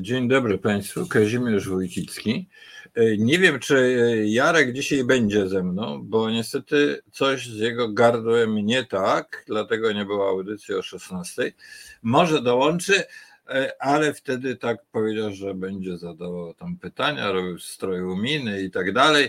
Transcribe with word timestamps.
Dzień 0.00 0.28
dobry 0.28 0.58
Państwu, 0.58 1.06
Kazimierz 1.06 1.68
Wójcicki. 1.68 2.48
Nie 3.18 3.38
wiem, 3.38 3.58
czy 3.58 3.96
Jarek 4.26 4.72
dzisiaj 4.72 5.04
będzie 5.04 5.48
ze 5.48 5.62
mną, 5.62 6.02
bo 6.04 6.30
niestety 6.30 7.02
coś 7.12 7.46
z 7.46 7.58
jego 7.58 7.92
gardłem 7.92 8.56
nie 8.56 8.84
tak, 8.84 9.44
dlatego 9.46 9.92
nie 9.92 10.04
było 10.04 10.28
audycji 10.28 10.74
o 10.74 10.82
16. 10.82 11.52
Może 12.02 12.42
dołączy, 12.42 12.92
E, 12.94 13.04
ale 13.78 14.14
wtedy 14.14 14.56
tak 14.56 14.84
powiedział, 14.92 15.32
że 15.32 15.54
będzie 15.54 15.98
zadawał 15.98 16.54
tam 16.54 16.76
pytania, 16.76 17.32
robił 17.32 17.58
stroju 17.58 18.16
miny 18.16 18.62
i 18.62 18.70
tak 18.70 18.92
dalej, 18.92 19.28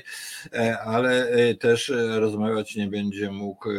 e, 0.54 0.80
ale 0.80 1.28
e, 1.28 1.56
też 1.56 1.94
rozmawiać 2.10 2.76
nie 2.76 2.88
będzie 2.88 3.32
mógł 3.32 3.70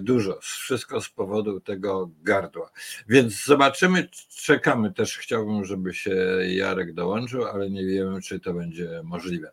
dużo. 0.00 0.38
Wszystko 0.40 1.00
z 1.00 1.08
powodu 1.08 1.60
tego 1.60 2.10
gardła. 2.22 2.70
Więc 3.08 3.44
zobaczymy, 3.44 4.08
czekamy. 4.28 4.92
Też 4.92 5.18
chciałbym, 5.18 5.64
żeby 5.64 5.94
się 5.94 6.14
Jarek 6.46 6.94
dołączył, 6.94 7.44
ale 7.44 7.70
nie 7.70 7.86
wiemy, 7.86 8.22
czy 8.22 8.40
to 8.40 8.54
będzie 8.54 9.00
możliwe. 9.04 9.52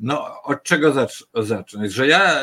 No, 0.00 0.42
od 0.42 0.62
czego 0.62 0.92
zacz 0.92 1.26
zacząć? 1.34 1.92
Że 1.92 2.06
ja 2.06 2.42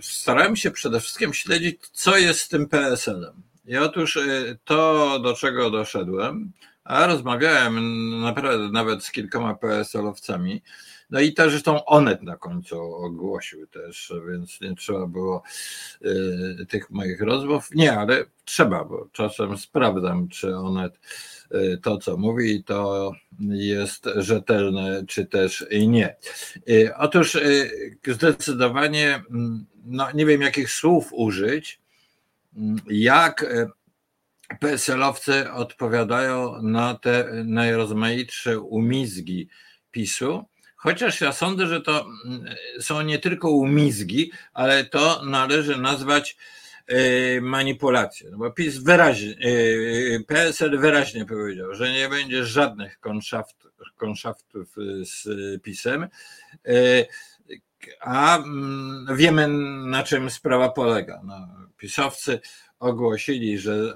starałem 0.00 0.56
się 0.56 0.70
przede 0.70 1.00
wszystkim 1.00 1.34
śledzić, 1.34 1.80
co 1.92 2.18
jest 2.18 2.40
z 2.40 2.48
tym 2.48 2.68
PSL-em 2.68 3.45
i 3.66 3.76
otóż 3.76 4.16
y, 4.16 4.58
to, 4.64 5.18
do 5.18 5.34
czego 5.34 5.70
doszedłem, 5.70 6.52
a 6.84 7.06
rozmawiałem 7.06 8.10
naprawdę 8.20 8.68
nawet 8.68 9.04
z 9.04 9.12
kilkoma 9.12 9.54
PSL-owcami, 9.54 10.62
no 11.10 11.20
i 11.20 11.32
też 11.32 11.50
zresztą 11.50 11.84
Onet 11.84 12.22
na 12.22 12.36
końcu 12.36 12.94
ogłosił 12.94 13.66
też, 13.66 14.12
więc 14.28 14.60
nie 14.60 14.74
trzeba 14.74 15.06
było 15.06 15.42
y, 16.60 16.66
tych 16.68 16.90
moich 16.90 17.20
rozmów. 17.20 17.68
Nie, 17.74 17.98
ale 17.98 18.24
trzeba, 18.44 18.84
bo 18.84 19.08
czasem 19.12 19.58
sprawdzam, 19.58 20.28
czy 20.28 20.56
Onet 20.56 21.00
y, 21.54 21.78
to, 21.82 21.98
co 21.98 22.16
mówi, 22.16 22.64
to 22.64 23.12
jest 23.48 24.08
rzetelne, 24.16 25.04
czy 25.08 25.26
też 25.26 25.66
nie. 25.88 26.16
Otóż 26.96 27.38
zdecydowanie, 28.06 29.22
mm, 29.30 29.66
no 29.84 30.08
nie 30.14 30.26
wiem 30.26 30.42
jakich 30.42 30.70
słów 30.70 31.08
użyć, 31.12 31.80
jak 32.86 33.42
e, 33.42 33.68
PSL-owcy 34.60 35.52
odpowiadają 35.52 36.62
na 36.62 36.94
te 36.94 37.28
najrozmaitsze 37.44 38.60
umizgi 38.60 39.48
PiSu. 39.90 40.44
Chociaż 40.76 41.20
ja 41.20 41.32
sądzę, 41.32 41.66
że 41.66 41.80
to 41.80 42.06
mm, 42.24 42.44
są 42.80 43.02
nie 43.02 43.18
tylko 43.18 43.50
umizgi, 43.50 44.32
ale 44.52 44.84
to 44.84 45.22
należy 45.24 45.80
nazwać 45.80 46.36
e, 46.86 47.40
manipulacją. 47.40 48.30
No 48.30 48.38
bo 48.38 48.50
PiS 48.50 48.76
wyraźnie, 48.76 49.36
e, 50.14 50.20
PSL 50.20 50.78
wyraźnie 50.78 51.24
powiedział, 51.24 51.74
że 51.74 51.92
nie 51.92 52.08
będzie 52.08 52.44
żadnych 52.44 53.00
konszaftów 53.96 54.76
z 55.02 55.28
PiSem, 55.62 56.08
a 58.00 58.38
mm, 58.38 59.16
wiemy 59.16 59.48
na 59.88 60.02
czym 60.02 60.30
sprawa 60.30 60.68
polega. 60.68 61.20
No, 61.24 61.48
pisowcy 61.76 62.40
ogłosili, 62.78 63.58
że, 63.58 63.94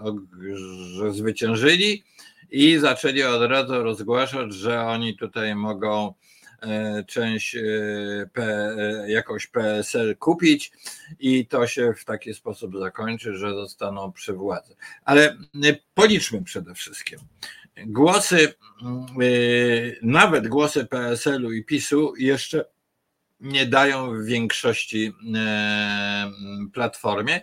że 0.96 1.12
zwyciężyli 1.12 2.04
i 2.50 2.78
zaczęli 2.78 3.22
od 3.22 3.50
razu 3.50 3.82
rozgłaszać, 3.82 4.54
że 4.54 4.80
oni 4.80 5.16
tutaj 5.16 5.54
mogą 5.54 6.14
e, 6.62 7.04
część 7.04 7.56
e, 7.56 7.60
P, 8.32 8.42
e, 8.42 9.10
jakąś 9.10 9.46
PSL 9.46 10.16
kupić 10.16 10.72
i 11.20 11.46
to 11.46 11.66
się 11.66 11.94
w 11.96 12.04
taki 12.04 12.34
sposób 12.34 12.78
zakończy, 12.78 13.34
że 13.34 13.54
zostaną 13.54 14.12
przy 14.12 14.32
władzy. 14.32 14.76
Ale 15.04 15.36
policzmy 15.94 16.42
przede 16.42 16.74
wszystkim. 16.74 17.18
Głosy, 17.86 18.54
nawet 20.02 20.48
głosy 20.48 20.86
PSL-u 20.86 21.52
i 21.52 21.64
PiSu 21.64 22.12
jeszcze 22.18 22.64
nie 23.41 23.66
dają 23.66 24.14
w 24.14 24.25
większości 24.25 25.12
platformie, 26.72 27.41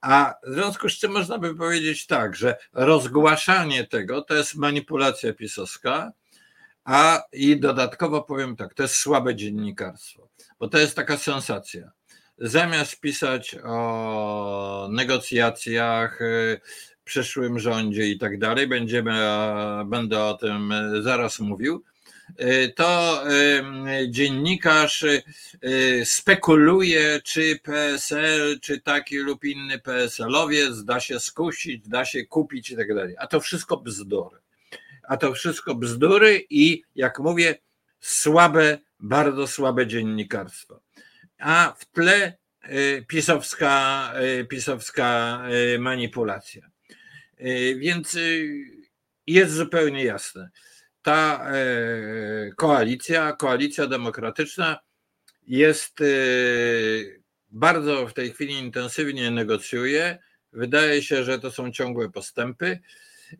a 0.00 0.34
w 0.46 0.54
związku 0.54 0.88
z 0.88 0.92
czym 0.92 1.12
można 1.12 1.38
by 1.38 1.54
powiedzieć 1.54 2.06
tak, 2.06 2.36
że 2.36 2.56
rozgłaszanie 2.72 3.86
tego 3.86 4.22
to 4.22 4.34
jest 4.34 4.54
manipulacja 4.54 5.32
pisowska, 5.32 6.12
a 6.84 7.22
i 7.32 7.60
dodatkowo 7.60 8.22
powiem 8.22 8.56
tak, 8.56 8.74
to 8.74 8.82
jest 8.82 8.96
słabe 8.96 9.34
dziennikarstwo, 9.34 10.28
bo 10.58 10.68
to 10.68 10.78
jest 10.78 10.96
taka 10.96 11.16
sensacja. 11.16 11.90
Zamiast 12.38 13.00
pisać 13.00 13.56
o 13.64 14.88
negocjacjach, 14.92 16.22
y, 16.22 16.60
przyszłym 17.04 17.58
rządzie 17.58 18.06
i 18.06 18.18
tak 18.18 18.38
dalej, 18.38 18.66
będziemy, 18.66 19.20
będę 19.86 20.24
o 20.24 20.34
tym 20.34 20.74
zaraz 21.00 21.40
mówił, 21.40 21.84
to 22.76 23.22
y, 23.30 24.10
dziennikarz 24.10 25.02
y, 25.02 25.22
spekuluje, 26.04 27.20
czy 27.24 27.58
PSL, 27.62 28.60
czy 28.60 28.80
taki 28.80 29.16
lub 29.16 29.44
inny 29.44 29.78
PSL-owiec 29.78 30.84
da 30.84 31.00
się 31.00 31.20
skusić, 31.20 31.88
da 31.88 32.04
się 32.04 32.26
kupić 32.26 32.70
i 32.70 32.76
tak 32.76 32.94
dalej. 32.94 33.14
A 33.18 33.26
to 33.26 33.40
wszystko 33.40 33.76
bzdury. 33.76 34.36
A 35.02 35.16
to 35.16 35.32
wszystko 35.32 35.74
bzdury 35.74 36.46
i 36.50 36.82
jak 36.94 37.18
mówię, 37.18 37.54
słabe, 38.00 38.78
bardzo 39.00 39.46
słabe 39.46 39.86
dziennikarstwo. 39.86 40.80
A 41.38 41.74
w 41.78 41.84
tle 41.84 42.36
pisowska, 43.08 44.12
pisowska 44.48 45.42
manipulacja. 45.78 46.70
Więc 47.76 48.18
jest 49.26 49.52
zupełnie 49.52 50.04
jasne 50.04 50.50
ta 51.02 51.50
e, 51.50 52.50
koalicja, 52.56 53.32
koalicja 53.32 53.86
demokratyczna 53.86 54.78
jest 55.46 56.00
e, 56.00 56.04
bardzo 57.50 58.06
w 58.06 58.12
tej 58.12 58.32
chwili 58.32 58.54
intensywnie 58.54 59.30
negocjuje. 59.30 60.18
Wydaje 60.52 61.02
się, 61.02 61.24
że 61.24 61.38
to 61.38 61.50
są 61.50 61.72
ciągłe 61.72 62.10
postępy 62.10 62.78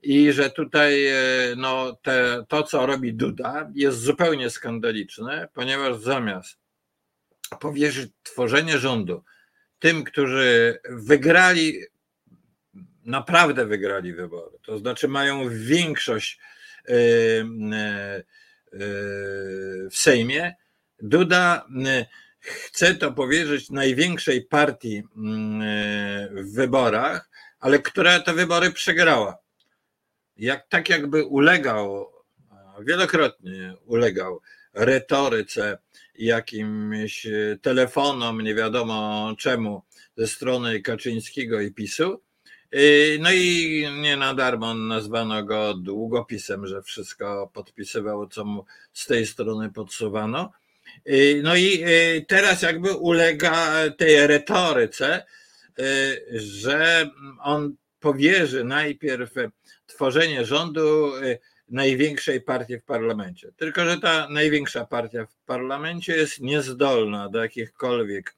i 0.03 0.33
że 0.33 0.51
tutaj 0.51 1.07
e, 1.07 1.15
no, 1.57 1.97
te, 2.03 2.45
to, 2.49 2.63
co 2.63 2.87
robi 2.87 3.15
Duda, 3.15 3.71
jest 3.75 3.99
zupełnie 3.99 4.51
skandaliczne, 4.51 5.49
ponieważ 5.55 5.97
zamiast 5.97 6.59
powierzyć 7.61 8.13
tworzenie 8.23 8.79
rządu 8.79 9.25
tym, 9.79 10.05
którzy 10.05 10.79
wygrali, 10.91 11.79
naprawdę 13.05 13.67
wygrali 13.67 14.13
wybory, 14.13 14.59
to 14.63 14.79
znaczy 14.79 15.09
mają 15.09 15.49
większość 15.51 16.41
w 19.91 19.97
Sejmie. 19.97 20.55
Duda 20.99 21.67
chce 22.41 22.95
to 22.95 23.13
powierzyć 23.13 23.71
największej 23.71 24.43
partii 24.43 25.03
w 26.31 26.55
wyborach, 26.55 27.31
ale 27.61 27.79
która 27.79 28.21
te 28.21 28.35
wybory 28.35 28.73
przegrała. 28.73 29.39
Jak, 30.37 30.69
tak 30.69 30.89
jakby 30.89 31.25
ulegał, 31.25 32.13
wielokrotnie 32.81 33.75
ulegał 33.85 34.41
retoryce, 34.75 35.79
jakimś 36.15 37.27
telefonom, 37.63 38.41
nie 38.41 38.55
wiadomo 38.55 39.35
czemu, 39.39 39.83
ze 40.17 40.27
strony 40.27 40.81
Kaczyńskiego 40.81 41.61
i 41.61 41.73
PiSu, 41.73 42.23
no 43.19 43.33
i 43.33 43.87
nie 44.01 44.17
na 44.17 44.35
darmo 44.35 44.75
nazwano 44.75 45.45
go 45.45 45.75
długopisem, 45.75 46.67
że 46.67 46.83
wszystko 46.83 47.51
podpisywał, 47.53 48.29
co 48.29 48.45
mu 48.45 48.65
z 48.93 49.07
tej 49.07 49.27
strony 49.27 49.71
podsuwano. 49.71 50.53
Y, 51.09 51.41
no 51.45 51.57
i 51.57 51.85
y, 51.85 52.25
teraz 52.29 52.63
jakby 52.63 52.93
ulega 52.93 53.75
tej 53.99 54.27
retoryce, 54.27 55.25
że 56.33 57.11
on 57.41 57.75
powierzy 58.01 58.65
najpierw 58.65 59.31
tworzenie 59.87 60.45
rządu 60.45 61.13
największej 61.69 62.41
partii 62.41 62.79
w 62.79 62.85
parlamencie. 62.85 63.53
Tylko, 63.57 63.85
że 63.85 63.99
ta 63.99 64.29
największa 64.29 64.85
partia 64.85 65.27
w 65.27 65.37
parlamencie 65.47 66.17
jest 66.17 66.41
niezdolna 66.41 67.29
do 67.29 67.43
jakichkolwiek 67.43 68.35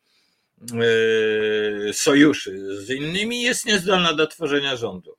sojuszy 1.93 2.83
z 2.85 2.91
innymi, 2.91 3.43
jest 3.43 3.67
niezdolna 3.67 4.15
do 4.15 4.27
tworzenia 4.27 4.77
rządu. 4.77 5.17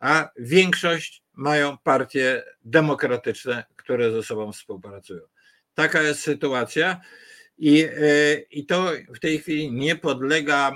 A 0.00 0.30
większość 0.38 1.22
mają 1.32 1.78
partie 1.78 2.44
demokratyczne, 2.64 3.64
które 3.76 4.12
ze 4.12 4.22
sobą 4.22 4.52
współpracują. 4.52 5.20
Taka 5.74 6.02
jest 6.02 6.20
sytuacja. 6.20 7.00
I, 7.58 7.80
e, 7.80 8.38
I 8.50 8.66
to 8.66 8.92
w 9.14 9.18
tej 9.18 9.38
chwili 9.38 9.72
nie 9.72 9.96
podlega 9.96 10.70
e, 10.70 10.74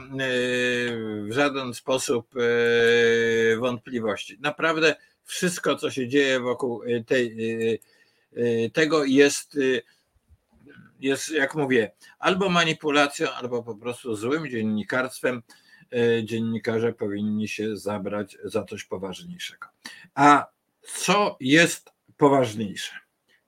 w 1.25 1.29
żaden 1.31 1.75
sposób 1.75 2.35
wątpliwości. 3.59 4.39
Naprawdę 4.41 4.97
wszystko, 5.25 5.77
co 5.77 5.91
się 5.91 6.09
dzieje 6.09 6.41
wokół 6.41 6.83
tej, 7.07 7.37
tego, 8.73 9.05
jest 9.05 9.59
jest, 11.01 11.31
jak 11.31 11.55
mówię, 11.55 11.93
albo 12.19 12.49
manipulacją, 12.49 13.31
albo 13.31 13.63
po 13.63 13.75
prostu 13.75 14.15
złym 14.15 14.51
dziennikarstwem. 14.51 15.43
E, 15.93 16.25
dziennikarze 16.25 16.93
powinni 16.93 17.49
się 17.49 17.77
zabrać 17.77 18.39
za 18.45 18.65
coś 18.65 18.85
poważniejszego. 18.85 19.69
A 20.15 20.47
co 20.83 21.37
jest 21.41 21.91
poważniejsze? 22.17 22.93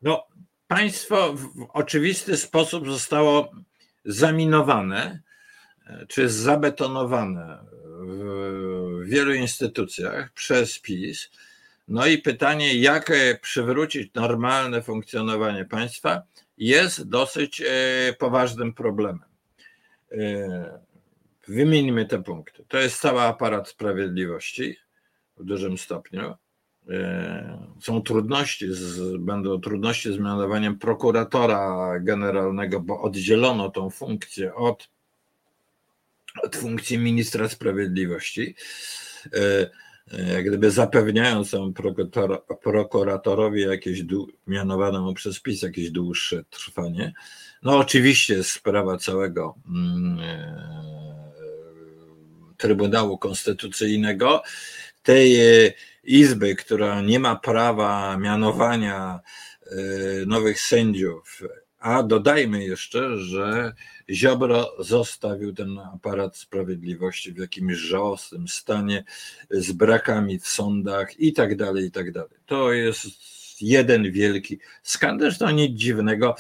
No, 0.03 0.27
państwo 0.69 1.35
w 1.35 1.67
oczywisty 1.73 2.37
sposób 2.37 2.89
zostało 2.89 3.53
zaminowane 4.05 5.23
czy 6.09 6.29
zabetonowane 6.29 7.59
w 8.07 9.05
wielu 9.05 9.35
instytucjach 9.35 10.33
przez 10.33 10.79
PiS. 10.79 11.31
No 11.89 12.07
i 12.07 12.19
pytanie, 12.19 12.75
jak 12.75 13.13
przywrócić 13.41 14.15
normalne 14.15 14.83
funkcjonowanie 14.83 15.65
państwa, 15.65 16.23
jest 16.59 17.09
dosyć 17.09 17.61
e, 17.61 17.65
poważnym 18.19 18.75
problemem. 18.75 19.25
E, 20.13 20.79
wymieńmy 21.49 22.07
te 22.07 22.23
punkty. 22.23 22.65
To 22.69 22.79
jest 22.79 23.01
cały 23.01 23.21
aparat 23.21 23.69
sprawiedliwości 23.69 24.77
w 25.37 25.45
dużym 25.45 25.79
stopniu. 25.79 26.35
E, 26.91 27.67
są 27.81 28.03
trudności, 28.03 28.67
z, 28.75 29.17
będą 29.17 29.61
trudności 29.61 30.13
z 30.13 30.19
mianowaniem 30.19 30.79
prokuratora 30.79 31.93
generalnego, 32.01 32.81
bo 32.81 33.01
oddzielono 33.01 33.71
tą 33.71 33.91
funkcję 33.91 34.55
od, 34.55 34.89
od 36.43 36.57
funkcji 36.57 36.99
ministra 36.99 37.49
sprawiedliwości. 37.49 38.55
Jak 40.35 40.47
gdyby 40.47 40.71
zapewniając 40.71 41.51
temu 41.51 41.73
prokuratorowi 42.63 43.61
jakieś 43.61 44.03
mianowanemu 44.47 45.15
przez 45.15 45.41
PiS 45.41 45.63
jakieś 45.63 45.91
dłuższe 45.91 46.45
trwanie. 46.51 47.13
No 47.63 47.79
oczywiście 47.79 48.45
sprawa 48.45 48.99
całego 48.99 49.55
mm, 49.69 50.19
Trybunału 52.57 53.19
Konstytucyjnego, 53.19 54.43
tej 55.03 55.41
e, 55.67 55.73
izby, 56.05 56.57
która 56.57 57.01
nie 57.01 57.19
ma 57.19 57.37
prawa 57.37 58.17
mianowania 58.17 59.21
e, 59.67 59.77
nowych 60.27 60.61
sędziów, 60.61 61.43
a 61.83 62.03
dodajmy 62.03 62.65
jeszcze, 62.65 63.17
że 63.17 63.73
Ziobro 64.11 64.73
zostawił 64.79 65.55
ten 65.55 65.79
aparat 65.79 66.37
sprawiedliwości 66.37 67.33
w 67.33 67.39
jakimś 67.39 67.77
żałosnym 67.77 68.49
stanie 68.49 69.05
z 69.51 69.73
brakami 69.73 70.39
w 70.39 70.47
sądach 70.47 71.21
i 71.21 71.33
tak 71.33 71.57
dalej, 71.57 71.85
i 71.87 71.91
tak 71.91 72.13
dalej. 72.13 72.31
To 72.47 72.73
jest 72.73 73.07
jeden 73.61 74.13
wielki 74.13 74.59
skandal, 74.83 75.35
to 75.35 75.51
nic 75.51 75.79
dziwnego. 75.79 76.37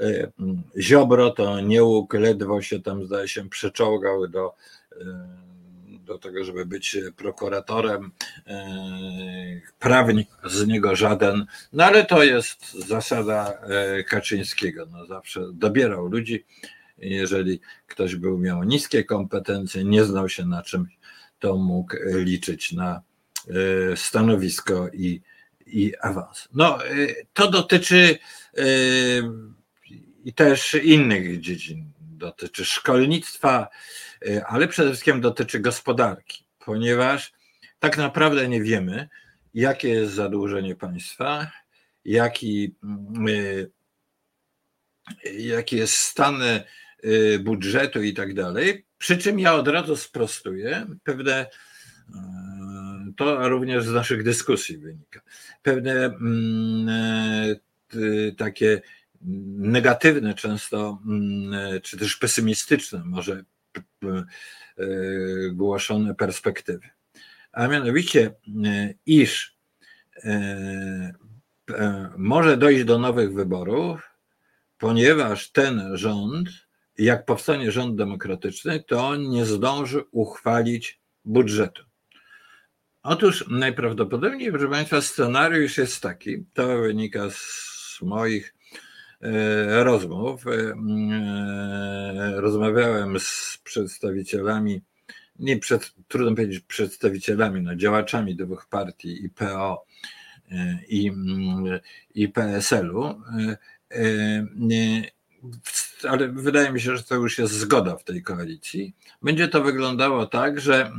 E, 0.00 0.30
Ziobro 0.78 1.30
to 1.30 1.60
nie 1.60 1.84
łuk, 1.84 2.14
ledwo 2.14 2.62
się 2.62 2.80
tam 2.80 3.06
zdaje 3.06 3.28
się 3.28 3.48
przeczołgał 3.48 4.28
do 4.28 4.54
do 6.10 6.18
tego, 6.18 6.44
żeby 6.44 6.66
być 6.66 6.96
prokuratorem. 7.16 8.12
E, 8.46 9.60
prawnik 9.78 10.28
z 10.44 10.66
niego 10.66 10.96
żaden, 10.96 11.46
no 11.72 11.84
ale 11.84 12.04
to 12.04 12.22
jest 12.22 12.72
zasada 12.72 13.52
e, 13.52 14.04
Kaczyńskiego. 14.04 14.86
No 14.92 15.06
zawsze 15.06 15.40
dobierał 15.52 16.06
ludzi. 16.06 16.44
Jeżeli 16.98 17.60
ktoś 17.86 18.16
był, 18.16 18.38
miał 18.38 18.64
niskie 18.64 19.04
kompetencje, 19.04 19.84
nie 19.84 20.04
znał 20.04 20.28
się 20.28 20.46
na 20.46 20.62
czym, 20.62 20.86
to 21.38 21.56
mógł 21.56 21.96
liczyć 22.04 22.72
na 22.72 23.02
e, 23.48 23.96
stanowisko 23.96 24.88
i, 24.88 25.20
i 25.66 25.92
awans. 26.00 26.48
No, 26.54 26.78
to 27.32 27.50
dotyczy 27.50 28.18
i 30.24 30.32
też 30.32 30.74
innych 30.74 31.40
dziedzin. 31.40 31.92
Dotyczy 32.00 32.64
szkolnictwa, 32.64 33.68
ale 34.46 34.68
przede 34.68 34.88
wszystkim 34.88 35.20
dotyczy 35.20 35.60
gospodarki, 35.60 36.44
ponieważ 36.58 37.32
tak 37.78 37.98
naprawdę 37.98 38.48
nie 38.48 38.62
wiemy, 38.62 39.08
jakie 39.54 39.88
jest 39.88 40.12
zadłużenie 40.12 40.76
państwa, 40.76 41.50
jaki, 42.04 42.74
y, 43.28 43.70
jaki 45.32 45.76
jest 45.76 45.94
stan 45.94 46.42
y, 46.42 47.38
budżetu 47.38 48.02
i 48.02 48.14
tak 48.14 48.34
dalej. 48.34 48.86
Przy 48.98 49.18
czym 49.18 49.38
ja 49.38 49.54
od 49.54 49.68
razu 49.68 49.96
sprostuję 49.96 50.86
pewne, 51.04 51.46
to 53.16 53.48
również 53.48 53.84
z 53.84 53.92
naszych 53.92 54.22
dyskusji 54.22 54.78
wynika, 54.78 55.20
pewne 55.62 55.92
mm, 55.92 57.56
takie 58.36 58.82
negatywne 59.58 60.34
często, 60.34 60.98
mm, 61.06 61.80
czy 61.82 61.96
też 61.96 62.16
pesymistyczne 62.16 63.02
może 63.04 63.44
głoszone 65.52 66.14
perspektywy. 66.14 66.88
A 67.52 67.68
mianowicie, 67.68 68.34
e, 68.64 68.94
iż 69.06 69.56
e, 70.24 71.14
może 72.16 72.56
dojść 72.56 72.84
do 72.84 72.98
nowych 72.98 73.34
wyborów, 73.34 74.10
ponieważ 74.78 75.50
ten 75.50 75.96
rząd, 75.96 76.48
jak 76.98 77.24
powstanie 77.24 77.72
rząd 77.72 77.96
demokratyczny, 77.96 78.82
to 78.82 79.16
nie 79.16 79.44
zdąży 79.44 80.04
uchwalić 80.10 81.00
budżetu. 81.24 81.82
Otóż 83.02 83.44
najprawdopodobniej, 83.48 84.50
proszę 84.50 84.68
Państwa, 84.68 85.00
scenariusz 85.00 85.78
jest 85.78 86.02
taki, 86.02 86.44
to 86.54 86.78
wynika 86.78 87.30
z 87.30 87.98
moich 88.02 88.54
E, 88.54 88.59
rozmów. 89.68 90.46
E, 90.46 90.50
e, 90.50 92.40
rozmawiałem 92.40 93.20
z 93.20 93.58
przedstawicielami, 93.64 94.82
nie 95.38 95.58
przed, 95.58 95.94
trudno 96.08 96.36
powiedzieć 96.36 96.60
przedstawicielami, 96.60 97.62
no, 97.62 97.76
działaczami 97.76 98.36
dwóch 98.36 98.66
partii, 98.66 99.24
i 99.24 99.30
PO 99.30 99.84
i, 100.88 101.12
i 102.14 102.28
PSL-u, 102.28 103.22
ale 106.08 106.28
wydaje 106.28 106.72
mi 106.72 106.80
się, 106.80 106.96
że 106.96 107.02
to 107.02 107.14
już 107.14 107.38
jest 107.38 107.52
zgoda 107.52 107.96
w 107.96 108.04
tej 108.04 108.22
koalicji. 108.22 108.94
Będzie 109.22 109.48
to 109.48 109.62
wyglądało 109.62 110.26
tak, 110.26 110.60
że 110.60 110.92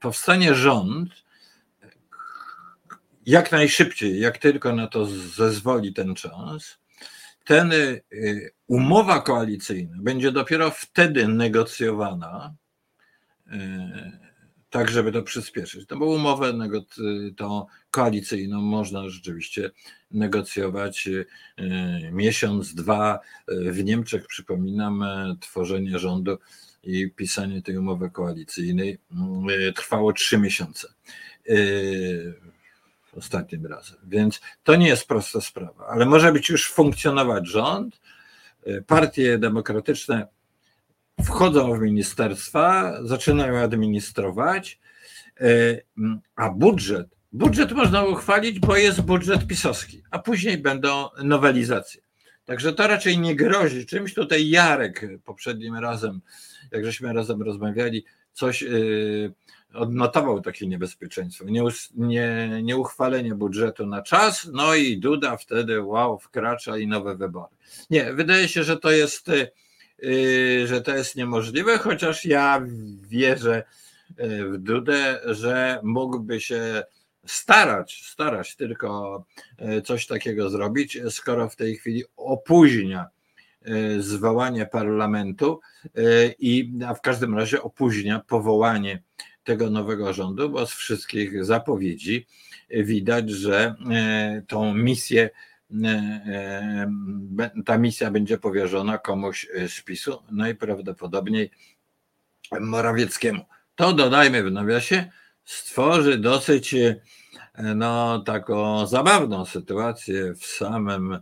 powstanie 0.00 0.54
rząd, 0.54 1.23
jak 3.26 3.52
najszybciej, 3.52 4.20
jak 4.20 4.38
tylko 4.38 4.74
na 4.74 4.86
to 4.86 5.06
zezwoli 5.06 5.92
ten 5.92 6.14
czas, 6.14 6.78
ten 7.44 7.72
y, 7.72 8.50
umowa 8.66 9.20
koalicyjna 9.20 9.96
będzie 10.00 10.32
dopiero 10.32 10.70
wtedy 10.70 11.28
negocjowana, 11.28 12.54
y, 13.46 13.50
tak 14.70 14.90
żeby 14.90 15.12
to 15.12 15.22
przyspieszyć. 15.22 15.88
No 15.90 15.96
bo 15.96 16.06
umowę 16.06 16.52
tą 17.36 17.66
koalicyjną 17.90 18.60
można 18.60 19.08
rzeczywiście 19.08 19.70
negocjować 20.10 21.08
y, 21.08 21.26
miesiąc, 22.12 22.74
dwa. 22.74 23.20
W 23.48 23.84
Niemczech, 23.84 24.26
przypominam, 24.26 25.04
tworzenie 25.40 25.98
rządu 25.98 26.38
i 26.82 27.10
pisanie 27.10 27.62
tej 27.62 27.78
umowy 27.78 28.10
koalicyjnej 28.10 28.98
trwało 29.74 30.12
trzy 30.12 30.38
miesiące 30.38 30.88
ostatnim 33.16 33.66
razem. 33.66 33.98
Więc 34.06 34.40
to 34.62 34.76
nie 34.76 34.88
jest 34.88 35.06
prosta 35.08 35.40
sprawa, 35.40 35.86
ale 35.86 36.06
może 36.06 36.32
być 36.32 36.48
już 36.48 36.72
funkcjonować 36.72 37.48
rząd. 37.48 38.00
Partie 38.86 39.38
demokratyczne 39.38 40.26
wchodzą 41.24 41.78
w 41.78 41.80
ministerstwa, 41.80 42.94
zaczynają 43.02 43.58
administrować, 43.58 44.80
a 46.36 46.50
budżet, 46.50 47.06
budżet 47.32 47.72
można 47.72 48.04
uchwalić, 48.04 48.60
bo 48.60 48.76
jest 48.76 49.00
budżet 49.00 49.46
pisowski, 49.46 50.02
a 50.10 50.18
później 50.18 50.58
będą 50.58 51.08
nowelizacje. 51.22 52.02
Także 52.44 52.72
to 52.72 52.86
raczej 52.86 53.18
nie 53.18 53.36
grozi 53.36 53.86
czymś. 53.86 54.14
Tutaj 54.14 54.48
Jarek 54.48 55.06
poprzednim 55.24 55.76
razem, 55.76 56.20
jak 56.70 56.84
żeśmy 56.84 57.12
razem 57.12 57.42
rozmawiali, 57.42 58.04
coś 58.34 58.62
yy, 58.62 59.32
odnotował 59.74 60.40
takie 60.40 60.66
niebezpieczeństwo. 60.66 61.44
Nie, 61.44 61.62
nie, 61.94 62.48
nieuchwalenie 62.62 63.34
budżetu 63.34 63.86
na 63.86 64.02
czas, 64.02 64.48
no 64.52 64.74
i 64.74 64.98
Duda 64.98 65.36
wtedy 65.36 65.82
wow, 65.82 66.18
wkracza 66.18 66.78
i 66.78 66.86
nowe 66.86 67.16
wybory. 67.16 67.54
Nie, 67.90 68.12
wydaje 68.12 68.48
się, 68.48 68.64
że 68.64 68.76
to 68.76 68.90
jest, 68.90 69.28
yy, 69.98 70.66
że 70.66 70.80
to 70.80 70.96
jest 70.96 71.16
niemożliwe, 71.16 71.78
chociaż 71.78 72.24
ja 72.24 72.62
wierzę 73.00 73.62
yy, 74.18 74.50
w 74.50 74.58
Dudę, 74.58 75.20
że 75.24 75.80
mógłby 75.82 76.40
się 76.40 76.82
starać, 77.26 78.04
starać 78.04 78.56
tylko 78.56 79.24
coś 79.84 80.06
takiego 80.06 80.50
zrobić, 80.50 80.98
skoro 81.10 81.48
w 81.48 81.56
tej 81.56 81.76
chwili 81.76 82.04
opóźnia 82.16 83.06
zwołanie 83.98 84.66
parlamentu 84.66 85.60
i 86.38 86.72
a 86.86 86.94
w 86.94 87.00
każdym 87.00 87.34
razie 87.34 87.62
opóźnia 87.62 88.20
powołanie 88.20 89.02
tego 89.44 89.70
nowego 89.70 90.12
rządu, 90.12 90.50
bo 90.50 90.66
z 90.66 90.72
wszystkich 90.72 91.44
zapowiedzi 91.44 92.26
widać, 92.70 93.30
że 93.30 93.74
e, 93.90 94.42
tą 94.48 94.74
misję, 94.74 95.30
e, 95.84 95.88
e, 97.38 97.50
ta 97.64 97.78
misja 97.78 98.10
będzie 98.10 98.38
powierzona 98.38 98.98
komuś 98.98 99.46
z 99.68 99.80
PiSu, 99.80 100.22
najprawdopodobniej 100.30 101.50
Morawieckiemu. 102.60 103.44
To 103.74 103.92
dodajmy 103.92 104.42
w 104.42 104.52
nawiasie, 104.52 105.10
stworzy 105.44 106.18
dosyć 106.18 106.74
no, 107.74 108.18
taką 108.18 108.86
zabawną 108.86 109.44
sytuację 109.44 110.34
w 110.34 110.46
samym 110.46 111.18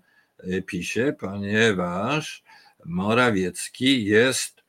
PiSie, 0.66 1.12
ponieważ 1.12 2.42
Morawiecki 2.84 4.04
jest 4.04 4.62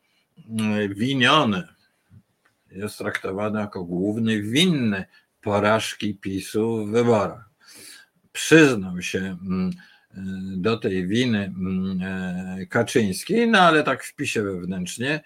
mm, 0.49 0.93
winiony, 0.93 1.63
jest 2.71 2.97
traktowany 2.97 3.59
jako 3.59 3.83
główny 3.83 4.41
winny 4.41 5.05
porażki 5.41 6.15
PiSu 6.15 6.85
w 6.85 6.91
wyborach. 6.91 7.49
Przyznał 8.31 9.01
się 9.01 9.19
mm, 9.19 9.71
do 10.61 10.77
tej 10.77 11.07
winy 11.07 11.43
mm, 11.43 11.99
Kaczyński, 12.67 13.47
no 13.47 13.59
ale 13.59 13.83
tak 13.83 14.03
w 14.03 14.15
PiSie 14.15 14.43
wewnętrznie 14.43 15.21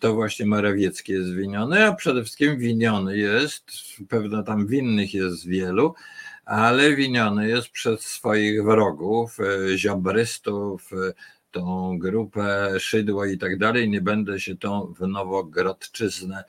to 0.00 0.14
właśnie 0.14 0.46
Morawiecki 0.46 1.12
jest 1.12 1.34
winiony, 1.34 1.86
a 1.86 1.92
przede 1.92 2.22
wszystkim 2.22 2.58
winiony 2.58 3.18
jest, 3.18 3.70
pewno 4.08 4.42
tam 4.42 4.66
winnych 4.66 5.14
jest 5.14 5.46
wielu, 5.46 5.94
ale 6.48 6.96
winiony 6.96 7.48
jest 7.48 7.68
przez 7.68 8.00
swoich 8.00 8.64
wrogów, 8.64 9.38
e, 9.40 9.78
ziobrystów, 9.78 10.90
tą 11.50 11.98
grupę 11.98 12.70
Szydło 12.78 13.24
i 13.24 13.38
tak 13.38 13.58
dalej. 13.58 13.90
Nie 13.90 14.00
będę 14.00 14.40
się 14.40 14.56
tą 14.56 14.94
w 14.98 15.06
Nowogrodczyznę 15.06 16.44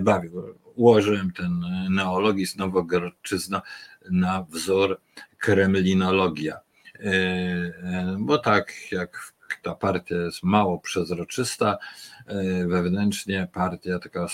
bawił. 0.00 0.54
Ułożyłem 0.74 1.32
ten 1.32 1.64
neologizm 1.90 2.58
Nowogrodczyzna 2.58 3.62
na 4.10 4.46
wzór 4.50 5.00
kremlinologia. 5.38 6.60
E, 7.00 7.10
e, 7.10 8.16
bo 8.18 8.38
tak 8.38 8.72
jak 8.92 9.32
ta 9.62 9.74
partia 9.74 10.16
jest 10.16 10.42
mało 10.42 10.78
przezroczysta, 10.78 11.78
e, 12.26 12.66
wewnętrznie 12.66 13.48
partia 13.52 13.98
taka 13.98 14.26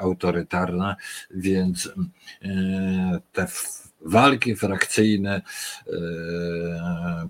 autorytarna, 0.00 0.96
więc 1.30 1.92
te 3.32 3.46
walki 4.00 4.56
frakcyjne 4.56 5.42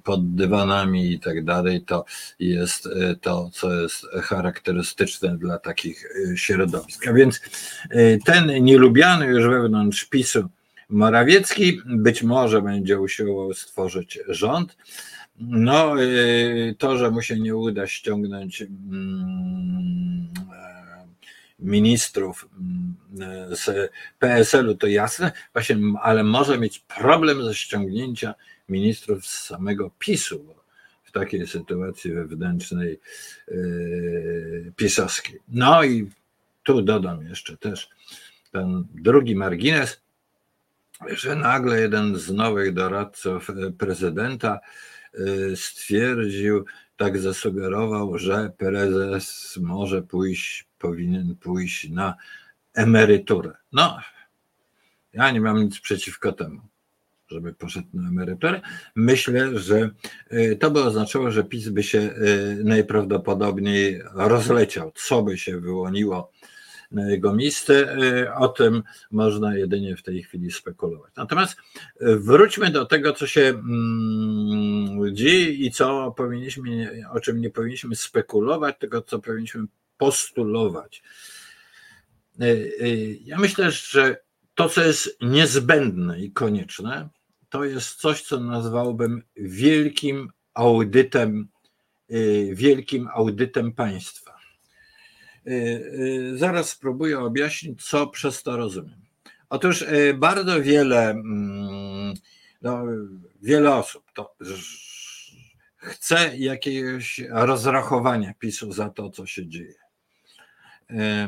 pod 0.04 0.34
dywanami 0.34 1.12
i 1.12 1.20
tak 1.20 1.44
dalej, 1.44 1.82
to 1.82 2.04
jest 2.38 2.88
to, 3.20 3.50
co 3.52 3.74
jest 3.74 4.06
charakterystyczne 4.22 5.38
dla 5.38 5.58
takich 5.58 6.04
środowisk. 6.34 7.08
A 7.08 7.12
więc 7.12 7.40
ten 8.24 8.64
nielubiany 8.64 9.26
już 9.26 9.46
wewnątrz 9.46 10.04
PiSu 10.04 10.48
Morawiecki 10.90 11.80
być 11.84 12.22
może 12.22 12.62
będzie 12.62 13.00
usiłował 13.00 13.54
stworzyć 13.54 14.18
rząd. 14.28 14.76
No, 15.40 15.94
to, 16.78 16.98
że 16.98 17.10
mu 17.10 17.22
się 17.22 17.40
nie 17.40 17.56
uda 17.56 17.86
ściągnąć 17.86 18.62
mm, 18.62 20.28
e, 20.52 20.79
ministrów 21.62 22.48
mm, 22.52 23.56
z 23.56 23.90
PSL-u, 24.18 24.74
to 24.74 24.86
jasne, 24.86 25.32
właśnie, 25.52 25.76
ale 26.02 26.24
może 26.24 26.58
mieć 26.58 26.78
problem 26.78 27.44
ze 27.44 27.54
ściągnięcia 27.54 28.34
ministrów 28.68 29.26
z 29.26 29.44
samego 29.44 29.90
PiSu, 29.98 30.44
bo 30.44 30.54
w 31.04 31.12
takiej 31.12 31.46
sytuacji 31.46 32.12
wewnętrznej 32.12 33.00
yy, 33.48 34.72
pisowskiej. 34.76 35.40
No 35.48 35.84
i 35.84 36.10
tu 36.62 36.82
dodam 36.82 37.26
jeszcze 37.28 37.56
też 37.56 37.88
ten 38.52 38.84
drugi 38.94 39.36
margines 39.36 40.00
że 41.08 41.36
nagle 41.36 41.80
jeden 41.80 42.16
z 42.16 42.30
nowych 42.30 42.74
doradców 42.74 43.50
e, 43.50 43.70
prezydenta 43.70 44.60
e, 45.14 45.56
stwierdził, 45.56 46.64
tak 47.00 47.18
zasugerował, 47.18 48.18
że 48.18 48.52
prezes 48.58 49.58
może 49.62 50.02
pójść, 50.02 50.68
powinien 50.78 51.36
pójść 51.36 51.88
na 51.88 52.14
emeryturę. 52.74 53.52
No, 53.72 53.98
ja 55.12 55.30
nie 55.30 55.40
mam 55.40 55.62
nic 55.62 55.80
przeciwko 55.80 56.32
temu, 56.32 56.60
żeby 57.28 57.54
poszedł 57.54 57.88
na 57.92 58.08
emeryturę. 58.08 58.60
Myślę, 58.94 59.58
że 59.58 59.90
e, 60.30 60.56
to 60.56 60.70
by 60.70 60.82
oznaczało, 60.82 61.30
że 61.30 61.44
PiS 61.44 61.68
by 61.68 61.82
się 61.82 62.14
najprawdopodobniej 62.64 64.02
rozleciał, 64.14 64.92
co 64.94 65.22
by 65.22 65.38
się 65.38 65.60
wyłoniło 65.60 66.32
jego 66.92 67.34
miejsce. 67.34 67.96
Y, 68.02 68.34
o 68.34 68.48
tym 68.48 68.82
można 69.10 69.56
jedynie 69.56 69.96
w 69.96 70.02
tej 70.02 70.22
chwili 70.22 70.50
spekulować. 70.50 71.12
Natomiast 71.16 71.56
y, 72.02 72.16
wróćmy 72.16 72.70
do 72.70 72.86
tego, 72.86 73.12
co 73.12 73.26
się 73.26 73.40
mm, 73.40 75.16
dzieje 75.16 75.50
i 75.50 75.70
co 75.70 76.14
powinniśmy, 76.16 77.02
o 77.12 77.20
czym 77.20 77.40
nie 77.40 77.50
powinniśmy 77.50 77.96
spekulować, 77.96 78.76
tylko 78.78 79.02
co 79.02 79.18
powinniśmy 79.18 79.64
postulować. 79.96 81.02
Y, 82.40 83.18
ja 83.24 83.38
myślę, 83.38 83.70
że 83.70 84.16
to, 84.54 84.68
co 84.68 84.82
jest 84.82 85.16
niezbędne 85.20 86.20
i 86.20 86.32
konieczne, 86.32 87.08
to 87.48 87.64
jest 87.64 87.94
coś, 87.94 88.22
co 88.22 88.40
nazwałbym 88.40 89.22
wielkim 89.36 90.28
audytem, 90.54 91.48
wielkim 92.52 93.08
audytem 93.14 93.72
państwa. 93.72 94.29
Y, 95.46 95.52
y, 95.52 96.38
zaraz 96.38 96.70
spróbuję 96.70 97.18
objaśnić, 97.18 97.84
co 97.84 98.06
przez 98.06 98.42
to 98.42 98.56
rozumiem. 98.56 99.00
Otóż 99.48 99.82
y, 99.82 100.14
bardzo 100.14 100.62
wiele, 100.62 101.10
mm, 101.10 102.14
no, 102.62 102.84
wiele 103.42 103.74
osób 103.74 104.04
to 104.14 104.36
chce 105.76 106.36
jakiegoś 106.36 107.20
rozrachowania 107.30 108.34
PiSu 108.34 108.72
za 108.72 108.90
to, 108.90 109.10
co 109.10 109.26
się 109.26 109.46
dzieje. 109.46 109.74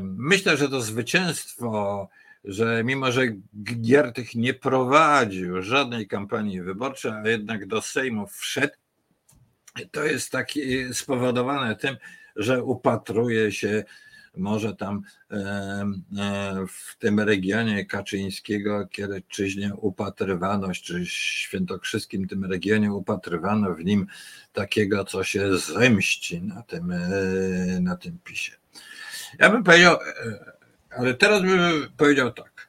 Myślę, 0.02 0.57
że 0.57 0.69
to 0.69 0.81
zwycięstwo, 0.81 2.09
że 2.45 2.85
mimo, 2.85 3.12
że 3.12 3.23
Giertych 3.64 4.35
nie 4.35 4.54
prowadził 4.54 5.62
żadnej 5.62 6.09
kampanii 6.09 6.62
wyborczej, 6.62 7.12
a 7.12 7.28
jednak 7.28 7.66
do 7.66 7.83
Sejmu 7.83 8.26
wszedł, 8.26 8.75
to 9.90 10.04
jest 10.04 10.31
taki 10.31 10.95
spowodowane 10.95 11.76
tym, 11.76 11.97
że 12.36 12.64
upatruje 12.64 13.52
się 13.52 13.84
może 14.36 14.76
tam 14.76 15.02
e, 15.30 15.36
e, 15.36 16.66
w 16.68 16.96
tym 16.98 17.20
regionie 17.20 17.84
Kaczyńskiego, 17.84 18.86
Kiereczyźnie 18.86 19.74
upatrywano, 19.74 20.68
czy 20.72 21.06
świętokrzyskim 21.06 22.28
tym 22.28 22.44
regionie 22.44 22.92
upatrywano 22.92 23.74
w 23.74 23.84
nim 23.84 24.06
takiego, 24.52 25.04
co 25.04 25.24
się 25.24 25.58
zemści 25.58 26.42
na 26.42 26.62
tym, 26.62 26.90
e, 26.90 27.00
na 27.80 27.96
tym 27.96 28.18
pisie. 28.24 28.52
Ja 29.38 29.50
bym 29.50 29.64
powiedział, 29.64 29.98
ale 30.90 31.14
teraz 31.14 31.42
bym 31.42 31.60
powiedział 31.96 32.32
tak. 32.32 32.68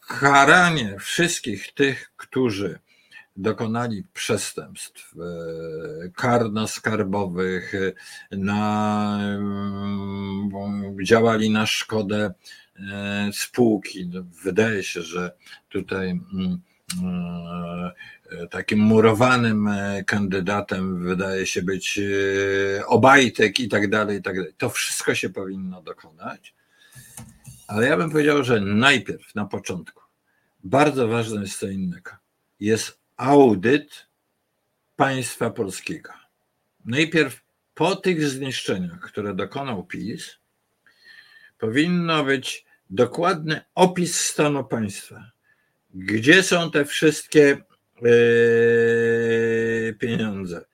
Karanie 0.00 0.96
wszystkich 0.98 1.74
tych, 1.74 2.12
którzy 2.16 2.78
dokonali 3.38 4.04
przestępstw 4.12 5.14
e, 5.16 6.08
karno-skarbowych, 6.08 7.74
e, 7.74 7.92
na, 8.36 9.18
mm, 9.20 10.96
działali 11.04 11.50
na 11.50 11.66
szkodę 11.66 12.34
e, 12.76 13.30
spółki. 13.32 14.06
No, 14.06 14.20
wydaje 14.44 14.82
się, 14.82 15.02
że 15.02 15.32
tutaj 15.68 16.10
mm, 16.10 16.60
takim 18.50 18.78
murowanym 18.78 19.70
kandydatem 20.06 21.04
wydaje 21.04 21.46
się 21.46 21.62
być 21.62 22.00
Obajtek 22.86 23.60
i 23.60 23.68
tak 23.68 23.90
dalej, 23.90 24.18
i 24.18 24.22
tak 24.22 24.36
dalej. 24.36 24.52
To 24.58 24.70
wszystko 24.70 25.14
się 25.14 25.30
powinno 25.30 25.82
dokonać. 25.82 26.54
Ale 27.66 27.86
ja 27.86 27.96
bym 27.96 28.10
powiedział, 28.10 28.44
że 28.44 28.60
najpierw, 28.60 29.34
na 29.34 29.44
początku, 29.44 30.02
bardzo 30.64 31.08
ważne 31.08 31.40
jest 31.40 31.58
co 31.58 31.68
innego. 31.68 32.10
Jest 32.60 32.97
audyt 33.18 34.06
państwa 34.96 35.50
polskiego. 35.50 36.12
Najpierw 36.84 37.42
po 37.74 37.96
tych 37.96 38.28
zniszczeniach, 38.28 39.00
które 39.00 39.34
dokonał 39.34 39.84
PiS, 39.84 40.36
powinno 41.58 42.24
być 42.24 42.64
dokładny 42.90 43.60
opis 43.74 44.20
stanu 44.20 44.64
państwa. 44.64 45.30
Gdzie 45.94 46.42
są 46.42 46.70
te 46.70 46.84
wszystkie 46.84 47.58
yy, 48.02 49.96
pieniądze, 49.98 50.64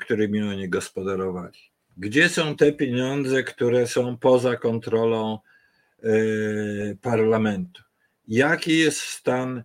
którymi 0.00 0.42
oni 0.42 0.68
gospodarowali? 0.68 1.58
Gdzie 1.96 2.28
są 2.28 2.56
te 2.56 2.72
pieniądze, 2.72 3.42
które 3.42 3.86
są 3.86 4.16
poza 4.16 4.56
kontrolą 4.56 5.38
yy, 6.02 6.98
parlamentu? 7.02 7.82
Jaki 8.28 8.78
jest 8.78 9.00
stan 9.00 9.64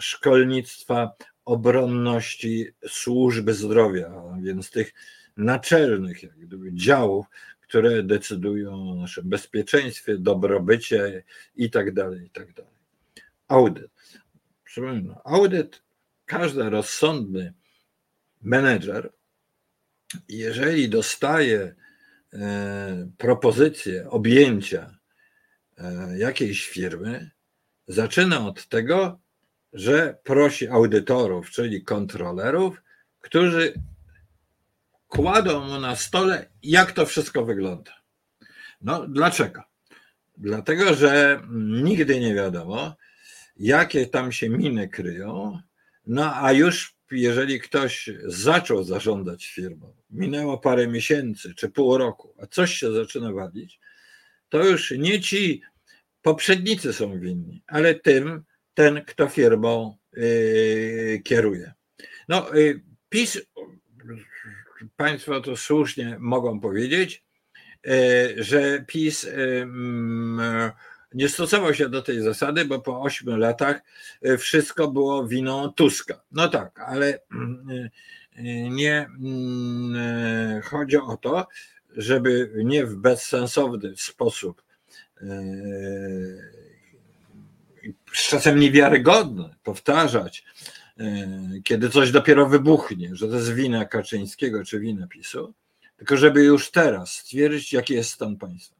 szkolnictwa, 0.00 1.12
obronności, 1.44 2.66
służby 2.88 3.54
zdrowia, 3.54 4.06
a 4.06 4.40
więc 4.42 4.70
tych 4.70 4.94
naczelnych 5.36 6.22
jak 6.22 6.38
gdyby, 6.38 6.74
działów, 6.74 7.26
które 7.60 8.02
decydują 8.02 8.90
o 8.90 8.94
naszym 8.94 9.28
bezpieczeństwie, 9.28 10.18
dobrobycie 10.18 11.24
i 11.56 11.70
tak 11.70 11.94
dalej, 11.94 12.26
i 12.26 12.30
tak 12.30 12.52
dalej. 12.52 12.72
Audyt. 13.48 13.90
Przypominam, 14.64 15.16
audyt, 15.24 15.82
każdy 16.26 16.70
rozsądny 16.70 17.54
menedżer, 18.42 19.12
jeżeli 20.28 20.88
dostaje 20.88 21.74
e, 22.32 23.10
propozycję 23.18 24.10
objęcia 24.10 24.98
e, 25.78 26.18
jakiejś 26.18 26.68
firmy, 26.68 27.30
Zaczyna 27.88 28.46
od 28.46 28.68
tego, 28.68 29.20
że 29.72 30.18
prosi 30.24 30.68
audytorów, 30.68 31.50
czyli 31.50 31.84
kontrolerów, 31.84 32.82
którzy 33.20 33.72
kładą 35.08 35.64
mu 35.64 35.80
na 35.80 35.96
stole, 35.96 36.50
jak 36.62 36.92
to 36.92 37.06
wszystko 37.06 37.44
wygląda. 37.44 37.92
No, 38.80 39.08
dlaczego? 39.08 39.62
Dlatego, 40.36 40.94
że 40.94 41.42
nigdy 41.82 42.20
nie 42.20 42.34
wiadomo, 42.34 42.96
jakie 43.56 44.06
tam 44.06 44.32
się 44.32 44.48
miny 44.48 44.88
kryją, 44.88 45.60
no 46.06 46.34
a 46.34 46.52
już 46.52 46.98
jeżeli 47.10 47.60
ktoś 47.60 48.10
zaczął 48.24 48.84
zarządzać 48.84 49.46
firmą, 49.46 49.94
minęło 50.10 50.58
parę 50.58 50.86
miesięcy 50.86 51.54
czy 51.54 51.68
pół 51.68 51.98
roku, 51.98 52.34
a 52.42 52.46
coś 52.46 52.74
się 52.74 52.92
zaczyna 52.92 53.32
walić, 53.32 53.80
to 54.48 54.64
już 54.64 54.90
nie 54.90 55.20
ci 55.20 55.62
poprzednicy 56.28 56.92
są 56.92 57.20
winni, 57.20 57.62
ale 57.66 57.94
tym, 57.94 58.42
ten, 58.74 59.04
kto 59.04 59.28
firmą 59.28 59.96
yy, 60.12 61.20
kieruje. 61.24 61.72
No, 62.28 62.54
yy, 62.54 62.80
PiS, 63.08 63.40
Państwo 64.96 65.40
to 65.40 65.56
słusznie 65.56 66.16
mogą 66.20 66.60
powiedzieć, 66.60 67.24
yy, 67.84 68.44
że 68.44 68.84
PiS 68.86 69.26
nie 71.14 71.28
stosował 71.28 71.74
się 71.74 71.88
do 71.88 72.02
tej 72.02 72.22
zasady, 72.22 72.64
bo 72.64 72.80
po 72.80 73.02
ośmiu 73.02 73.36
latach 73.36 73.80
wszystko 74.38 74.88
było 74.88 75.26
winą 75.26 75.72
Tuska. 75.72 76.20
No 76.32 76.48
tak, 76.48 76.80
ale 76.80 77.20
nie 78.70 79.10
chodzi 80.64 80.96
o 80.96 81.16
to, 81.16 81.46
żeby 81.96 82.52
nie 82.64 82.86
w 82.86 82.96
bezsensowny 82.96 83.96
sposób, 83.96 84.67
czasem 88.12 88.60
niewiarygodny, 88.60 89.54
powtarzać, 89.62 90.44
kiedy 91.64 91.90
coś 91.90 92.10
dopiero 92.10 92.48
wybuchnie, 92.48 93.16
że 93.16 93.28
to 93.28 93.34
jest 93.34 93.54
wina 93.54 93.84
Kaczyńskiego 93.84 94.64
czy 94.64 94.80
wina 94.80 95.06
PiSu, 95.06 95.54
tylko 95.96 96.16
żeby 96.16 96.44
już 96.44 96.70
teraz 96.70 97.10
stwierdzić, 97.10 97.72
jaki 97.72 97.94
jest 97.94 98.10
stan 98.10 98.36
państwa. 98.36 98.76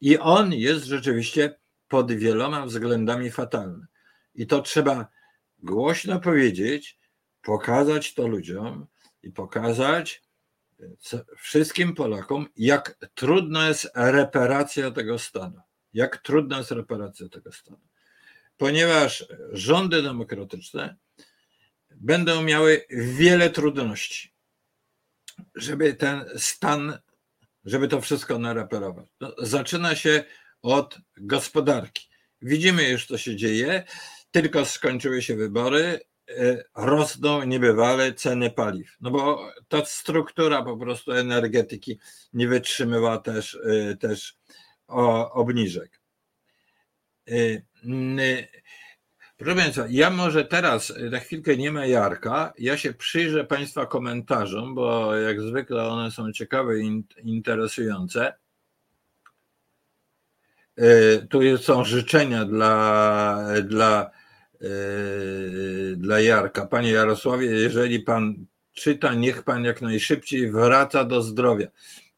I 0.00 0.18
on 0.18 0.52
jest 0.52 0.84
rzeczywiście 0.84 1.54
pod 1.88 2.12
wieloma 2.12 2.66
względami 2.66 3.30
fatalne. 3.30 3.86
I 4.34 4.46
to 4.46 4.62
trzeba 4.62 5.06
głośno 5.58 6.20
powiedzieć, 6.20 6.98
pokazać 7.42 8.14
to 8.14 8.28
ludziom 8.28 8.86
i 9.22 9.30
pokazać 9.30 10.22
wszystkim 11.36 11.94
Polakom, 11.94 12.46
jak 12.56 12.98
trudna 13.14 13.68
jest 13.68 13.90
reparacja 13.94 14.90
tego 14.90 15.18
stanu. 15.18 15.60
Jak 15.94 16.16
trudna 16.16 16.58
jest 16.58 16.70
reparacja 16.70 17.28
tego 17.28 17.52
stanu. 17.52 17.80
Ponieważ 18.56 19.26
rządy 19.52 20.02
demokratyczne 20.02 20.96
będą 21.90 22.42
miały 22.42 22.86
wiele 22.90 23.50
trudności, 23.50 24.34
żeby 25.54 25.94
ten 25.94 26.24
stan, 26.36 26.98
żeby 27.64 27.88
to 27.88 28.00
wszystko 28.00 28.38
nareperować. 28.38 29.06
No, 29.20 29.34
zaczyna 29.38 29.94
się 29.94 30.24
od 30.62 30.98
gospodarki. 31.16 32.08
Widzimy 32.42 32.88
już, 32.88 33.06
co 33.06 33.18
się 33.18 33.36
dzieje, 33.36 33.84
tylko 34.30 34.64
skończyły 34.64 35.22
się 35.22 35.36
wybory, 35.36 36.00
e, 36.28 36.64
rosną 36.76 37.44
niebywale 37.44 38.14
ceny 38.14 38.50
paliw. 38.50 38.96
No 39.00 39.10
bo 39.10 39.52
ta 39.68 39.84
struktura 39.84 40.62
po 40.62 40.76
prostu 40.76 41.12
energetyki 41.12 41.98
nie 42.32 42.48
wytrzymywa 42.48 43.18
też, 43.18 43.58
e, 43.64 43.96
też 43.96 44.38
obniżek. 45.32 46.00
E, 47.28 47.62
proszę 49.36 49.56
Państwa, 49.56 49.86
ja 49.90 50.10
może 50.10 50.44
teraz, 50.44 50.92
na 51.10 51.18
chwilkę 51.20 51.56
nie 51.56 51.72
ma 51.72 51.86
Jarka, 51.86 52.52
ja 52.58 52.76
się 52.76 52.94
przyjrzę 52.94 53.44
Państwa 53.44 53.86
komentarzom, 53.86 54.74
bo 54.74 55.16
jak 55.16 55.40
zwykle 55.40 55.88
one 55.88 56.10
są 56.10 56.32
ciekawe 56.32 56.80
i 56.80 57.04
interesujące. 57.22 58.34
E, 60.76 61.18
tu 61.18 61.58
są 61.58 61.84
życzenia 61.84 62.44
dla, 62.44 63.38
dla, 63.64 64.10
e, 64.60 64.66
dla 65.96 66.20
Jarka. 66.20 66.66
Panie 66.66 66.90
Jarosławie, 66.90 67.46
jeżeli 67.46 68.00
pan 68.00 68.46
czyta, 68.72 69.14
niech 69.14 69.42
pan 69.42 69.64
jak 69.64 69.82
najszybciej 69.82 70.50
wraca 70.50 71.04
do 71.04 71.22
zdrowia. 71.22 71.66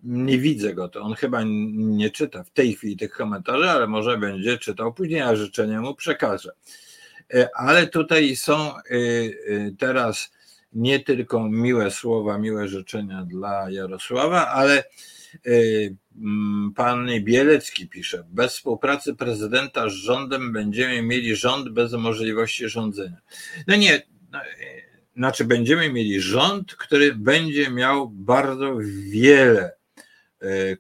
Nie 0.05 0.39
widzę 0.39 0.75
go, 0.75 0.89
to 0.89 1.01
on 1.01 1.15
chyba 1.15 1.43
nie 1.75 2.11
czyta 2.11 2.45
w 2.45 2.51
tej 2.51 2.75
chwili 2.75 2.97
tych 2.97 3.11
komentarzy, 3.11 3.71
ale 3.71 3.87
może 3.87 4.19
będzie 4.19 4.59
czytał 4.59 4.95
później, 4.95 5.21
a 5.21 5.37
życzenia 5.37 5.81
mu 5.81 5.95
przekażę. 5.95 6.53
E, 7.35 7.49
ale 7.55 7.87
tutaj 7.87 8.37
są 8.37 8.73
teraz 9.79 10.33
nie 10.73 11.01
tylko 11.01 11.49
miłe 11.49 11.91
słowa, 11.91 12.39
miłe 12.39 12.69
życzenia 12.69 13.23
dla 13.23 13.71
Jarosława, 13.71 14.49
ale 14.49 14.85
mm, 16.17 16.73
pan 16.77 17.09
Bielecki 17.21 17.89
pisze, 17.89 18.25
bez 18.31 18.53
współpracy 18.53 19.15
prezydenta 19.15 19.89
z 19.89 19.93
rządem 19.93 20.53
będziemy 20.53 21.03
mieli 21.03 21.37
rząd 21.37 21.69
bez 21.69 21.93
możliwości 21.93 22.69
rządzenia. 22.69 23.17
No 23.67 23.77
nie, 23.77 24.03
no, 24.33 24.39
znaczy 25.17 25.45
będziemy 25.45 25.93
mieli 25.93 26.21
rząd, 26.21 26.75
który 26.75 27.15
będzie 27.15 27.71
miał 27.71 28.09
bardzo 28.09 28.77
wiele 29.11 29.73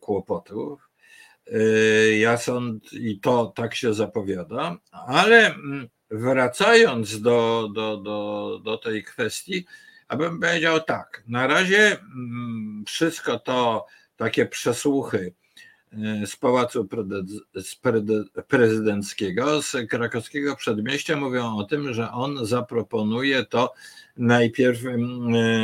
kłopotów. 0.00 0.90
Ja 2.18 2.36
sądzę, 2.36 2.96
i 2.96 3.20
to 3.20 3.52
tak 3.56 3.74
się 3.74 3.94
zapowiada, 3.94 4.76
ale 4.90 5.46
mm, 5.46 5.88
wracając 6.10 7.20
do, 7.20 7.68
do, 7.74 7.96
do, 7.96 8.60
do 8.64 8.78
tej 8.78 9.04
kwestii, 9.04 9.66
abym 10.08 10.40
powiedział 10.40 10.80
tak, 10.80 11.22
na 11.28 11.46
razie 11.46 11.98
mm, 12.00 12.84
wszystko 12.86 13.38
to 13.38 13.86
takie 14.16 14.46
przesłuchy 14.46 15.34
e, 15.92 16.26
z 16.26 16.36
Pałacu 16.36 16.88
Prezydenckiego, 18.48 19.62
z 19.62 19.76
krakowskiego 19.88 20.56
przedmieścia 20.56 21.16
mówią 21.16 21.56
o 21.56 21.64
tym, 21.64 21.94
że 21.94 22.12
on 22.12 22.46
zaproponuje 22.46 23.44
to 23.44 23.74
najpierw 24.16 24.80
e, 24.86 24.92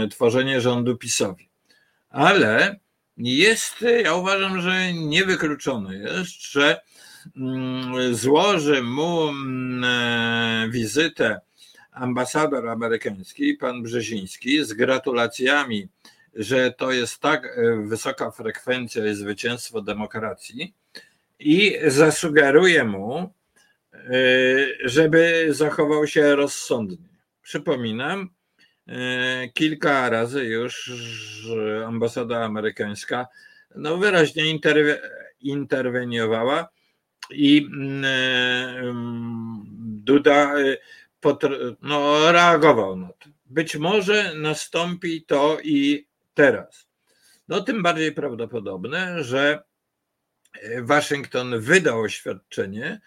tworzenie 0.08 0.60
rządu 0.60 0.96
PiSowi. 0.96 1.48
Ale 2.10 2.80
jest, 3.16 3.84
ja 4.04 4.14
uważam, 4.14 4.60
że 4.60 4.92
niewykluczone 4.92 5.96
jest, 5.96 6.52
że 6.52 6.80
złoży 8.12 8.82
mu 8.82 9.28
e, 9.84 10.68
wizytę 10.70 11.40
ambasador 11.92 12.68
amerykański, 12.68 13.54
pan 13.54 13.82
Brzeziński, 13.82 14.64
z 14.64 14.72
gratulacjami 14.72 15.88
że 16.34 16.72
to 16.72 16.92
jest 16.92 17.18
tak 17.18 17.44
e, 17.44 17.76
wysoka 17.76 18.30
frekwencja 18.30 19.06
i 19.06 19.14
zwycięstwo 19.14 19.82
demokracji 19.82 20.74
i 21.38 21.78
zasugeruje 21.86 22.84
mu, 22.84 23.32
e, 23.94 24.08
żeby 24.84 25.46
zachował 25.50 26.06
się 26.06 26.36
rozsądnie. 26.36 27.08
Przypominam, 27.42 28.30
kilka 29.54 30.10
razy 30.10 30.44
już 30.44 30.92
ambasada 31.86 32.44
amerykańska 32.44 33.26
no 33.74 33.96
wyraźnie 33.96 34.58
interweniowała 35.40 36.68
i 37.30 37.68
mm, 37.72 38.04
mm, 38.04 39.64
Duda 40.04 40.54
no, 41.82 42.32
reagował 42.32 42.96
na 42.96 43.08
to. 43.08 43.28
Być 43.46 43.76
może 43.76 44.34
nastąpi 44.34 45.24
to 45.24 45.58
i 45.62 46.06
teraz. 46.34 46.88
No 47.48 47.60
tym 47.60 47.82
bardziej 47.82 48.12
prawdopodobne, 48.12 49.24
że 49.24 49.62
e, 50.62 50.82
Waszyngton 50.82 51.60
wydał 51.60 52.00
oświadczenie, 52.00 52.86
e, 52.86 53.00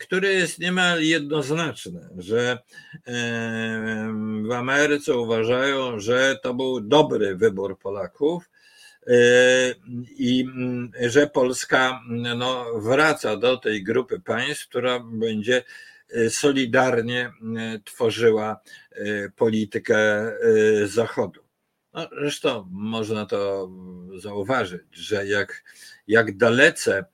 które 0.00 0.32
jest 0.32 0.58
niemal 0.58 1.02
jednoznaczne, 1.02 2.08
że 2.18 2.58
e, 3.06 4.12
w 4.48 4.52
Ameryce 4.52 5.16
uważają, 5.16 6.00
że 6.00 6.38
to 6.42 6.54
był 6.54 6.80
dobry 6.80 7.36
wybór 7.36 7.78
Polaków 7.78 8.50
i 10.18 10.46
że 11.00 11.26
Polska 11.26 12.00
no, 12.36 12.66
wraca 12.80 13.36
do 13.36 13.56
tej 13.56 13.82
grupy 13.82 14.20
państw, 14.20 14.68
która 14.68 15.00
będzie 15.00 15.64
solidarnie 16.28 17.32
tworzyła 17.84 18.60
politykę 19.36 20.32
Zachodu. 20.84 21.44
No, 21.94 22.08
zresztą 22.20 22.68
można 22.70 23.26
to 23.26 23.70
zauważyć, 24.16 24.82
że 24.92 25.26
jak, 25.26 25.64
jak 26.06 26.36
dalece 26.36 26.98
e, 26.98 27.04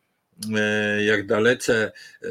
jak 1.06 1.26
dalece 1.26 1.92
e, 2.22 2.28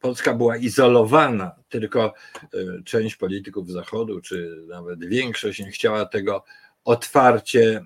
Polska 0.00 0.34
była 0.34 0.56
izolowana, 0.56 1.54
tylko 1.68 2.14
e, 2.42 2.48
część 2.84 3.16
polityków 3.16 3.70
Zachodu, 3.70 4.20
czy 4.20 4.64
nawet 4.68 5.04
większość 5.04 5.60
nie 5.60 5.70
chciała 5.70 6.06
tego 6.06 6.44
otwarcie, 6.84 7.84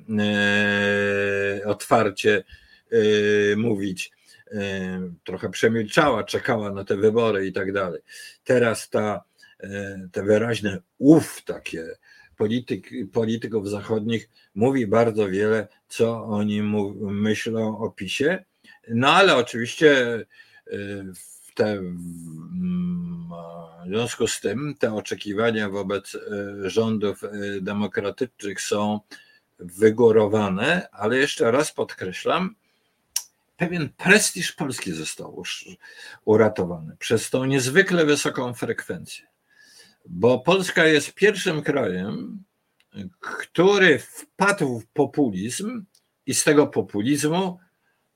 otwarcie 1.64 2.44
mówić. 3.56 4.12
trochę 5.24 5.50
przemilczała, 5.50 6.24
czekała 6.24 6.72
na 6.72 6.84
te 6.84 6.96
wybory 6.96 7.46
i 7.46 7.52
tak 7.52 7.72
dalej. 7.72 8.00
Teraz 8.44 8.90
ta, 8.90 9.24
te 10.12 10.22
wyraźne 10.22 10.78
ów 10.98 11.42
takie 11.44 11.84
polityk, 12.36 12.90
polityków 13.12 13.68
zachodnich 13.68 14.30
mówi 14.54 14.86
bardzo 14.86 15.28
wiele, 15.28 15.68
co 15.88 16.24
oni 16.24 16.62
myślą 17.00 17.78
o 17.78 17.90
PiSie. 17.90 18.44
No 18.88 19.08
ale 19.08 19.36
oczywiście 19.36 20.06
w, 21.14 21.54
te, 21.54 21.80
w 23.82 23.86
związku 23.86 24.26
z 24.26 24.40
tym 24.40 24.74
te 24.78 24.94
oczekiwania 24.94 25.68
wobec 25.68 26.16
rządów 26.62 27.22
demokratycznych 27.60 28.60
są 28.60 29.00
wygórowane, 29.58 30.88
ale 30.92 31.16
jeszcze 31.16 31.50
raz 31.50 31.72
podkreślam, 31.72 32.54
pewien 33.56 33.88
prestiż 33.88 34.52
Polski 34.52 34.92
został 34.92 35.42
uratowany 36.24 36.96
przez 36.98 37.30
tą 37.30 37.44
niezwykle 37.44 38.04
wysoką 38.04 38.54
frekwencję. 38.54 39.26
Bo 40.06 40.38
Polska 40.38 40.86
jest 40.86 41.14
pierwszym 41.14 41.62
krajem, 41.62 42.44
który 43.20 43.98
wpadł 43.98 44.80
w 44.80 44.86
populizm 44.86 45.84
i 46.26 46.34
z 46.34 46.44
tego 46.44 46.66
populizmu 46.66 47.58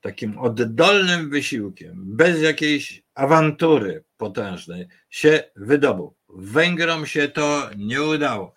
takim 0.06 0.38
oddolnym 0.38 1.30
wysiłkiem, 1.30 2.16
bez 2.16 2.42
jakiejś 2.42 3.02
awantury 3.14 4.04
potężnej 4.16 4.86
się 5.10 5.44
wydobył. 5.56 6.14
Węgrom 6.28 7.06
się 7.06 7.28
to 7.28 7.70
nie 7.76 8.02
udało. 8.02 8.54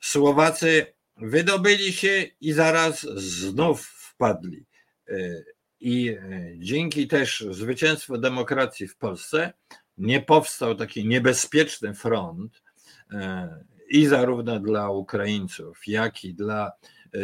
Słowacy 0.00 0.86
wydobyli 1.16 1.92
się 1.92 2.24
i 2.40 2.52
zaraz 2.52 3.00
znów 3.16 3.86
wpadli. 3.86 4.66
E, 5.08 5.42
I 5.80 6.08
e, 6.08 6.18
dzięki 6.58 7.08
też 7.08 7.44
zwycięstwu 7.50 8.18
demokracji 8.18 8.88
w 8.88 8.96
Polsce 8.96 9.52
nie 9.98 10.20
powstał 10.20 10.74
taki 10.74 11.06
niebezpieczny 11.08 11.94
front 11.94 12.62
e, 13.12 13.48
i 13.90 14.06
zarówno 14.06 14.60
dla 14.60 14.90
Ukraińców, 14.90 15.86
jak 15.86 16.24
i 16.24 16.34
dla 16.34 16.72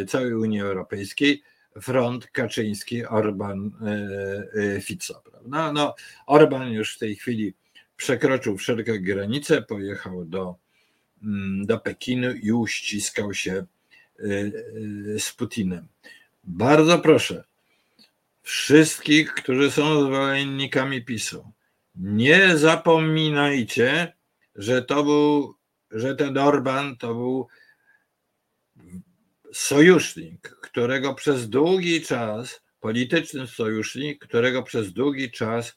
całej 0.07 0.33
Unii 0.33 0.61
Europejskiej 0.61 1.43
front 1.81 2.27
Kaczyński, 2.27 3.05
Orban, 3.05 3.71
Fico. 4.81 5.23
No, 5.45 5.73
no, 5.73 5.95
Orban 6.27 6.71
już 6.71 6.95
w 6.95 6.99
tej 6.99 7.15
chwili 7.15 7.53
przekroczył 7.99 8.57
wszelkie 8.57 8.99
granice, 8.99 9.61
pojechał 9.61 10.25
do, 10.25 10.55
mm, 11.23 11.65
do 11.65 11.79
Pekinu 11.79 12.31
i 12.31 12.51
uściskał 12.51 13.33
się 13.33 13.65
y, 14.19 15.15
z 15.19 15.33
Putinem. 15.33 15.87
Bardzo 16.43 16.99
proszę 16.99 17.43
wszystkich, 18.41 19.33
którzy 19.33 19.71
są 19.71 20.01
zwolennikami 20.01 21.05
PiSu, 21.05 21.51
nie 21.95 22.57
zapominajcie, 22.57 24.13
że 24.55 24.81
to 24.81 25.03
był, 25.03 25.55
że 25.91 26.15
ten 26.15 26.37
Orban 26.37 26.97
to 26.97 27.13
był 27.13 27.47
sojusznik, 29.53 30.49
którego 30.61 31.13
przez 31.13 31.49
długi 31.49 32.01
czas, 32.01 32.61
polityczny 32.79 33.47
sojusznik, 33.47 34.25
którego 34.25 34.63
przez 34.63 34.93
długi 34.93 35.31
czas 35.31 35.75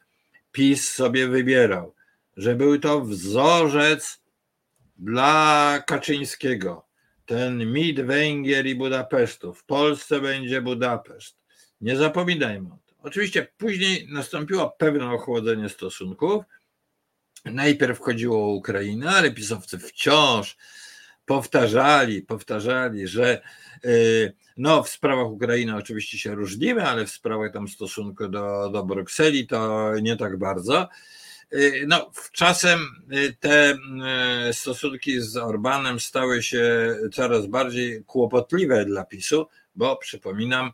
PiS 0.53 0.93
sobie 0.93 1.29
wybierał, 1.29 1.95
że 2.37 2.55
był 2.55 2.79
to 2.79 3.01
wzorzec 3.01 4.23
dla 4.97 5.83
Kaczyńskiego, 5.87 6.87
ten 7.27 7.73
mit 7.73 8.01
Węgier 8.01 8.67
i 8.67 8.75
Budapesztu. 8.75 9.55
W 9.55 9.65
Polsce 9.65 10.21
będzie 10.21 10.63
Budapeszt. 10.63 11.37
Nie 11.81 11.97
zapominajmy 11.97 12.69
o 12.69 12.79
tym. 12.87 12.97
Oczywiście 12.99 13.47
później 13.59 14.09
nastąpiło 14.11 14.71
pewne 14.79 15.11
ochłodzenie 15.11 15.69
stosunków. 15.69 16.45
Najpierw 17.45 17.99
chodziło 17.99 18.45
o 18.45 18.55
Ukrainę, 18.55 19.11
ale 19.11 19.31
pisowcy 19.31 19.79
wciąż 19.79 20.57
powtarzali, 21.27 22.23
powtarzali, 22.23 23.09
że 23.09 23.43
y, 23.85 24.33
no, 24.57 24.83
w 24.83 24.89
sprawach 24.89 25.27
Ukrainy 25.27 25.77
oczywiście 25.77 26.19
się 26.19 26.35
różnimy, 26.35 26.87
ale 26.87 27.07
w 27.07 27.11
sprawach 27.11 27.53
tam 27.53 27.69
stosunku 27.69 28.29
do, 28.29 28.71
do 28.73 28.85
Brukseli 28.85 29.47
to 29.47 29.93
nie 30.03 30.17
tak 30.17 30.39
bardzo. 30.39 30.89
Y, 31.53 31.85
no, 31.89 32.11
czasem 32.33 32.81
y, 33.13 33.37
te 33.41 33.79
stosunki 34.53 35.21
z 35.21 35.37
Orbanem 35.37 36.01
stały 36.01 36.43
się 36.43 36.97
coraz 37.13 37.47
bardziej 37.47 38.05
kłopotliwe 38.05 38.85
dla 38.85 39.05
PiSu, 39.05 39.47
bo 39.75 39.97
przypominam, 39.97 40.73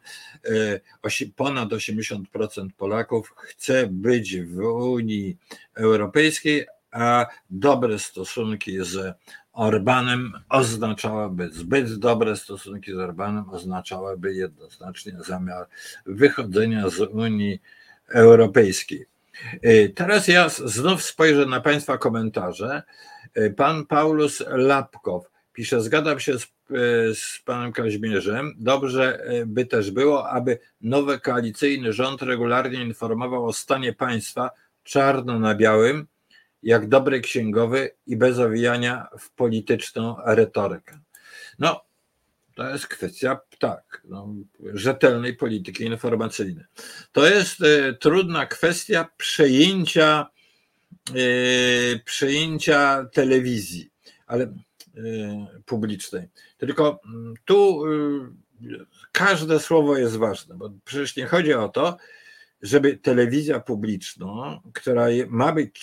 ponad 1.36 1.68
80% 1.68 2.68
Polaków 2.76 3.34
chce 3.36 3.86
być 3.86 4.40
w 4.40 4.58
Unii 4.66 5.36
Europejskiej, 5.74 6.66
a 6.90 7.26
dobre 7.50 7.98
stosunki 7.98 8.78
z 8.84 9.16
Orbanem 9.58 10.32
oznaczałyby, 10.48 11.50
zbyt 11.52 11.94
dobre 11.94 12.36
stosunki 12.36 12.92
z 12.92 12.98
Orbanem 12.98 13.50
oznaczałyby 13.50 14.34
jednoznacznie 14.34 15.12
zamiar 15.26 15.66
wychodzenia 16.06 16.88
z 16.88 17.00
Unii 17.00 17.62
Europejskiej. 18.08 19.06
Y, 19.64 19.92
teraz 19.96 20.28
ja 20.28 20.48
znów 20.48 21.02
spojrzę 21.02 21.46
na 21.46 21.60
Państwa 21.60 21.98
komentarze. 21.98 22.82
Y, 23.38 23.54
pan 23.56 23.86
Paulus 23.86 24.44
Lapkow 24.48 25.30
pisze, 25.52 25.80
zgadzam 25.80 26.20
się 26.20 26.38
z, 26.38 26.42
y, 26.44 26.46
z 27.14 27.42
panem 27.44 27.72
Kaźmierzem. 27.72 28.54
Dobrze 28.58 29.22
by 29.46 29.66
też 29.66 29.90
było, 29.90 30.30
aby 30.30 30.58
nowy 30.80 31.20
koalicyjny 31.20 31.92
rząd 31.92 32.22
regularnie 32.22 32.82
informował 32.84 33.46
o 33.46 33.52
stanie 33.52 33.92
państwa 33.92 34.50
czarno 34.84 35.38
na 35.38 35.54
białym, 35.54 36.06
jak 36.62 36.88
dobry 36.88 37.20
księgowy 37.20 37.90
i 38.06 38.16
bez 38.16 38.38
owijania 38.38 39.08
w 39.18 39.30
polityczną 39.30 40.16
retorykę. 40.24 40.98
No, 41.58 41.84
to 42.54 42.70
jest 42.70 42.86
kwestia, 42.86 43.40
tak, 43.58 44.02
no, 44.04 44.34
rzetelnej 44.74 45.36
polityki 45.36 45.84
informacyjnej. 45.84 46.64
To 47.12 47.26
jest 47.26 47.60
y, 47.60 47.96
trudna 48.00 48.46
kwestia 48.46 49.08
przejęcia, 49.16 50.26
y, 51.16 52.00
przejęcia 52.04 53.08
telewizji, 53.12 53.90
ale 54.26 54.44
y, 54.44 54.52
publicznej. 55.66 56.28
Tylko 56.56 57.00
mm, 57.06 57.34
tu 57.44 57.82
każde 59.12 59.60
słowo 59.60 59.96
jest 59.96 60.16
ważne, 60.16 60.54
bo 60.54 60.70
przecież 60.84 61.16
nie 61.16 61.26
chodzi 61.26 61.54
o 61.54 61.68
to, 61.68 61.96
żeby 62.62 62.96
telewizja 62.96 63.60
publiczna, 63.60 64.60
która 64.72 65.06
ma 65.28 65.52
być 65.52 65.78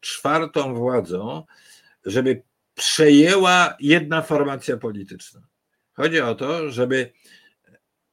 czwartą 0.00 0.74
władzą, 0.74 1.44
żeby 2.04 2.42
przejęła 2.74 3.76
jedna 3.80 4.22
formacja 4.22 4.76
polityczna. 4.76 5.40
Chodzi 5.92 6.20
o 6.20 6.34
to, 6.34 6.70
żeby 6.70 7.12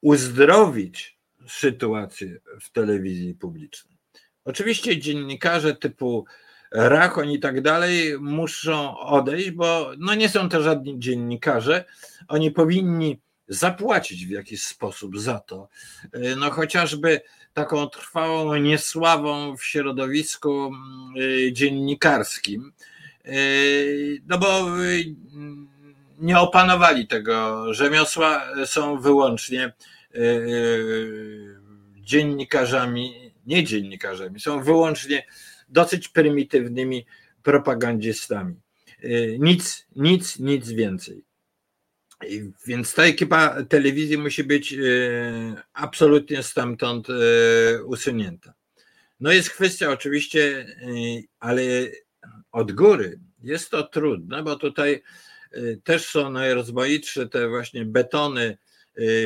uzdrowić 0.02 1.20
sytuację 1.48 2.40
w 2.62 2.72
telewizji 2.72 3.34
publicznej. 3.34 3.98
Oczywiście 4.46 5.00
dziennikarze 5.00 5.76
typu 5.76 6.26
Rachon 6.72 7.32
i 7.32 7.40
tak 7.40 7.62
dalej 7.62 8.20
muszą 8.20 8.98
odejść, 9.00 9.52
bo 9.52 9.92
no 9.98 10.16
nie 10.16 10.30
są 10.30 10.50
to 10.50 10.62
żadni 10.62 11.00
dziennikarze. 11.00 11.86
Oni 12.28 12.52
powinni 12.52 13.22
zapłacić 13.48 14.26
w 14.26 14.30
jakiś 14.30 14.64
sposób 14.64 15.20
za 15.20 15.40
to. 15.40 15.70
No 16.38 16.52
chociażby 16.52 17.22
taką 17.56 17.90
trwałą 17.90 18.56
niesławą 18.56 19.58
w 19.58 19.64
środowisku 19.64 20.66
mm, 20.66 20.76
dziennikarskim. 21.52 22.72
No 24.28 24.38
bo 24.38 24.66
nie 26.20 26.40
opanowali 26.40 27.08
tego 27.08 27.66
rzemiosła, 27.74 28.42
są 28.66 29.00
wyłącznie 29.00 29.74
dziennikarzami, 31.96 33.32
nie 33.46 33.64
dziennikarzami, 33.64 34.40
są 34.40 34.64
wyłącznie 34.64 35.26
dosyć 35.70 36.08
prymitywnymi 36.08 37.06
propagandzistami. 37.44 38.56
E, 39.04 39.38
nic, 39.40 39.88
nic, 39.96 40.40
nic 40.40 40.70
więcej. 40.70 41.24
Więc 42.68 42.94
ta 42.94 43.04
ekipa 43.04 43.64
telewizji 43.64 44.18
musi 44.18 44.44
być 44.44 44.76
absolutnie 45.74 46.44
stamtąd 46.44 47.08
usunięta. 47.86 48.54
No 49.20 49.32
jest 49.32 49.50
kwestia 49.50 49.92
oczywiście, 49.92 50.66
ale 51.40 51.62
od 52.52 52.72
góry 52.72 53.20
jest 53.44 53.70
to 53.70 53.84
trudne, 53.84 54.44
bo 54.44 54.56
tutaj 54.56 55.04
też 55.84 56.06
są 56.06 56.30
najrozmaitsze 56.30 57.30
te 57.30 57.50
właśnie 57.50 57.86
betony 57.86 58.58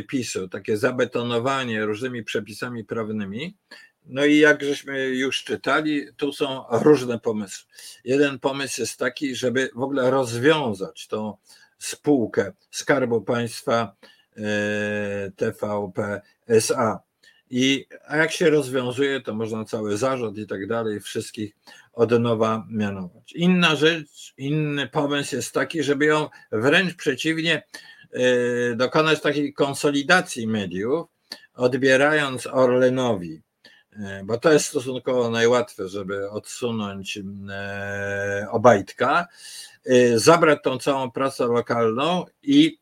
PiSu, 0.08 0.48
takie 0.48 0.78
zabetonowanie 0.78 1.86
różnymi 1.86 2.24
przepisami 2.24 2.84
prawnymi. 2.86 3.58
No 4.06 4.26
i 4.26 4.38
jak 4.38 4.64
żeśmy 4.64 5.08
już 5.08 5.44
czytali, 5.44 6.08
tu 6.18 6.34
są 6.34 6.64
różne 6.72 7.20
pomysły. 7.20 7.68
Jeden 8.04 8.40
pomysł 8.40 8.82
jest 8.82 8.98
taki, 8.98 9.36
żeby 9.36 9.70
w 9.76 9.82
ogóle 9.82 10.12
rozwiązać 10.12 11.08
tą 11.08 11.38
spółkę 11.80 12.52
Skarbu 12.72 13.22
Państwa 13.22 13.96
y, 14.38 14.42
TVP 15.36 16.22
SA. 16.48 17.00
I 17.50 17.86
a 18.08 18.18
jak 18.18 18.32
się 18.32 18.50
rozwiązuje, 18.50 19.22
to 19.22 19.34
można 19.34 19.66
cały 19.66 19.98
zarząd 19.98 20.38
i 20.38 20.48
tak 20.48 20.68
dalej, 20.68 21.00
wszystkich 21.00 21.56
od 21.94 22.12
nowa 22.12 22.68
mianować. 22.70 23.34
Inna 23.34 23.76
rzecz, 23.76 24.34
inny 24.38 24.88
pomysł 24.88 25.36
jest 25.36 25.54
taki, 25.54 25.84
żeby 25.84 26.06
ją 26.06 26.30
wręcz 26.52 26.96
przeciwnie 26.96 27.64
y, 28.16 28.76
dokonać 28.76 29.22
takiej 29.22 29.54
konsolidacji 29.54 30.48
mediów, 30.48 31.08
odbierając 31.54 32.48
Orlenowi, 32.48 33.42
y, 33.94 33.98
bo 34.24 34.38
to 34.38 34.52
jest 34.52 34.66
stosunkowo 34.66 35.30
najłatwe, 35.30 35.88
żeby 35.88 36.30
odsunąć 36.30 37.20
Obajtka, 38.52 39.28
zabrać 40.16 40.60
tą 40.64 40.78
całą 40.78 41.12
pracę 41.12 41.46
lokalną 41.46 42.26
i 42.44 42.80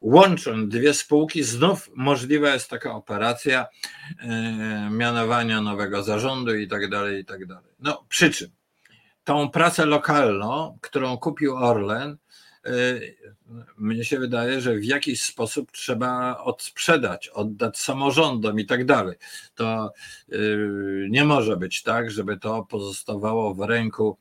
łącząc 0.00 0.68
dwie 0.68 0.94
spółki, 0.94 1.42
znów 1.42 1.90
możliwa 1.94 2.50
jest 2.50 2.70
taka 2.70 2.94
operacja 2.94 3.66
e, 4.18 4.88
mianowania 4.90 5.60
nowego 5.60 6.02
zarządu 6.02 6.54
i 6.54 6.68
tak 6.68 6.90
dalej, 6.90 7.20
i 7.20 7.24
tak 7.24 7.46
dalej. 7.46 7.72
No, 7.78 8.04
przy 8.08 8.30
czym 8.30 8.48
tą 9.24 9.50
pracę 9.50 9.86
lokalną, 9.86 10.78
którą 10.80 11.18
kupił 11.18 11.56
Orlen, 11.56 12.16
mnie 13.78 14.04
się 14.04 14.18
wydaje, 14.18 14.60
że 14.60 14.74
w 14.74 14.84
jakiś 14.84 15.22
sposób 15.22 15.72
trzeba 15.72 16.38
odsprzedać, 16.38 17.28
oddać 17.28 17.78
samorządom 17.78 18.60
i 18.60 18.66
tak 18.66 18.84
dalej. 18.84 19.16
To 19.54 19.92
nie 21.10 21.24
może 21.24 21.56
być 21.56 21.82
tak, 21.82 22.10
żeby 22.10 22.36
to 22.38 22.64
pozostawało 22.64 23.54
w 23.54 23.60
ręku 23.60 24.18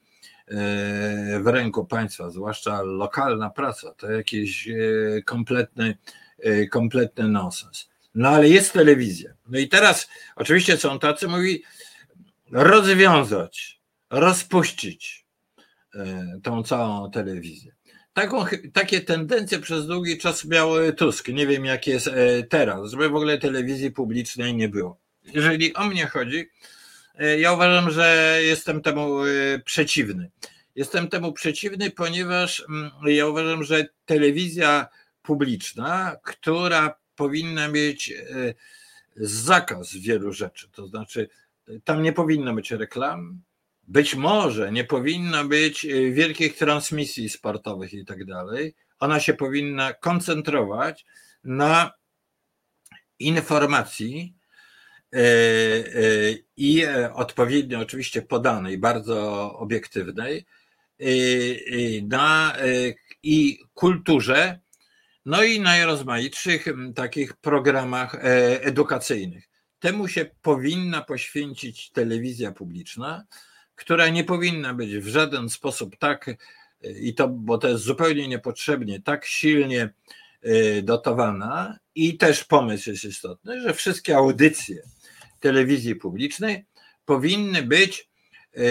w 1.39 1.47
ręku 1.47 1.85
państwa, 1.85 2.29
zwłaszcza 2.29 2.81
lokalna 2.81 3.49
praca, 3.49 3.93
to 3.93 4.11
jakiś 4.11 4.67
e, 4.67 4.73
kompletny, 5.25 5.97
e, 6.39 6.67
kompletny 6.67 7.27
nonsens. 7.27 7.89
No 8.15 8.29
ale 8.29 8.49
jest 8.49 8.73
telewizja. 8.73 9.33
No 9.49 9.59
i 9.59 9.69
teraz 9.69 10.09
oczywiście 10.35 10.77
są 10.77 10.99
tacy, 10.99 11.27
mówi 11.27 11.63
rozwiązać, 12.51 13.81
rozpuścić 14.09 15.25
tą 16.43 16.63
całą 16.63 17.11
telewizję. 17.11 17.71
Taką, 18.13 18.45
takie 18.73 19.01
tendencje 19.01 19.59
przez 19.59 19.87
długi 19.87 20.17
czas 20.17 20.45
miał 20.45 20.69
Tusk. 20.97 21.27
Nie 21.27 21.47
wiem, 21.47 21.65
jak 21.65 21.87
jest 21.87 22.09
teraz, 22.49 22.91
żeby 22.91 23.09
w 23.09 23.15
ogóle 23.15 23.37
telewizji 23.37 23.91
publicznej 23.91 24.55
nie 24.55 24.69
było. 24.69 24.99
Jeżeli 25.33 25.73
o 25.73 25.83
mnie 25.83 26.07
chodzi, 26.07 26.49
E, 26.49 26.82
ja 27.39 27.53
uważam, 27.53 27.91
że 27.91 28.37
jestem 28.41 28.81
temu 28.81 29.25
e, 29.25 29.59
przeciwny. 29.65 30.31
Jestem 30.75 31.07
temu 31.07 31.33
przeciwny, 31.33 31.91
ponieważ 31.91 32.63
mm, 32.69 32.91
ja 33.05 33.27
uważam, 33.27 33.63
że 33.63 33.85
telewizja 34.05 34.87
publiczna, 35.21 36.15
która 36.23 36.99
powinna 37.15 37.67
mieć 37.67 38.11
e, 38.11 38.53
zakaz 39.15 39.95
wielu 39.95 40.33
rzeczy, 40.33 40.69
to 40.71 40.87
znaczy 40.87 41.29
tam 41.83 42.03
nie 42.03 42.13
powinno 42.13 42.53
być 42.53 42.71
reklam, 42.71 43.41
być 43.83 44.15
może 44.15 44.71
nie 44.71 44.83
powinno 44.83 45.45
być 45.45 45.87
wielkich 46.11 46.57
transmisji 46.57 47.29
sportowych 47.29 47.93
i 47.93 48.05
tak 48.05 48.25
dalej. 48.25 48.75
Ona 48.99 49.19
się 49.19 49.33
powinna 49.33 49.93
koncentrować 49.93 51.05
na 51.43 51.91
informacji, 53.19 54.35
E, 54.35 54.42
e, 54.42 54.42
i 56.57 56.85
odpowiednio 57.13 57.79
oczywiście 57.79 58.21
podanej, 58.21 58.77
bardzo 58.77 59.49
obiektywnej 59.53 60.45
e, 60.99 61.05
na, 62.07 62.57
i 63.23 63.59
kulturze, 63.73 64.59
no 65.25 65.43
i 65.43 65.59
najrozmaitszych 65.59 66.65
takich 66.95 67.33
programach 67.33 68.15
edukacyjnych. 68.61 69.49
Temu 69.79 70.07
się 70.07 70.25
powinna 70.41 71.01
poświęcić 71.01 71.91
telewizja 71.91 72.51
publiczna, 72.51 73.25
która 73.75 74.09
nie 74.09 74.23
powinna 74.23 74.73
być 74.73 74.97
w 74.97 75.07
żaden 75.07 75.49
sposób 75.49 75.97
tak, 75.97 76.29
i 77.01 77.13
to, 77.13 77.27
bo 77.27 77.57
to 77.57 77.67
jest 77.67 77.83
zupełnie 77.83 78.27
niepotrzebnie, 78.27 79.01
tak 79.01 79.25
silnie 79.25 79.89
dotowana. 80.83 81.77
I 81.95 82.17
też 82.17 82.43
pomysł 82.43 82.89
jest 82.89 83.03
istotny, 83.03 83.61
że 83.61 83.73
wszystkie 83.73 84.17
audycje, 84.17 84.83
telewizji 85.43 85.95
publicznej 85.95 86.65
powinny 87.05 87.63
być 87.63 88.09
e, 88.53 88.61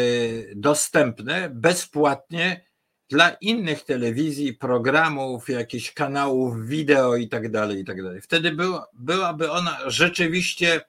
dostępne 0.55 1.51
bezpłatnie 1.55 2.65
dla 3.09 3.31
innych 3.31 3.85
telewizji, 3.85 4.55
programów, 4.55 5.49
jakichś 5.49 5.93
kanałów 5.93 6.67
wideo 6.67 7.17
i 7.17 7.29
tak 7.29 7.51
dalej, 7.51 7.81
i 7.81 7.85
tak 7.85 8.03
dalej. 8.03 8.21
Wtedy 8.21 8.53
była, 8.53 8.87
byłaby 8.95 9.51
ona 9.51 9.79
rzeczywiście, 9.87 10.81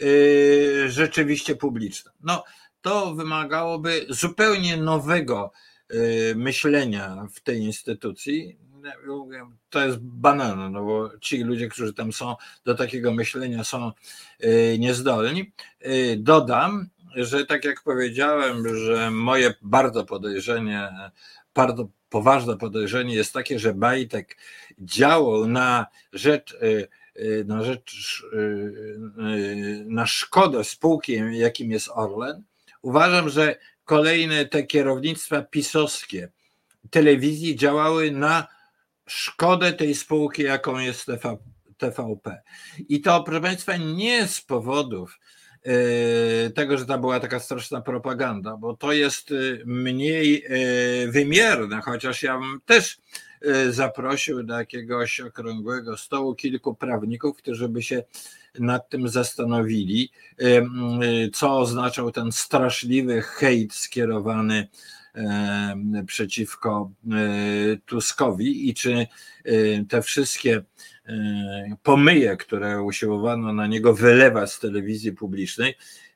e, 0.00 0.04
rzeczywiście 0.90 1.56
publiczna. 1.56 2.12
No, 2.20 2.44
to 2.80 3.14
wymagałoby 3.14 4.06
zupełnie 4.08 4.76
nowego 4.76 5.52
e, 5.88 5.94
myślenia 6.34 7.26
w 7.34 7.40
tej 7.40 7.60
instytucji 7.60 8.58
to 9.70 9.86
jest 9.86 9.98
banana, 10.00 10.70
no 10.70 10.84
bo 10.84 11.10
ci 11.20 11.44
ludzie, 11.44 11.68
którzy 11.68 11.94
tam 11.94 12.12
są, 12.12 12.36
do 12.64 12.74
takiego 12.74 13.12
myślenia 13.12 13.64
są 13.64 13.92
y, 14.44 14.76
niezdolni. 14.78 15.52
Y, 15.86 16.16
dodam, 16.18 16.88
że 17.16 17.46
tak 17.46 17.64
jak 17.64 17.82
powiedziałem, 17.82 18.76
że 18.76 19.10
moje 19.10 19.54
bardzo 19.62 20.04
podejrzenie, 20.04 20.88
bardzo 21.54 21.88
poważne 22.08 22.56
podejrzenie 22.56 23.14
jest 23.14 23.32
takie, 23.32 23.58
że 23.58 23.74
Bajtek 23.74 24.36
działał 24.78 25.46
na 25.46 25.86
rzecz, 26.12 26.52
y, 26.52 26.88
na 27.46 27.62
rzecz, 27.62 28.22
na 29.86 30.06
szkodę 30.06 30.64
spółki, 30.64 31.20
jakim 31.32 31.70
jest 31.70 31.88
Orlen. 31.94 32.42
Uważam, 32.82 33.28
że 33.28 33.56
kolejne 33.84 34.46
te 34.46 34.62
kierownictwa 34.62 35.42
pisowskie 35.42 36.28
telewizji 36.90 37.56
działały 37.56 38.10
na 38.10 38.46
szkodę 39.06 39.72
tej 39.72 39.94
spółki, 39.94 40.42
jaką 40.42 40.78
jest 40.78 41.06
TV, 41.06 41.36
TVP. 41.78 42.42
I 42.88 43.00
to, 43.00 43.22
proszę 43.22 43.40
Państwa, 43.40 43.76
nie 43.76 44.28
z 44.28 44.40
powodów 44.40 45.18
e, 45.62 46.50
tego, 46.50 46.78
że 46.78 46.86
to 46.86 46.98
była 46.98 47.20
taka 47.20 47.40
straszna 47.40 47.80
propaganda, 47.80 48.56
bo 48.56 48.76
to 48.76 48.92
jest 48.92 49.30
e, 49.30 49.34
mniej 49.66 50.44
e, 50.44 50.50
wymierne, 51.08 51.80
chociaż 51.80 52.22
ja 52.22 52.38
bym 52.38 52.60
też 52.66 53.00
zaprosił 53.70 54.42
do 54.42 54.58
jakiegoś 54.58 55.20
okrągłego 55.20 55.96
stołu 55.96 56.34
kilku 56.34 56.74
prawników, 56.74 57.36
którzy 57.36 57.68
by 57.68 57.82
się 57.82 58.02
nad 58.58 58.88
tym 58.88 59.08
zastanowili, 59.08 60.10
co 61.32 61.58
oznaczał 61.58 62.12
ten 62.12 62.32
straszliwy 62.32 63.22
hejt 63.22 63.74
skierowany 63.74 64.68
przeciwko 66.06 66.90
e, 67.12 67.76
Tuskowi 67.86 68.68
i 68.68 68.74
czy 68.74 68.92
e, 68.92 69.06
te 69.88 70.02
wszystkie 70.02 70.62
e, 71.06 71.76
pomyje, 71.82 72.36
które 72.36 72.82
usiłowano 72.82 73.52
na 73.52 73.66
niego 73.66 73.94
wylewać 73.94 74.52
z 74.52 74.58
telewizji 74.58 75.12
publicznej, 75.12 75.74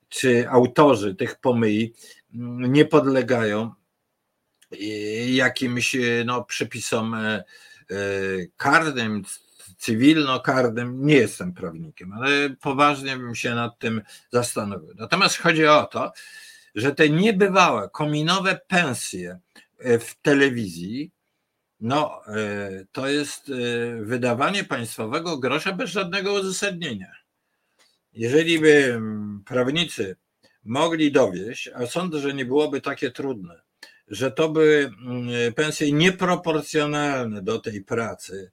czy 0.09 0.49
autorzy 0.49 1.15
tych 1.15 1.41
pomyj 1.41 1.95
mm, 2.35 2.73
nie 2.73 2.85
podlegają 2.85 3.71
jakimś 5.27 5.97
no, 6.25 6.45
przepisom 6.45 7.17
karnym, 8.57 9.23
cywilno-karnym. 9.79 11.07
Nie 11.07 11.15
jestem 11.15 11.53
prawnikiem, 11.53 12.13
ale 12.13 12.51
poważnie 12.51 13.17
bym 13.17 13.35
się 13.35 13.55
nad 13.55 13.79
tym 13.79 14.03
zastanowił. 14.33 14.95
Natomiast 14.99 15.39
chodzi 15.39 15.67
o 15.67 15.85
to, 15.85 16.13
że 16.77 16.95
te 16.95 17.09
niebywałe 17.09 17.89
kominowe 17.93 18.61
pensje 18.69 19.39
e, 19.79 19.99
w 19.99 20.15
telewizji, 20.23 21.11
no 21.81 22.27
e, 22.27 22.85
to 22.93 23.09
jest 23.09 23.49
e, 23.49 23.53
wydawanie 24.05 24.65
państwowego 24.65 25.39
grosza 25.39 25.73
bez 25.73 25.91
żadnego 25.91 26.33
uzasadnienia. 26.33 27.13
Jeżeli 28.13 28.59
by 28.59 29.01
prawnicy 29.47 30.17
mogli 30.65 31.13
dowieść, 31.13 31.71
a 31.75 31.87
sądzę, 31.87 32.19
że 32.19 32.35
nie 32.35 32.45
byłoby 32.45 32.81
takie 32.81 33.11
trudne, 33.11 33.61
że 34.09 34.31
to 34.31 34.49
by 34.49 34.91
pensje 35.57 35.93
nieproporcjonalne 35.93 37.43
do 37.43 37.59
tej 37.59 37.83
pracy, 37.83 38.51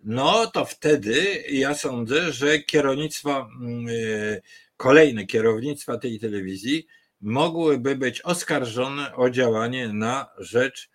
no 0.00 0.46
to 0.46 0.64
wtedy 0.64 1.44
ja 1.50 1.74
sądzę, 1.74 2.32
że 2.32 2.58
kierownictwo, 2.58 3.48
kolejne 4.76 5.26
kierownictwa 5.26 5.98
tej 5.98 6.20
telewizji 6.20 6.86
mogłyby 7.24 7.96
być 7.96 8.20
oskarżone 8.20 9.14
o 9.14 9.30
działanie 9.30 9.88
na 9.88 10.30
rzecz, 10.38 10.90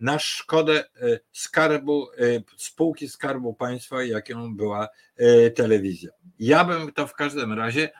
na 0.00 0.18
szkodę 0.18 0.84
e, 0.84 1.20
skarbu, 1.32 2.06
e, 2.12 2.42
spółki 2.56 3.08
Skarbu 3.08 3.54
Państwa, 3.54 4.04
jaką 4.04 4.56
była 4.56 4.88
e, 5.16 5.50
telewizja. 5.50 6.10
Ja 6.38 6.64
bym 6.64 6.92
to 6.92 7.06
w 7.06 7.14
każdym 7.14 7.52
razie 7.52 7.90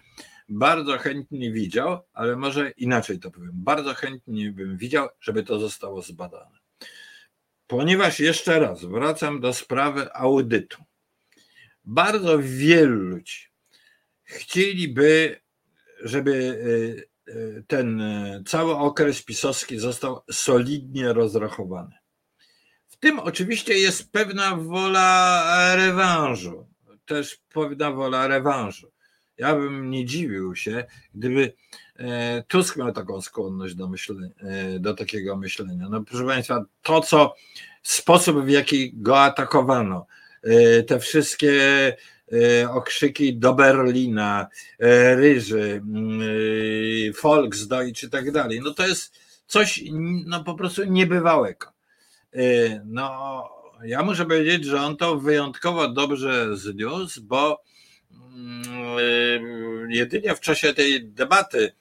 bardzo 0.49 0.99
chętnie 0.99 1.53
widział, 1.53 1.99
ale 2.13 2.37
może 2.37 2.71
inaczej 2.71 3.19
to 3.19 3.31
powiem. 3.31 3.51
Bardzo 3.55 3.95
chętnie 3.95 4.53
bym 4.53 4.77
widział, 4.77 5.09
żeby 5.21 5.43
to 5.43 5.59
zostało 5.59 6.03
zbadane. 6.03 6.59
Ponieważ 7.67 8.21
jeszcze 8.21 8.61
raz 8.61 8.85
wracam 8.85 9.41
do 9.41 9.53
sprawy 9.53 10.15
audytu. 10.15 10.85
Bardzo 11.85 12.39
wielu 12.39 13.01
ludzi 13.01 13.47
chcieliby, 14.23 15.41
żeby 16.01 16.59
ten 17.67 18.03
cały 18.47 18.77
okres 18.77 19.23
pisowski 19.23 19.79
został 19.79 20.21
solidnie 20.31 21.13
rozrachowany. 21.13 21.95
W 22.89 22.97
tym 22.97 23.19
oczywiście 23.19 23.79
jest 23.79 24.13
pewna 24.13 24.57
wola 24.57 25.77
rewanżu, 25.77 26.67
też 27.07 27.39
pewna 27.53 27.91
wola 27.93 28.27
rewanżu. 28.27 28.93
Ja 29.39 29.55
bym 29.55 29.91
nie 29.91 30.05
dziwił 30.05 30.57
się, 30.57 30.85
gdyby 31.15 31.53
e, 31.97 32.43
Tusk 32.49 32.77
miał 32.77 32.93
taką 32.93 33.23
skłonność 33.23 33.75
do, 33.75 33.89
myślenia, 33.89 34.29
e, 34.39 34.79
do 34.79 34.95
takiego 34.95 35.37
myślenia. 35.37 35.89
No 35.91 36.05
proszę 36.05 36.27
Państwa, 36.27 36.65
to 36.83 37.01
co, 37.01 37.35
sposób 37.83 38.45
w 38.45 38.49
jaki 38.49 38.93
go 38.95 39.21
atakowano, 39.21 40.07
e, 40.43 40.83
te 40.83 41.01
wszystkie 41.01 41.53
okrzyki 42.71 43.37
do 43.37 43.55
Berlina, 43.55 44.47
Ryży, 45.15 45.83
Volksdeutsch 47.23 48.03
i 48.03 48.11
tak 48.11 48.33
dalej, 48.33 48.61
no 48.65 48.75
to 48.75 48.87
jest 48.87 49.19
coś 49.47 49.85
no 50.27 50.45
po 50.45 50.55
prostu 50.55 50.85
niebywałego. 50.85 51.67
No 52.85 53.45
ja 53.85 54.03
muszę 54.03 54.25
powiedzieć, 54.25 54.65
że 54.65 54.81
on 54.81 54.97
to 54.97 55.17
wyjątkowo 55.17 55.89
dobrze 55.89 56.57
zniósł, 56.57 57.23
bo 57.23 57.63
mm, 58.35 59.91
jedynie 59.91 60.35
w 60.35 60.41
czasie 60.41 60.75
tej 60.75 61.05
debaty, 61.05 61.73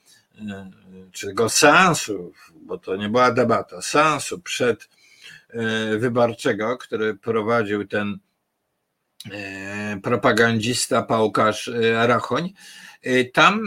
czy 1.11 1.27
tego 1.27 1.49
seansu, 1.49 2.33
bo 2.61 2.77
to 2.77 2.95
nie 2.95 3.09
była 3.09 3.31
debata, 3.31 3.81
seansu 3.81 4.39
przed 4.39 4.89
wyborczego, 5.97 6.77
który 6.77 7.15
prowadził 7.15 7.87
ten 7.87 8.19
propagandista 10.03 11.01
Pałkarz 11.01 11.71
Rachoń, 11.93 12.53
tam, 13.33 13.63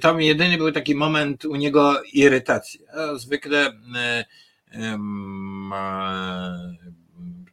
tam 0.00 0.20
jedynie 0.20 0.58
był 0.58 0.72
taki 0.72 0.94
moment 0.94 1.44
u 1.44 1.56
niego 1.56 2.02
irytacji. 2.12 2.80
zwykle 3.16 3.72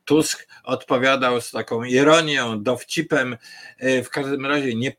Tusk 0.10 0.48
odpowiadał 0.64 1.42
z 1.42 1.52
taką 1.52 1.84
ironią, 1.84 2.64
dowcipem. 2.64 3.38
E, 3.78 4.04
w 4.04 4.10
każdym 4.10 4.46
razie 4.46 4.76
nie, 4.76 4.96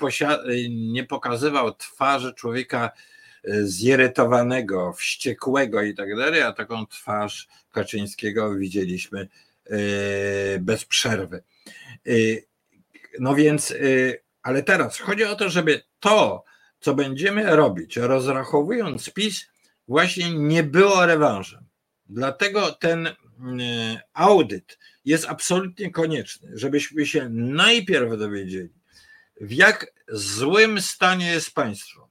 nie 0.71 1.05
pokazywał 1.05 1.75
twarzy 1.75 2.35
człowieka 2.35 2.91
e, 3.45 3.65
zirytowanego, 3.65 4.93
wściekłego 4.93 5.83
i 5.83 5.95
tak 5.95 6.17
dalej, 6.17 6.43
a 6.43 6.53
taką 6.53 6.87
twarz 6.87 7.49
Kaczyńskiego 7.73 8.55
widzieliśmy 8.55 9.21
e, 9.21 9.50
bez 10.61 10.85
przerwy. 10.85 11.43
No 13.19 13.35
więc, 13.35 13.75
ale 14.43 14.63
teraz 14.63 14.99
chodzi 14.99 15.25
o 15.25 15.37
to, 15.37 15.51
żeby 15.51 15.83
to, 16.01 16.45
co 16.81 16.95
będziemy 16.95 17.57
robić, 17.57 17.97
rozrachowując 17.97 19.11
PiS, 19.11 19.47
właśnie 19.89 20.31
nie 20.35 20.63
było 20.63 21.07
rewanżem. 21.07 21.65
Dlatego 22.07 22.73
ten 22.73 23.09
audyt 24.13 24.79
jest 25.05 25.27
absolutnie 25.29 25.91
konieczny, 25.91 26.51
żebyśmy 26.55 27.07
się 27.07 27.29
najpierw 27.31 28.19
dowiedzieli, 28.19 28.73
w 29.41 29.53
jak 29.53 29.93
złym 30.09 30.81
stanie 30.81 31.31
jest 31.31 31.55
państwo. 31.55 32.11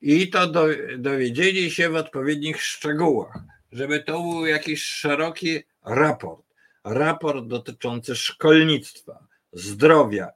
I 0.00 0.30
to 0.30 0.46
do, 0.46 0.66
dowiedzieli 0.98 1.70
się 1.70 1.88
w 1.88 1.96
odpowiednich 1.96 2.62
szczegółach, 2.62 3.38
żeby 3.72 4.00
to 4.00 4.12
był 4.12 4.46
jakiś 4.46 4.84
szeroki 4.84 5.62
raport. 5.84 6.43
Raport 6.84 7.46
dotyczący 7.46 8.16
szkolnictwa, 8.16 9.26
zdrowia. 9.52 10.30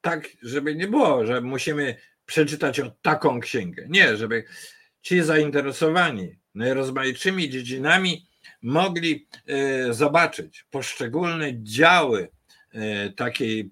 Tak, 0.00 0.28
żeby 0.42 0.74
nie 0.74 0.88
było, 0.88 1.26
że 1.26 1.40
musimy 1.40 1.96
przeczytać 2.26 2.80
o 2.80 2.90
taką 3.02 3.40
księgę. 3.40 3.86
Nie, 3.88 4.16
żeby 4.16 4.44
ci 5.02 5.22
zainteresowani 5.22 6.38
najrozmaitszymi 6.54 7.50
dziedzinami 7.50 8.26
mogli 8.62 9.26
e, 9.46 9.94
zobaczyć 9.94 10.66
poszczególne 10.70 11.62
działy 11.62 12.28
e, 12.72 13.10
takiej, 13.10 13.70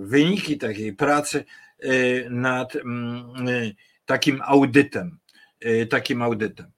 wyniki 0.00 0.58
takiej 0.58 0.92
pracy 0.92 1.44
e, 1.78 1.90
nad 2.30 2.72
takim 4.04 4.42
audytem, 4.44 5.18
takim 5.90 6.22
audytem. 6.22 6.70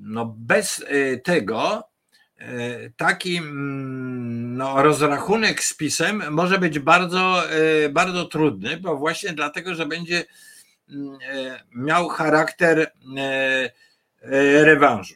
No 0.00 0.36
bez 0.38 0.84
tego 1.24 1.91
taki 2.96 3.36
mm, 3.36 4.56
no, 4.56 4.82
rozrachunek 4.82 5.62
z 5.64 5.74
pisem 5.74 6.22
może 6.30 6.58
być 6.58 6.78
bardzo, 6.78 7.42
bardzo 7.90 8.24
trudny, 8.24 8.76
bo 8.76 8.96
właśnie 8.96 9.32
dlatego, 9.32 9.74
że 9.74 9.86
będzie 9.86 10.24
mm, 10.88 11.18
miał 11.74 12.08
charakter 12.08 12.92
rewanżu. 14.62 15.14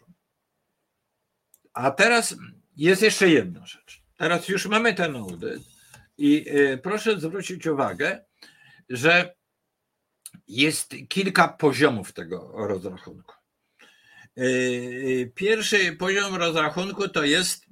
A 1.72 1.90
teraz 1.90 2.36
jest 2.76 3.02
jeszcze 3.02 3.28
jedna 3.28 3.66
rzecz. 3.66 4.02
Teraz 4.16 4.48
już 4.48 4.66
mamy 4.66 4.94
ten 4.94 5.16
audyt 5.16 5.62
i 6.18 6.46
proszę 6.82 7.20
zwrócić 7.20 7.66
uwagę, 7.66 8.24
że 8.88 9.34
jest 10.48 10.94
kilka 11.08 11.48
poziomów 11.48 12.12
tego 12.12 12.52
rozrachunku. 12.54 13.35
Y, 14.38 14.42
y, 14.42 15.32
pierwszy 15.34 15.92
poziom 15.92 16.34
rozrachunku 16.34 17.08
to 17.08 17.24
jest 17.24 17.66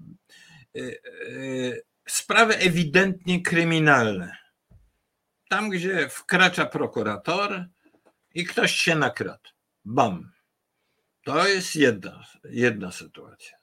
sprawy 2.08 2.56
ewidentnie 2.56 3.42
kryminalne. 3.42 4.36
Tam, 5.48 5.70
gdzie 5.70 6.08
wkracza 6.08 6.66
prokurator 6.66 7.66
i 8.34 8.44
ktoś 8.44 8.72
się 8.72 8.94
nakradł. 8.94 9.48
Bam. 9.84 10.32
To 11.24 11.48
jest 11.48 11.76
jedna, 11.76 12.24
jedna 12.44 12.92
sytuacja. 12.92 13.56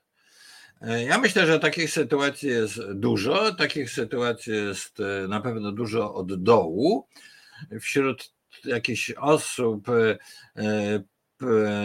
E, 0.81 1.03
ja 1.03 1.17
myślę, 1.17 1.47
że 1.47 1.59
takich 1.59 1.91
sytuacji 1.91 2.49
jest 2.49 2.91
dużo. 2.93 3.55
Takich 3.55 3.89
sytuacji 3.89 4.53
jest 4.53 4.99
e, 4.99 5.27
na 5.27 5.41
pewno 5.41 5.71
dużo 5.71 6.13
od 6.13 6.43
dołu. 6.43 7.07
Wśród 7.81 8.33
jakichś 8.65 9.11
osób 9.11 9.89
e, 9.89 10.17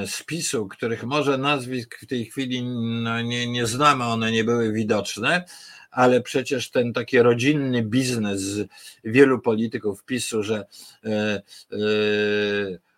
spisu, 0.06 0.68
których 0.68 1.04
może 1.04 1.38
nazwisk 1.38 1.98
w 2.02 2.06
tej 2.06 2.24
chwili 2.24 2.62
no 3.02 3.22
nie, 3.22 3.46
nie 3.46 3.66
znamy, 3.66 4.04
one 4.04 4.32
nie 4.32 4.44
były 4.44 4.72
widoczne, 4.72 5.44
ale 5.90 6.20
przecież 6.20 6.70
ten 6.70 6.92
taki 6.92 7.18
rodzinny 7.18 7.82
biznes 7.82 8.42
wielu 9.04 9.38
polityków 9.40 10.04
PiSu, 10.04 10.42
że 10.42 10.64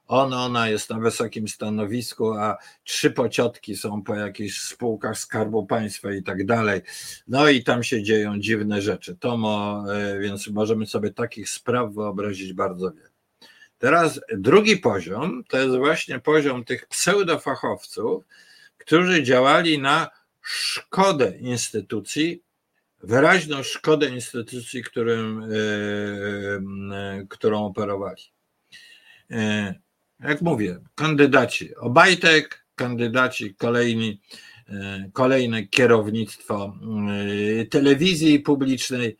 on, 0.09 0.33
ona 0.33 0.69
jest 0.69 0.91
na 0.91 0.99
wysokim 0.99 1.49
stanowisku, 1.49 2.33
a 2.33 2.57
trzy 2.85 3.11
pociotki 3.11 3.77
są 3.77 4.03
po 4.03 4.15
jakichś 4.15 4.61
spółkach 4.61 5.19
Skarbu 5.19 5.67
Państwa 5.67 6.13
i 6.13 6.23
tak 6.23 6.47
dalej. 6.47 6.81
No 7.29 7.49
i 7.49 7.65
tam 7.65 7.83
się 7.83 8.03
dzieją 8.03 8.41
dziwne 8.41 8.83
rzeczy. 8.83 9.17
To 9.21 9.37
mo, 9.37 9.85
e, 9.95 10.19
więc 10.19 10.49
możemy 10.49 10.87
sobie 10.87 11.11
takich 11.11 11.49
spraw 11.49 11.95
wyobrazić 11.95 12.53
bardzo 12.53 12.91
wiele. 12.91 13.08
Teraz 13.79 14.21
drugi 14.33 14.77
poziom 14.77 15.45
to 15.49 15.59
jest 15.59 15.77
właśnie 15.77 16.19
poziom 16.19 16.65
tych 16.65 16.87
pseudofachowców, 16.87 18.25
którzy 18.79 19.23
działali 19.23 19.79
na 19.79 20.11
szkodę 20.43 21.39
instytucji, 21.39 22.43
wyraźną 23.03 23.63
szkodę 23.63 24.09
instytucji, 24.09 24.83
którym, 24.83 25.43
yy, 25.43 26.61
yy, 27.19 27.27
którą 27.29 27.65
operowali. 27.67 28.23
Yy, 29.31 29.39
jak 30.21 30.43
mówię, 30.43 30.79
kandydaci 30.95 31.77
Obajtek, 31.77 32.65
kandydaci 32.75 33.55
kolejni, 33.55 34.21
e, 34.69 35.11
kolejne 35.13 35.67
kierownictwo 35.67 36.75
e, 37.61 37.65
telewizji 37.67 38.41
publicznej. 38.41 39.17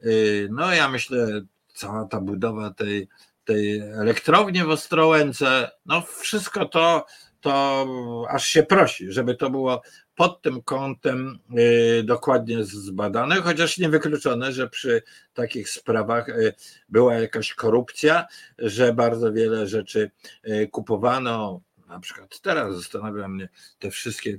E, 0.00 0.06
no 0.50 0.74
ja 0.74 0.88
myślę, 0.88 1.42
cała 1.74 2.04
ta 2.04 2.20
budowa 2.20 2.70
tej, 2.70 3.08
tej 3.50 3.80
elektrowni 3.80 4.64
w 4.64 4.70
Ostrołęce, 4.70 5.70
no 5.86 6.02
wszystko 6.02 6.64
to, 6.64 7.06
to 7.40 7.86
aż 8.28 8.46
się 8.46 8.62
prosi, 8.62 9.12
żeby 9.12 9.34
to 9.34 9.50
było 9.50 9.82
pod 10.14 10.42
tym 10.42 10.62
kątem 10.62 11.38
y, 11.58 12.02
dokładnie 12.04 12.64
zbadane, 12.64 13.36
chociaż 13.36 13.78
niewykluczone, 13.78 14.52
że 14.52 14.68
przy 14.68 15.02
takich 15.34 15.70
sprawach 15.70 16.28
y, 16.28 16.54
była 16.88 17.14
jakaś 17.14 17.54
korupcja, 17.54 18.26
że 18.58 18.92
bardzo 18.92 19.32
wiele 19.32 19.66
rzeczy 19.66 20.10
y, 20.48 20.68
kupowano. 20.68 21.60
Na 21.88 22.00
przykład 22.00 22.40
teraz 22.40 22.76
zastanawia 22.76 23.28
mnie 23.28 23.48
te 23.78 23.90
wszystkie 23.90 24.38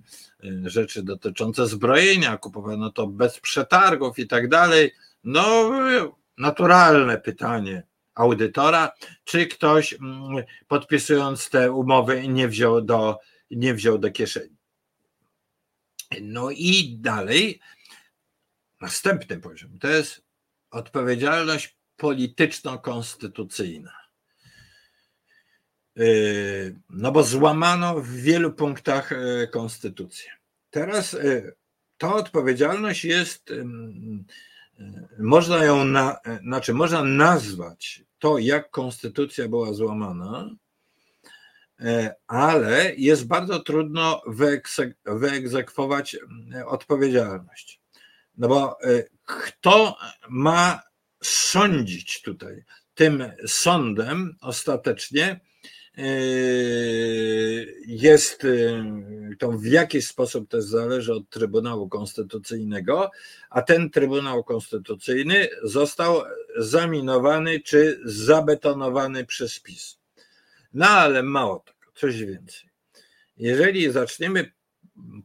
rzeczy 0.66 1.04
dotyczące 1.04 1.68
zbrojenia, 1.68 2.38
kupowano 2.38 2.92
to 2.92 3.08
bez 3.08 3.40
przetargów 3.40 4.20
i 4.20 4.28
tak 4.28 4.50
dalej. 4.50 4.92
No, 5.24 5.72
naturalne 6.38 7.18
pytanie 7.18 7.84
audytora, 8.16 8.92
czy 9.24 9.48
ktoś 9.48 9.94
mm, 9.94 10.44
podpisując 10.68 11.50
te 11.50 11.72
umowy 11.72 12.28
nie 12.28 12.48
wziął 12.48 12.82
do, 12.82 13.20
nie 13.52 13.74
wziął 13.74 13.98
do 13.98 14.12
kieszeni. 14.12 14.58
No 16.22 16.52
i 16.52 16.98
dalej, 17.00 17.60
następny 18.82 19.40
poziom 19.40 19.80
to 19.80 19.88
jest 19.88 20.22
odpowiedzialność 20.72 21.78
polityczno-konstytucyjna. 21.98 24.02
No 26.90 27.12
bo 27.12 27.24
złamano 27.24 28.02
w 28.02 28.10
wielu 28.10 28.54
punktach 28.54 29.10
konstytucję. 29.52 30.32
Teraz 30.70 31.18
ta 31.98 32.14
odpowiedzialność 32.14 33.06
jest, 33.06 33.54
można 35.20 35.64
ją, 35.64 35.86
na, 35.86 36.18
znaczy 36.42 36.74
można 36.74 37.04
nazwać 37.04 38.04
to, 38.20 38.38
jak 38.38 38.72
konstytucja 38.72 39.48
była 39.48 39.74
złamana, 39.74 40.50
e, 41.80 42.16
ale 42.28 42.96
jest 42.96 43.28
bardzo 43.28 43.60
trudno 43.60 44.22
wyegzekwować 45.06 46.18
odpowiedzialność. 46.66 47.82
No 48.38 48.48
bo 48.48 48.82
e, 48.84 49.04
kto 49.24 49.98
ma 50.30 50.82
sądzić 51.24 52.22
tutaj? 52.22 52.64
Tym 52.94 53.24
sądem 53.48 54.36
ostatecznie 54.42 55.40
jest, 57.88 58.44
yy, 58.44 59.36
to 59.40 59.52
w 59.52 59.66
jaki 59.66 60.02
sposób 60.02 60.50
też 60.50 60.64
zależy 60.64 61.14
od 61.14 61.30
Trybunału 61.30 61.90
Konstytucyjnego, 61.90 63.12
a 63.50 63.62
ten 63.62 63.90
Trybunał 63.90 64.44
Konstytucyjny 64.44 65.48
został 65.64 66.24
zaminowany 66.58 67.60
czy 67.60 68.00
zabetonowany 68.06 69.26
przez 69.26 69.60
PiS. 69.60 69.98
No 70.74 70.88
ale 70.88 71.24
mało 71.24 71.60
tego, 71.60 71.92
coś 71.96 72.24
więcej. 72.26 72.70
Jeżeli 73.38 73.92
zaczniemy 73.92 74.52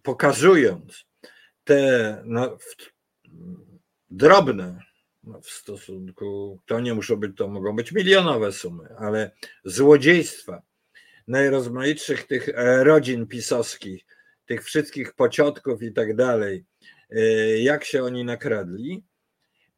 pokazując 0.03 1.05
te 1.64 2.23
no, 2.25 2.59
drobne 4.11 4.86
w 5.43 5.51
stosunku, 5.51 6.61
to 6.66 6.81
nie 6.81 6.95
muszą 6.95 7.16
być, 7.16 7.37
to 7.37 7.49
mogą 7.49 7.77
być 7.77 7.93
milionowe 7.93 8.53
sumy, 8.53 8.97
ale 8.99 9.31
złodziejstwa 9.64 10.62
najrozmaitszych 11.29 12.27
tych 12.27 12.49
e, 12.49 12.85
rodzin 12.85 13.27
pisowskich, 13.27 14.07
tych 14.47 14.64
wszystkich 14.64 15.12
pociotków 15.12 15.83
i 15.83 15.93
tak 15.93 16.16
dalej, 16.16 16.64
e, 17.11 17.20
jak 17.59 17.85
się 17.85 18.05
oni 18.05 18.24
nakradli, 18.24 19.05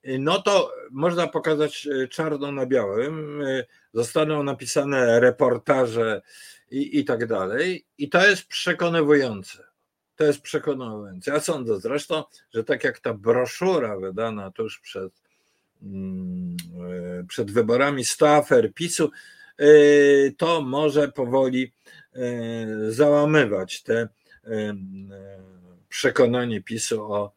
e, 0.03 0.19
no 0.19 0.43
to 0.43 0.73
można 0.91 1.27
pokazać 1.27 1.89
czarno 2.11 2.53
na 2.53 2.67
białym, 2.67 3.43
zostaną 3.93 4.43
napisane 4.43 5.21
reportaże 5.21 6.23
i, 6.71 6.99
i 6.99 7.05
tak 7.05 7.27
dalej, 7.27 7.87
i 7.99 8.09
to 8.09 8.29
jest 8.29 8.47
przekonywujące. 8.47 9.65
To 10.17 10.25
jest 10.25 10.41
przekonujące. 10.41 11.31
Ja 11.31 11.41
sądzę 11.41 11.81
zresztą, 11.81 12.25
że 12.55 12.65
tak 12.65 12.85
jak 12.85 13.01
ta 13.01 13.15
broszura 13.15 13.99
wydana 13.99 14.51
tuż 14.51 14.81
przed 14.81 15.28
przed 17.29 17.51
wyborami 17.51 18.05
100 18.05 18.29
afer 18.29 18.75
PiSu, 18.75 19.11
e, 19.59 19.67
to 20.37 20.63
może 20.63 21.13
powoli 21.13 21.73
e, 22.13 22.93
załamywać 22.93 23.83
te 23.83 24.09
przekonanie 25.89 26.63
PiSu 26.63 27.13
o 27.13 27.33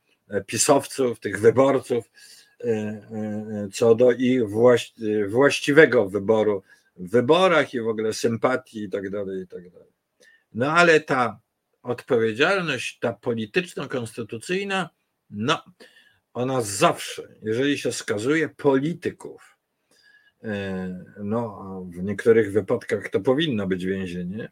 pisowców, 0.45 1.19
tych 1.19 1.41
wyborców, 1.41 2.11
co 3.73 3.95
do 3.95 4.11
ich 4.11 4.41
właściwego 5.29 6.09
wyboru 6.09 6.63
w 6.97 7.09
wyborach 7.09 7.73
i 7.73 7.81
w 7.81 7.87
ogóle 7.87 8.13
sympatii 8.13 8.89
tak 8.89 9.03
tak 9.47 9.69
dalej. 9.69 9.91
No 10.53 10.71
ale 10.71 10.99
ta 10.99 11.39
odpowiedzialność, 11.83 12.99
ta 12.99 13.13
polityczno-konstytucyjna, 13.13 14.89
no 15.29 15.63
ona 16.33 16.61
zawsze, 16.61 17.35
jeżeli 17.41 17.77
się 17.77 17.91
skazuje 17.91 18.49
polityków, 18.49 19.57
e, 20.43 21.03
no 21.23 21.85
w 21.89 22.03
niektórych 22.03 22.51
wypadkach 22.51 23.09
to 23.09 23.19
powinno 23.19 23.67
być 23.67 23.85
więzienie, 23.85 24.51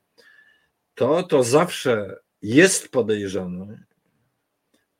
to 0.96 1.24
to 1.24 1.44
zawsze 1.44 2.16
jest 2.42 2.90
podejrzane 2.90 3.84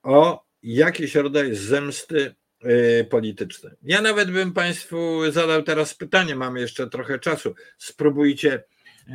o 0.04 0.46
jakiś 0.64 1.16
rodzaj 1.16 1.56
zemsty 1.56 2.36
e, 2.62 3.04
politycznej. 3.04 3.74
Ja 3.84 4.02
nawet 4.02 4.32
bym 4.32 4.54
Państwu 4.54 5.32
zadał 5.32 5.64
teraz 5.64 5.94
pytanie, 5.94 6.36
mamy 6.36 6.60
jeszcze 6.60 6.90
trochę 6.90 7.20
czasu. 7.20 7.56
Spróbujcie 7.78 8.64
e, 9.08 9.14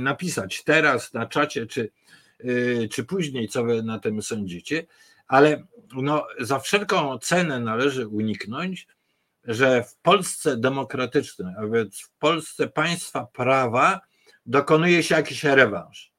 napisać 0.00 0.64
teraz 0.64 1.12
na 1.12 1.26
czacie, 1.26 1.66
czy, 1.66 1.90
czy 2.90 3.04
później, 3.04 3.48
co 3.48 3.64
Wy 3.64 3.82
na 3.82 3.98
tym 3.98 4.22
sądzicie 4.22 4.86
ale 5.30 5.66
no, 5.92 6.26
za 6.40 6.58
wszelką 6.58 7.18
cenę 7.18 7.60
należy 7.60 8.08
uniknąć, 8.08 8.86
że 9.44 9.84
w 9.84 9.96
Polsce 9.96 10.56
demokratycznej, 10.56 11.54
a 11.58 11.66
więc 11.66 12.00
w 12.00 12.10
Polsce 12.18 12.68
państwa 12.68 13.26
prawa 13.26 14.00
dokonuje 14.46 15.02
się 15.02 15.14
jakiś 15.14 15.44
rewanż. 15.44 16.12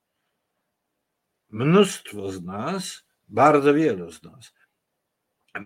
Mnóstwo 1.50 2.32
z 2.32 2.44
nas, 2.44 3.04
bardzo 3.28 3.74
wielu 3.74 4.12
z 4.12 4.24
nas, 4.24 4.54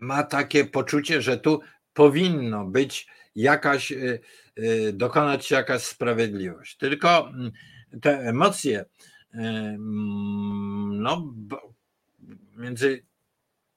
ma 0.02 0.24
takie 0.24 0.66
poczucie, 0.66 1.22
że 1.22 1.38
tu 1.38 1.62
powinno 1.93 2.66
być 2.66 3.08
jakaś, 3.36 3.91
y, 3.91 4.20
y, 4.60 4.93
dokonać 4.93 5.46
się 5.46 5.56
jakaś 5.56 5.84
sprawiedliwość. 5.84 6.78
Tylko 6.78 7.28
mm, 7.30 7.52
te 8.02 8.20
emocje, 8.20 8.80
y, 8.82 9.38
mm, 9.38 11.02
no, 11.02 11.34
między 12.56 13.06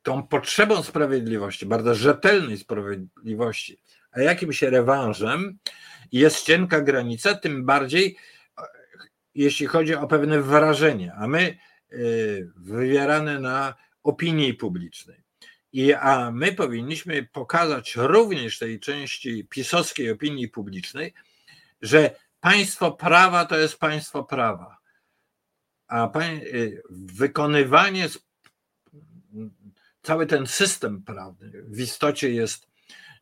tą 0.09 0.23
potrzebą 0.23 0.83
sprawiedliwości, 0.83 1.67
bardzo 1.67 1.95
rzetelnej 1.95 2.59
sprawiedliwości, 2.59 3.79
a 4.13 4.21
jakimś 4.21 4.63
rewanżem 4.63 5.59
jest 6.13 6.47
cienka 6.47 6.81
granica, 6.81 7.35
tym 7.35 7.65
bardziej 7.65 8.17
jeśli 9.35 9.67
chodzi 9.67 9.95
o 9.95 10.07
pewne 10.07 10.43
wrażenie, 10.43 11.13
a 11.15 11.29
my 11.29 11.59
y, 11.93 12.53
wywierane 12.57 13.41
na 13.41 13.75
opinii 14.03 14.55
publicznej. 14.55 15.23
I, 15.73 15.93
a 15.93 16.31
my 16.31 16.53
powinniśmy 16.53 17.29
pokazać 17.33 17.97
również 17.97 18.59
tej 18.59 18.81
części 18.81 19.45
pisowskiej 19.45 20.11
opinii 20.11 20.49
publicznej, 20.49 21.15
że 21.83 22.11
państwo 22.41 22.93
prawa 22.93 23.45
to 23.45 23.59
jest 23.59 23.79
państwo 23.79 24.25
prawa, 24.25 24.79
a 25.89 26.11
y, 26.21 26.83
wykonywanie 26.91 28.09
cały 30.03 30.26
ten 30.26 30.46
system 30.46 31.03
prawny 31.03 31.53
w 31.66 31.80
istocie 31.80 32.30
jest, 32.30 32.66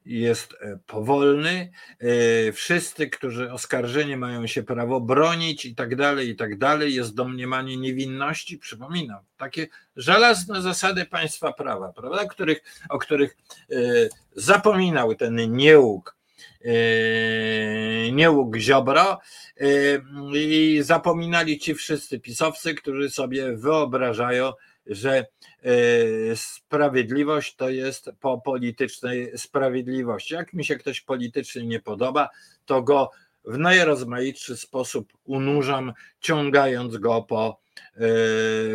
jest 0.06 0.52
e, 0.60 0.78
powolny. 0.86 1.70
E, 1.98 2.52
wszyscy, 2.52 3.06
którzy 3.06 3.52
oskarżeni 3.52 4.16
mają 4.16 4.46
się 4.46 4.62
prawo 4.62 5.00
bronić 5.00 5.64
i 5.64 5.74
tak 5.74 5.96
dalej, 5.96 6.28
i 6.28 6.36
tak 6.36 6.58
dalej, 6.58 6.94
jest 6.94 7.14
domniemanie 7.14 7.76
niewinności. 7.76 8.58
Przypominam, 8.58 9.20
takie 9.36 9.66
żelazne 9.96 10.62
zasady 10.62 11.04
państwa 11.04 11.52
prawa, 11.52 11.92
prawda, 11.92 12.24
których, 12.24 12.62
o 12.88 12.98
których 12.98 13.36
e, 13.70 13.76
zapominał 14.36 15.14
ten 15.14 15.52
niełuk 15.56 16.16
niełuk 18.12 18.56
Ziobro 18.56 19.18
i 20.34 20.78
zapominali 20.82 21.58
ci 21.58 21.74
wszyscy 21.74 22.20
pisowcy, 22.20 22.74
którzy 22.74 23.10
sobie 23.10 23.56
wyobrażają, 23.56 24.52
że 24.87 25.18
e, 25.18 25.26
sprawiedliwość 26.37 27.57
to 27.57 27.70
jest 27.70 28.11
po 28.20 28.41
politycznej 28.41 29.39
sprawiedliwości. 29.39 30.34
Jak 30.34 30.53
mi 30.53 30.64
się 30.64 30.76
ktoś 30.76 31.01
politycznie 31.01 31.66
nie 31.66 31.80
podoba, 31.80 32.28
to 32.66 32.82
go 32.82 33.11
w 33.45 33.59
najrozmaitszy 33.59 34.57
sposób 34.57 35.12
unurzam, 35.24 35.93
ciągając 36.20 36.97
go 36.97 37.22
po 37.22 37.61
e, 37.97 37.99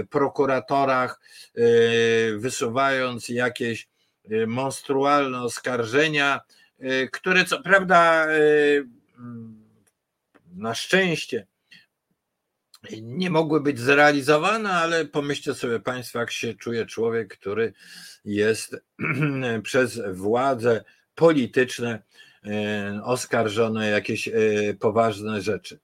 prokuratorach, 0.09 1.20
e, 1.55 1.62
wysuwając 2.38 3.30
jakieś 3.30 3.88
monstrualne 4.47 5.41
oskarżenia, 5.41 6.41
które 7.12 7.45
co 7.45 7.62
prawda 7.62 8.28
na 10.55 10.76
szczęście 10.76 11.47
nie 13.01 13.29
mogły 13.29 13.61
być 13.61 13.79
zrealizowane, 13.79 14.71
ale 14.71 15.05
pomyślcie 15.05 15.53
sobie 15.53 15.79
Państwo, 15.79 16.19
jak 16.19 16.32
się 16.32 16.53
czuje 16.53 16.86
człowiek, 16.86 17.38
który 17.38 17.73
jest 18.25 18.75
przez 19.63 20.01
władze 20.13 20.84
polityczne 21.15 22.03
e, 22.45 23.01
oskarżony 23.03 23.79
o 23.79 23.84
jakieś 23.84 24.27
e, 24.27 24.34
poważne 24.79 25.41
rzeczy. 25.41 25.79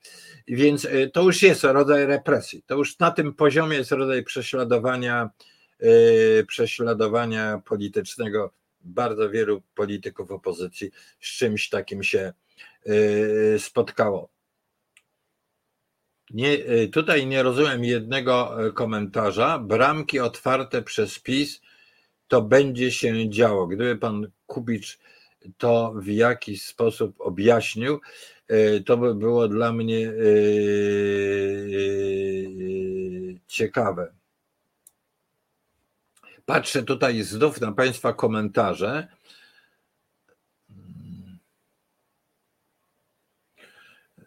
Więc 0.47 0.85
e, 0.85 1.09
to 1.09 1.23
już 1.23 1.41
jest 1.41 1.63
rodzaj 1.63 2.05
represji. 2.05 2.63
To 2.65 2.75
już 2.75 2.99
na 2.99 3.11
tym 3.11 3.33
poziomie 3.33 3.77
jest 3.77 3.91
rodzaj 3.91 4.23
prześladowania, 4.23 5.29
prześladowania 6.47 7.61
politycznego. 7.65 8.53
Bardzo 8.81 9.29
wielu 9.29 9.61
polityków 9.75 10.31
opozycji 10.31 10.91
z 11.21 11.27
czymś 11.27 11.69
takim 11.69 12.03
się 12.03 12.33
spotkało. 13.57 14.36
Nie, 16.29 16.51
y, 16.53 16.89
tutaj 16.93 17.27
nie 17.27 17.43
rozumiem 17.43 17.83
jednego 17.83 18.65
e, 18.67 18.71
komentarza. 18.71 19.59
Bramki 19.59 20.19
otwarte 20.19 20.81
przez 20.81 21.19
PiS 21.19 21.61
to 22.27 22.41
będzie 22.41 22.91
się 22.91 23.29
działo. 23.29 23.67
Gdyby 23.67 23.95
pan 23.95 24.27
Kubicz 24.45 24.99
to 25.57 25.93
w 25.95 26.07
jakiś 26.07 26.65
sposób 26.65 27.15
objaśnił, 27.19 28.01
to 28.85 28.97
by 28.97 29.15
było 29.15 29.47
dla 29.47 29.73
mnie 29.73 30.11
ciekawe. 33.47 34.13
Patrzę 36.47 36.83
tutaj 36.83 37.23
znów 37.23 37.61
na 37.61 37.71
Państwa 37.71 38.13
komentarze. 38.13 39.07
E, 44.19 44.23
e, 44.23 44.26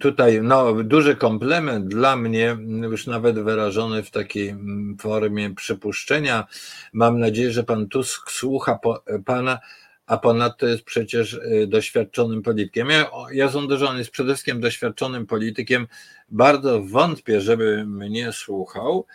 tutaj 0.00 0.42
no, 0.42 0.84
duży 0.84 1.16
komplement 1.16 1.88
dla 1.88 2.16
mnie, 2.16 2.56
już 2.82 3.06
nawet 3.06 3.38
wyrażony 3.38 4.02
w 4.02 4.10
takiej 4.10 4.48
mm, 4.48 4.96
formie 5.00 5.54
przypuszczenia. 5.54 6.46
Mam 6.92 7.18
nadzieję, 7.18 7.50
że 7.50 7.64
pan 7.64 7.88
Tusk 7.88 8.30
słucha 8.30 8.78
pana, 9.24 9.58
a 10.06 10.18
ponadto 10.18 10.66
jest 10.66 10.84
przecież 10.84 11.40
doświadczonym 11.66 12.42
politykiem. 12.42 12.90
Ja, 12.90 13.10
ja 13.32 13.50
sądzę, 13.50 13.76
że 13.76 13.88
on 13.88 13.98
jest 13.98 14.10
przede 14.10 14.32
wszystkim 14.32 14.60
doświadczonym 14.60 15.26
politykiem. 15.26 15.86
Bardzo 16.28 16.82
wątpię, 16.82 17.40
żeby 17.40 17.84
mnie 17.86 18.32
słuchał. 18.32 19.06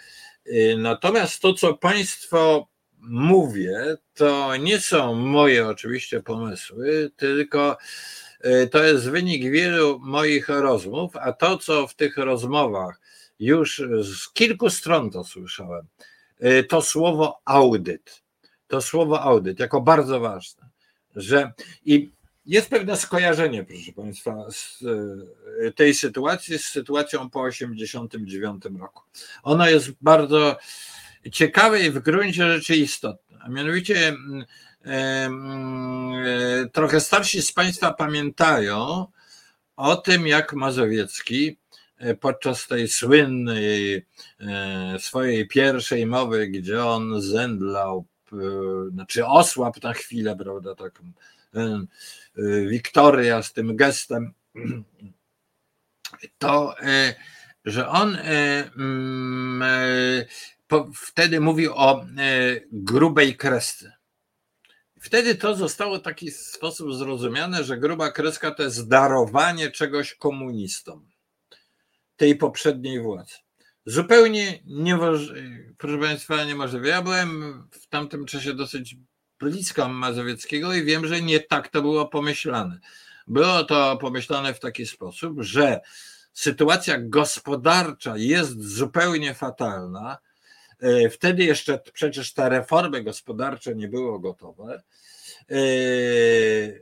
Natomiast 0.78 1.42
to, 1.42 1.54
co 1.54 1.74
Państwo 1.74 2.68
mówię, 3.04 3.98
to 4.14 4.56
nie 4.56 4.80
są 4.80 5.16
moje 5.16 5.68
oczywiście 5.68 6.24
pomysły, 6.24 7.12
tylko 7.16 7.78
E, 7.78 7.78
to 8.72 8.84
jest 8.84 9.10
wynik 9.10 9.52
wielu 9.52 10.00
moich 10.00 10.50
rozmów, 10.50 11.16
a 11.16 11.34
to, 11.34 11.58
co 11.58 11.88
w 11.88 11.96
tych 11.96 12.18
rozmowach 12.18 13.02
już 13.42 13.82
z 14.04 14.34
kilku 14.34 14.70
stron 14.70 15.12
to 15.12 15.24
słyszałem, 15.24 15.88
e, 16.40 16.64
to 16.64 16.82
słowo 16.82 17.42
audyt. 17.46 18.22
To 18.68 18.82
słowo 18.82 19.22
audyt 19.22 19.60
jako 19.60 19.82
bardzo 19.82 20.20
ważne, 20.20 20.70
że 21.16 21.52
i 21.86 22.12
jest 22.46 22.70
pewne 22.70 22.98
skojarzenie, 22.98 23.64
proszę 23.64 23.92
Państwa, 23.92 24.52
z 24.52 24.84
e, 25.68 25.72
tej 25.72 25.94
sytuacji 25.94 26.60
z 26.60 26.66
sytuacją 26.66 27.30
po 27.30 27.50
1989 27.50 28.64
roku. 28.80 29.04
Ono 29.44 29.70
jest 29.70 29.92
bardzo 30.02 30.58
ciekawe 31.32 31.82
i 31.82 31.92
w 31.92 32.00
gruncie 32.00 32.54
rzeczy 32.54 32.76
istotne. 32.76 33.38
A 33.42 33.50
mianowicie 33.50 34.14
E, 34.14 34.46
trochę 36.74 37.00
starsi 37.00 37.42
z 37.42 37.52
Państwa 37.52 37.94
pamiętają 37.94 39.06
o 39.76 39.96
tym, 39.96 40.28
jak 40.28 40.54
Mazowiecki 40.54 41.58
e, 41.98 42.16
podczas 42.16 42.68
tej 42.68 42.88
słynnej 42.88 44.06
e, 44.40 45.00
swojej 45.00 45.48
pierwszej 45.48 46.06
mowy, 46.06 46.48
gdzie 46.48 46.86
on 46.86 47.22
zemdlał, 47.22 48.06
znaczy 48.94 49.26
osłabł 49.26 49.80
na 49.84 49.94
chwilę, 49.94 50.36
prawda, 50.36 50.76
taką 50.76 51.12
Wiktoria 52.68 53.44
z 53.44 53.54
tym 53.54 53.76
gestem, 53.76 54.34
to, 56.38 56.76
że 57.66 57.88
on 57.88 58.18
wtedy 60.96 61.40
mówił 61.40 61.74
o 61.76 62.06
grubej 62.72 63.38
kresce 63.38 64.01
Wtedy 65.02 65.36
to 65.36 65.56
zostało 65.56 65.98
w 65.98 66.02
taki 66.02 66.32
sposób 66.32 66.96
zrozumiane, 66.96 67.64
że 67.64 67.78
gruba 67.78 68.12
kreska 68.12 68.52
to 68.52 68.64
jest 68.64 68.88
darowanie 68.88 69.72
czegoś 69.72 70.16
komunistom, 70.16 71.10
tej 72.18 72.36
poprzedniej 72.36 73.02
władzy. 73.02 73.36
Zupełnie 73.86 74.60
niemożliwe, 74.66 75.74
proszę 75.78 75.98
Państwa, 75.98 76.44
niemożliwe. 76.44 76.88
Ja 76.88 77.02
byłem 77.02 77.64
w 77.72 77.88
tamtym 77.88 78.26
czasie 78.26 78.54
dosyć 78.54 78.96
blisko 79.40 79.90
Mazowieckiego 79.90 80.74
i 80.74 80.84
wiem, 80.84 81.08
że 81.08 81.22
nie 81.22 81.40
tak 81.40 81.68
to 81.68 81.82
było 81.82 82.08
pomyślane. 82.08 82.80
Było 83.28 83.64
to 83.64 83.98
pomyślane 83.98 84.54
w 84.54 84.60
taki 84.60 84.86
sposób, 84.86 85.42
że 85.42 85.82
sytuacja 86.34 86.98
gospodarcza 87.00 88.18
jest 88.18 88.62
zupełnie 88.64 89.34
fatalna, 89.34 90.18
wtedy 91.12 91.44
jeszcze 91.44 91.80
przecież 91.94 92.34
te 92.34 92.50
reformy 92.50 93.04
gospodarcze 93.04 93.76
nie 93.76 93.88
były 93.88 94.22
gotowe. 94.22 94.84
E, 95.52 95.56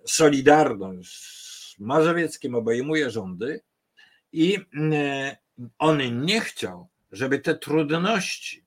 Solidarność 0.05 1.15
z 1.15 1.79
Mazowieckim 1.79 2.55
obejmuje 2.55 3.09
rządy 3.09 3.61
i 4.31 4.57
e, 4.93 5.37
on 5.79 6.25
nie 6.25 6.41
chciał, 6.41 6.87
żeby 7.11 7.39
te 7.39 7.55
trudności 7.55 8.65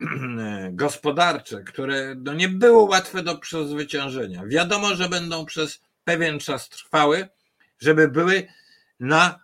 gospodarcze, 0.70 1.62
które 1.62 2.14
no 2.14 2.34
nie 2.34 2.48
było 2.48 2.84
łatwe 2.84 3.22
do 3.22 3.38
przezwyciężenia, 3.38 4.46
wiadomo, 4.46 4.94
że 4.94 5.08
będą 5.08 5.44
przez 5.44 5.80
pewien 6.04 6.38
czas 6.38 6.68
trwały, 6.68 7.28
żeby 7.80 8.08
były 8.08 8.46
na 9.00 9.40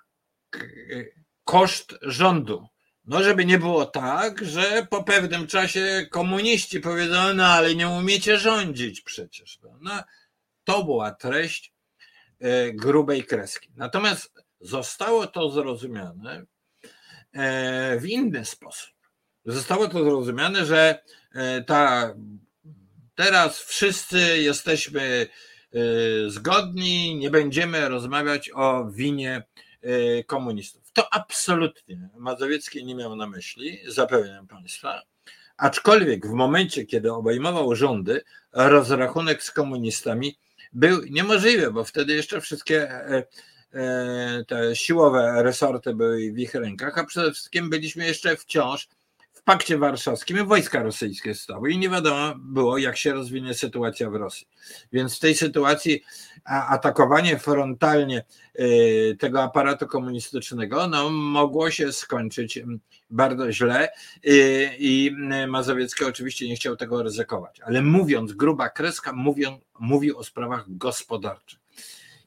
koszt 1.45 1.95
rządu. 2.03 2.69
No, 3.09 3.23
żeby 3.23 3.45
nie 3.45 3.59
było 3.59 3.87
tak, 3.87 4.45
że 4.45 4.87
po 4.91 5.05
pewnym 5.05 5.47
czasie 5.47 6.07
komuniści 6.11 6.81
powiedzą, 6.81 7.35
no 7.35 7.47
ale 7.47 7.75
nie 7.75 7.89
umiecie 7.89 8.39
rządzić 8.39 9.01
przecież. 9.01 9.59
No, 9.81 9.91
to 10.65 10.85
była 10.85 11.11
treść 11.11 11.73
e, 12.41 12.73
grubej 12.73 13.25
kreski. 13.25 13.69
Natomiast 13.77 14.45
zostało 14.61 15.27
to 15.27 15.51
zrozumiane 15.51 16.45
e, 17.33 17.99
w 18.01 18.07
inny 18.07 18.45
sposób. 18.45 18.95
Zostało 19.45 19.89
to 19.89 20.05
zrozumiane, 20.05 20.67
że 20.67 21.03
e, 21.35 21.65
ta, 21.65 22.15
teraz 23.15 23.61
wszyscy 23.61 24.19
jesteśmy 24.39 25.27
zgodni, 26.27 27.17
nie 27.17 27.31
będziemy 27.31 27.89
rozmawiać 27.89 28.51
o 28.55 28.91
winie 28.91 29.43
komunistów. 30.27 30.88
To 30.99 31.15
absolutnie 31.15 32.09
Mazowiecki 32.17 32.85
nie 32.85 32.95
miał 32.95 33.17
na 33.17 33.27
myśli, 33.27 33.79
zapewniam 33.87 34.47
Państwa. 34.47 35.03
Aczkolwiek 35.57 36.27
w 36.27 36.33
momencie, 36.33 36.87
kiedy 36.87 37.13
obejmował 37.13 37.75
rządy, 37.75 38.23
rozrachunek 38.53 39.43
z 39.43 39.51
komunistami 39.51 40.39
był 40.73 41.03
niemożliwy, 41.11 41.71
bo 41.71 41.85
wtedy 41.85 42.15
jeszcze 42.15 42.41
wszystkie 42.41 42.91
e, 42.91 43.25
e, 43.73 44.45
te 44.49 44.77
siłowe 44.77 45.43
resorty 45.43 45.95
były 45.95 46.33
w 46.33 46.39
ich 46.39 46.55
rękach, 46.55 46.99
a 46.99 47.05
przede 47.05 47.33
wszystkim 47.33 47.71
byliśmy 47.71 48.07
jeszcze 48.07 48.37
wciąż 48.37 48.89
pakcie 49.49 49.79
warszawskim 49.79 50.47
wojska 50.47 50.83
rosyjskie 50.83 51.35
stały 51.35 51.71
i 51.71 51.79
nie 51.79 51.89
wiadomo 51.89 52.35
było, 52.39 52.79
jak 52.79 52.97
się 52.97 53.13
rozwinie 53.13 53.55
sytuacja 53.55 54.11
w 54.11 54.15
Rosji. 54.15 54.49
Więc 54.93 55.17
w 55.17 55.21
tej 55.21 55.35
sytuacji 55.35 56.03
atakowanie 56.45 57.39
frontalnie 57.39 58.25
y, 58.61 59.17
tego 59.21 59.43
aparatu 59.43 59.87
komunistycznego 59.87 60.87
no, 60.87 61.11
mogło 61.11 61.71
się 61.71 61.93
skończyć 61.93 62.61
bardzo 63.11 63.53
źle 63.53 63.89
y, 64.27 64.71
i 64.79 65.17
Mazowiecki 65.49 66.05
oczywiście 66.05 66.49
nie 66.49 66.57
chciał 66.57 66.77
tego 66.77 67.03
ryzykować. 67.03 67.61
Ale 67.61 67.83
mówiąc, 67.83 68.33
gruba 68.33 68.69
kreska 68.69 69.13
mówią, 69.13 69.61
mówił 69.79 70.19
o 70.19 70.25
sprawach 70.25 70.65
gospodarczych. 70.69 71.59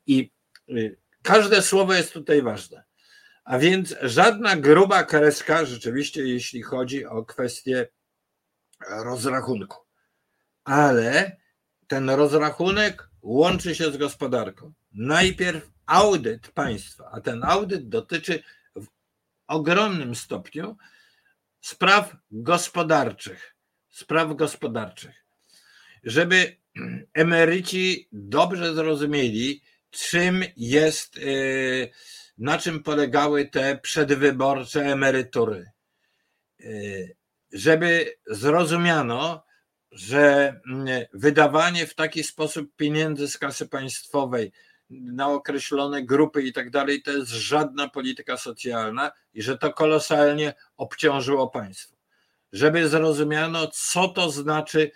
I 0.07 0.31
y, 0.69 0.97
każde 1.21 1.61
słowo 1.61 1.93
jest 1.93 2.13
tutaj 2.13 2.41
ważne. 2.41 2.90
A 3.51 3.59
więc 3.59 3.95
żadna 4.01 4.55
gruba 4.55 5.03
kreska 5.03 5.65
rzeczywiście, 5.65 6.21
jeśli 6.21 6.61
chodzi 6.61 7.05
o 7.05 7.25
kwestię 7.25 7.87
rozrachunku. 8.89 9.77
Ale 10.63 11.37
ten 11.87 12.09
rozrachunek 12.09 13.09
łączy 13.21 13.75
się 13.75 13.91
z 13.91 13.97
gospodarką. 13.97 14.73
Najpierw 14.93 15.69
audyt 15.85 16.47
państwa, 16.47 17.09
a 17.11 17.21
ten 17.21 17.43
audyt 17.43 17.89
dotyczy 17.89 18.43
w 18.75 18.85
ogromnym 19.47 20.15
stopniu 20.15 20.77
spraw 21.61 22.15
gospodarczych. 22.31 23.55
Spraw 23.89 24.35
gospodarczych. 24.35 25.25
Żeby 26.03 26.57
emeryci 27.13 28.07
dobrze 28.11 28.73
zrozumieli, 28.73 29.61
czym 29.89 30.43
jest. 30.57 31.19
Na 32.41 32.57
czym 32.57 32.83
polegały 32.83 33.45
te 33.45 33.77
przedwyborcze 33.77 34.81
emerytury. 34.81 35.71
Y, 36.59 37.15
żeby 37.51 38.15
zrozumiano, 38.27 39.43
że 39.91 40.55
mm, 40.67 40.87
wydawanie 41.13 41.87
w 41.87 41.95
taki 41.95 42.23
sposób 42.23 42.75
pieniędzy 42.75 43.27
z 43.27 43.37
kasy 43.37 43.67
państwowej 43.67 44.51
na 44.89 45.29
określone 45.29 46.03
grupy 46.03 46.43
i 46.43 46.53
tak 46.53 46.69
dalej, 46.69 47.01
to 47.01 47.11
jest 47.11 47.31
żadna 47.31 47.89
polityka 47.89 48.37
socjalna 48.37 49.11
i 49.33 49.41
że 49.41 49.57
to 49.57 49.73
kolosalnie 49.73 50.53
obciążyło 50.77 51.49
państwo. 51.49 51.95
Żeby 52.51 52.89
zrozumiano, 52.89 53.67
co 53.73 54.07
to 54.07 54.31
znaczy 54.31 54.91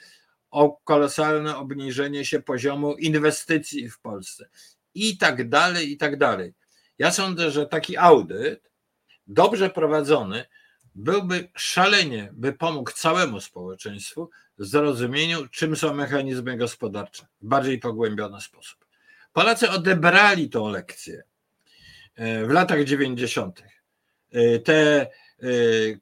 kolosalne 0.84 1.58
obniżenie 1.58 2.26
się 2.26 2.42
poziomu 2.42 2.96
inwestycji 2.96 3.90
w 3.90 4.00
Polsce 4.00 4.50
i 4.94 5.18
tak 5.18 5.50
dalej, 5.50 5.92
i 5.92 5.98
tak 5.98 6.18
dalej. 6.18 6.54
Ja 7.00 7.12
sądzę, 7.12 7.52
że 7.52 7.66
taki 7.66 7.98
audyt, 7.98 8.72
dobrze 9.28 9.70
prowadzony, 9.70 10.46
byłby 10.96 11.50
szalenie, 11.56 12.30
by 12.34 12.54
pomógł 12.54 12.92
całemu 12.92 13.42
społeczeństwu 13.42 14.30
w 14.58 14.66
zrozumieniu, 14.66 15.48
czym 15.48 15.76
są 15.76 15.94
mechanizmy 15.94 16.58
gospodarcze 16.58 17.28
w 17.42 17.48
bardziej 17.48 17.80
pogłębiony 17.80 18.42
sposób. 18.42 18.86
Polacy 19.34 19.70
odebrali 19.70 20.50
tą 20.50 20.70
lekcję 20.70 21.24
e, 22.16 22.46
w 22.46 22.50
latach 22.50 22.84
90. 22.84 23.64
E, 24.32 24.60
te 24.60 25.02
e, 25.02 25.08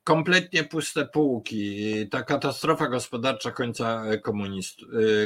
kompletnie 0.03 0.63
puste 0.63 1.05
półki, 1.05 2.09
ta 2.09 2.23
katastrofa 2.23 2.87
gospodarcza 2.87 3.51
końca 3.51 4.03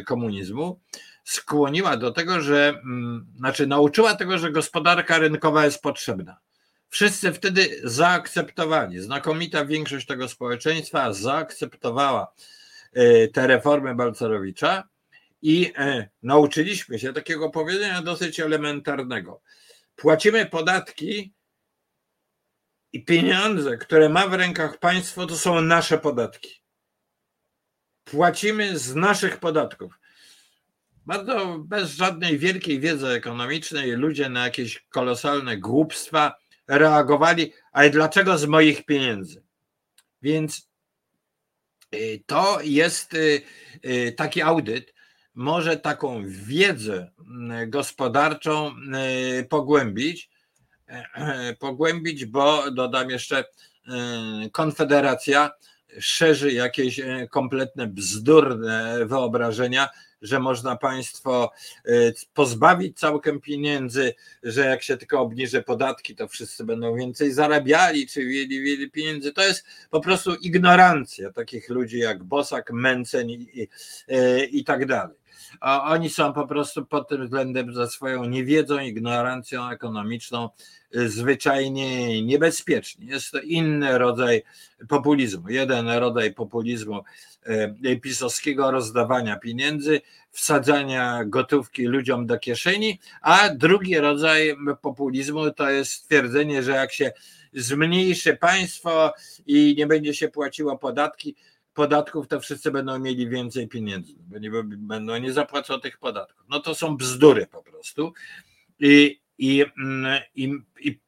komunizmu 0.06 0.80
skłoniła 1.28 1.98
do 1.98 2.12
tego, 2.12 2.42
że, 2.42 2.70
mm, 2.70 3.28
znaczy 3.38 3.68
nauczyła 3.68 4.16
tego, 4.16 4.38
że 4.38 4.52
gospodarka 4.52 5.18
rynkowa 5.18 5.66
jest 5.66 5.82
potrzebna. 5.82 6.38
Wszyscy 6.90 7.34
wtedy 7.34 7.82
zaakceptowali, 7.84 9.00
znakomita 9.00 9.66
większość 9.66 10.06
tego 10.06 10.30
społeczeństwa 10.30 11.14
zaakceptowała 11.14 12.34
e, 12.94 13.28
te 13.28 13.48
reformy 13.48 13.96
Balcerowicza 13.96 14.84
i 15.42 15.74
e, 15.78 16.10
nauczyliśmy 16.24 17.00
się 17.00 17.14
takiego 17.14 17.50
powiedzenia 17.50 18.02
dosyć 18.02 18.40
elementarnego. 18.40 19.42
Płacimy 19.96 20.46
podatki 20.46 21.34
i 22.94 23.06
pieniądze, 23.06 23.78
które 23.78 24.10
ma 24.10 24.28
w 24.28 24.34
rękach 24.34 24.78
państwo, 24.78 25.26
to 25.26 25.38
są 25.38 25.62
nasze 25.62 25.98
podatki. 25.98 26.62
Płacimy 28.04 28.80
z 28.80 28.96
naszych 28.96 29.40
podatków. 29.40 30.00
Bardzo 31.08 31.60
bez 31.60 31.96
żadnej 31.96 32.38
wielkiej 32.38 32.80
wiedzy 32.80 33.08
ekonomicznej 33.08 33.92
ludzie 33.92 34.30
na 34.30 34.44
jakieś 34.44 34.86
kolosalne 34.90 35.58
głupstwa 35.58 36.36
reagowali, 36.68 37.54
ale 37.72 37.90
dlaczego 37.90 38.38
z 38.38 38.46
moich 38.46 38.86
pieniędzy? 38.86 39.44
Więc 40.22 40.70
y, 41.96 42.24
to 42.26 42.60
jest 42.64 43.14
y, 43.14 43.42
y, 43.86 44.14
taki 44.18 44.42
audyt, 44.42 44.94
może 45.36 45.78
taką 45.78 46.24
wiedzę 46.28 47.12
gospodarczą 47.68 48.76
pogłębić, 49.50 50.30
pogłębić, 51.60 52.26
bo 52.26 52.72
dodam 52.72 53.10
jeszcze, 53.10 53.46
Konfederacja 54.52 55.52
szerzy 56.00 56.52
jakieś 56.52 57.02
kompletne 57.30 57.88
bzdurne 57.88 59.06
wyobrażenia 59.06 59.90
że 60.22 60.40
można 60.40 60.76
państwo 60.76 61.52
y, 61.88 62.14
pozbawić 62.34 63.00
całkiem 63.00 63.42
pieniędzy, 63.42 64.14
że 64.44 64.62
jak 64.66 64.84
się 64.84 64.98
tylko 64.98 65.20
obniży 65.20 65.62
podatki, 65.62 66.16
to 66.16 66.28
wszyscy 66.28 66.64
będą 66.64 66.96
więcej 66.96 67.32
zarabiali, 67.32 68.08
czy 68.08 68.26
mieli, 68.26 68.62
mieli 68.62 68.92
pieniędzy. 68.92 69.34
To 69.34 69.44
jest 69.44 69.66
po 69.90 70.02
prostu 70.02 70.36
ignorancja 70.36 71.32
takich 71.32 71.70
ludzi 71.70 72.00
jak 72.00 72.24
Bosak, 72.24 72.72
Mencen 72.72 73.30
i, 73.30 73.34
i, 73.34 73.68
y, 74.16 74.46
i 74.46 74.64
tak 74.64 74.86
dalej. 74.86 75.18
A 75.60 75.94
oni 75.94 76.10
są 76.10 76.34
po 76.34 76.48
prostu 76.48 76.86
pod 76.86 77.10
tym 77.10 77.24
względem 77.24 77.74
za 77.74 77.88
swoją 77.88 78.26
niewiedzą, 78.26 78.80
ignorancją 78.80 79.70
ekonomiczną 79.70 80.50
zwyczajnie 80.92 82.22
niebezpieczni. 82.24 83.08
Jest 83.08 83.32
to 83.32 83.40
inny 83.40 83.98
rodzaj 83.98 84.44
populizmu. 84.88 85.50
Jeden 85.50 85.90
rodzaj 85.90 86.34
populizmu 86.34 87.04
pisowskiego 88.02 88.72
rozdawania 88.72 89.40
pieniędzy, 89.40 90.02
wsadzania 90.32 91.26
gotówki 91.26 91.86
ludziom 91.86 92.28
do 92.28 92.40
kieszeni, 92.40 93.00
a 93.22 93.50
drugi 93.50 93.98
rodzaj 93.98 94.56
populizmu 94.82 95.52
to 95.52 95.70
jest 95.70 95.92
stwierdzenie, 95.92 96.64
że 96.64 96.72
jak 96.72 96.94
się 96.94 97.12
zmniejszy 97.54 98.36
państwo 98.36 99.14
i 99.46 99.76
nie 99.78 99.88
będzie 99.88 100.14
się 100.14 100.30
płaciło 100.30 100.78
podatki, 100.78 101.36
podatków, 101.74 102.28
to 102.28 102.40
wszyscy 102.40 102.72
będą 102.72 103.00
mieli 103.00 103.30
więcej 103.30 103.68
pieniędzy, 103.68 104.14
bo 104.20 104.38
nie 104.40 104.52
będą 104.78 105.14
tych 105.82 105.98
podatków. 105.98 106.46
No 106.50 106.60
to 106.60 106.76
są 106.76 106.98
bzdury 106.98 107.48
po 107.48 107.64
prostu. 107.64 108.14
I 108.80 109.20
i, 109.38 109.66
mm, 109.78 110.22
i, 110.36 110.54
I 110.80 111.00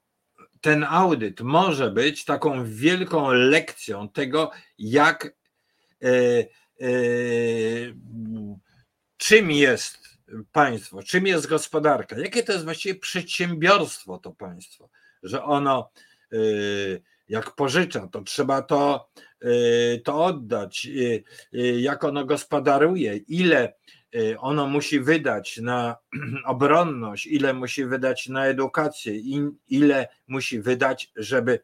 ten 0.62 0.84
audyt 0.84 1.42
może 1.42 1.92
być 1.92 2.26
taką 2.26 2.66
wielką 2.66 3.32
lekcją 3.32 4.10
tego, 4.10 4.52
jak 4.80 5.26
e, 5.26 5.30
e, 5.30 5.32
czym 9.18 9.52
jest 9.52 10.10
państwo, 10.52 11.04
czym 11.04 11.28
jest 11.28 11.48
gospodarka, 11.48 12.20
jakie 12.20 12.44
to 12.44 12.52
jest 12.52 12.66
właściwie 12.66 12.96
przedsiębiorstwo 12.96 14.18
to 14.18 14.32
państwo, 14.32 14.90
że 15.24 15.44
ono 15.44 15.92
e, 16.34 16.38
jak 17.30 17.56
pożycza, 17.56 18.08
to 18.08 18.22
trzeba 18.22 18.62
to, 18.62 19.10
e, 19.42 19.50
to 19.98 20.26
oddać, 20.26 20.88
e, 21.54 21.60
jak 21.60 22.04
ono 22.04 22.26
gospodaruje, 22.26 23.18
ile 23.18 23.74
ono 24.38 24.68
musi 24.68 25.00
wydać 25.00 25.58
na 25.58 25.96
obronność, 26.46 27.28
ile 27.28 27.54
musi 27.54 27.86
wydać 27.86 28.28
na 28.28 28.46
edukację, 28.46 29.14
ile 29.68 30.08
musi 30.28 30.62
wydać, 30.62 31.12
żeby 31.16 31.60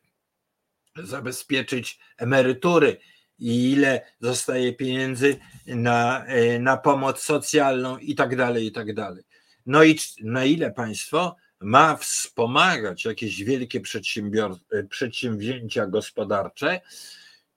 zabezpieczyć 0.96 2.00
emerytury 2.18 2.98
i 3.40 3.72
ile 3.72 4.02
zostaje 4.20 4.74
pieniędzy 4.74 5.38
na, 5.68 6.26
y, 6.36 6.60
na 6.60 6.78
pomoc 6.78 7.22
socjalną 7.22 7.98
i 7.98 8.16
tak 8.16 8.36
dalej, 8.36 8.66
i 8.66 8.72
tak 8.72 8.94
dalej. 8.94 9.24
No 9.66 9.84
i 9.84 10.00
na 10.24 10.46
ile 10.46 10.72
państwo 10.72 11.36
ma 11.60 11.96
wspomagać 11.96 13.06
jakieś 13.06 13.44
wielkie 13.44 13.82
y, 14.74 14.88
przedsięwzięcia 14.90 15.88
gospodarcze, 15.88 16.82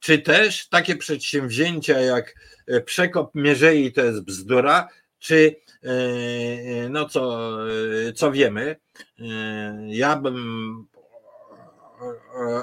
czy 0.01 0.19
też 0.19 0.69
takie 0.69 0.97
przedsięwzięcia 0.97 2.01
jak 2.01 2.35
e, 2.67 2.81
przekop 2.81 3.35
mierzei 3.35 3.93
to 3.93 4.05
jest 4.05 4.25
bzdura, 4.25 4.89
czy 5.19 5.57
e, 5.85 5.89
e, 5.89 6.89
no 6.89 7.09
co, 7.09 7.51
co 8.15 8.33
wiemy, 8.33 8.77
ja 9.89 10.17
bym 10.17 10.87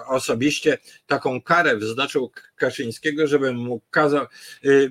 osobiście 0.07 0.77
taką 1.07 1.41
karę 1.41 1.77
wyznaczył 1.77 2.31
Kaszyńskiego, 2.55 3.27
żebym 3.27 3.55
mu 3.55 3.81
kazał, 3.89 4.25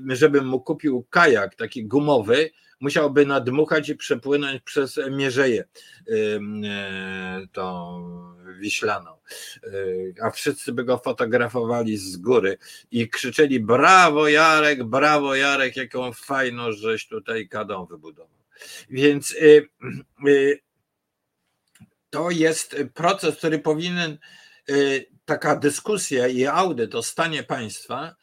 żebym 0.08 0.46
mu 0.46 0.60
kupił 0.60 1.06
kajak 1.10 1.54
taki 1.54 1.86
gumowy, 1.86 2.50
musiałby 2.80 3.26
nadmuchać 3.26 3.88
i 3.88 3.96
przepłynąć 3.96 4.62
przez 4.62 5.00
Mierzeję 5.10 5.64
tą 7.52 8.34
wiślaną, 8.58 9.10
a 10.22 10.30
wszyscy 10.30 10.72
by 10.72 10.84
go 10.84 10.98
fotografowali 10.98 11.96
z 11.96 12.16
góry 12.16 12.58
i 12.90 13.08
krzyczeli 13.08 13.60
brawo 13.60 14.28
Jarek, 14.28 14.84
brawo 14.84 15.34
Jarek, 15.34 15.76
jaką 15.76 16.12
fajną 16.12 16.72
żeś 16.72 17.08
tutaj 17.08 17.48
kadą 17.48 17.86
wybudował. 17.86 18.44
Więc 18.90 19.30
y, 19.30 19.68
y, 20.26 20.60
to 22.14 22.30
jest 22.30 22.76
proces, 22.94 23.36
który 23.36 23.58
powinien, 23.58 24.18
y, 24.70 25.06
taka 25.24 25.56
dyskusja 25.56 26.28
i 26.28 26.46
audyt 26.46 26.94
o 26.94 27.02
stanie 27.02 27.42
państwa 27.42 28.16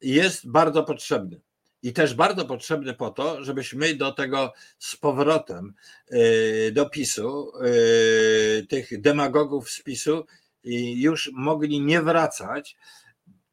jest 0.00 0.50
bardzo 0.50 0.84
potrzebny. 0.84 1.40
I 1.82 1.92
też 1.92 2.14
bardzo 2.14 2.44
potrzebny 2.44 2.94
po 2.94 3.10
to, 3.10 3.44
żebyśmy 3.44 3.94
do 3.94 4.12
tego 4.12 4.52
z 4.78 4.96
powrotem 4.96 5.74
y, 6.12 6.72
do 6.72 6.90
PiSu, 6.90 7.52
y, 7.64 8.66
tych 8.66 9.00
demagogów 9.00 9.70
z 9.70 9.82
PiSu 9.82 10.26
już 10.94 11.30
mogli 11.32 11.80
nie 11.80 12.02
wracać, 12.02 12.76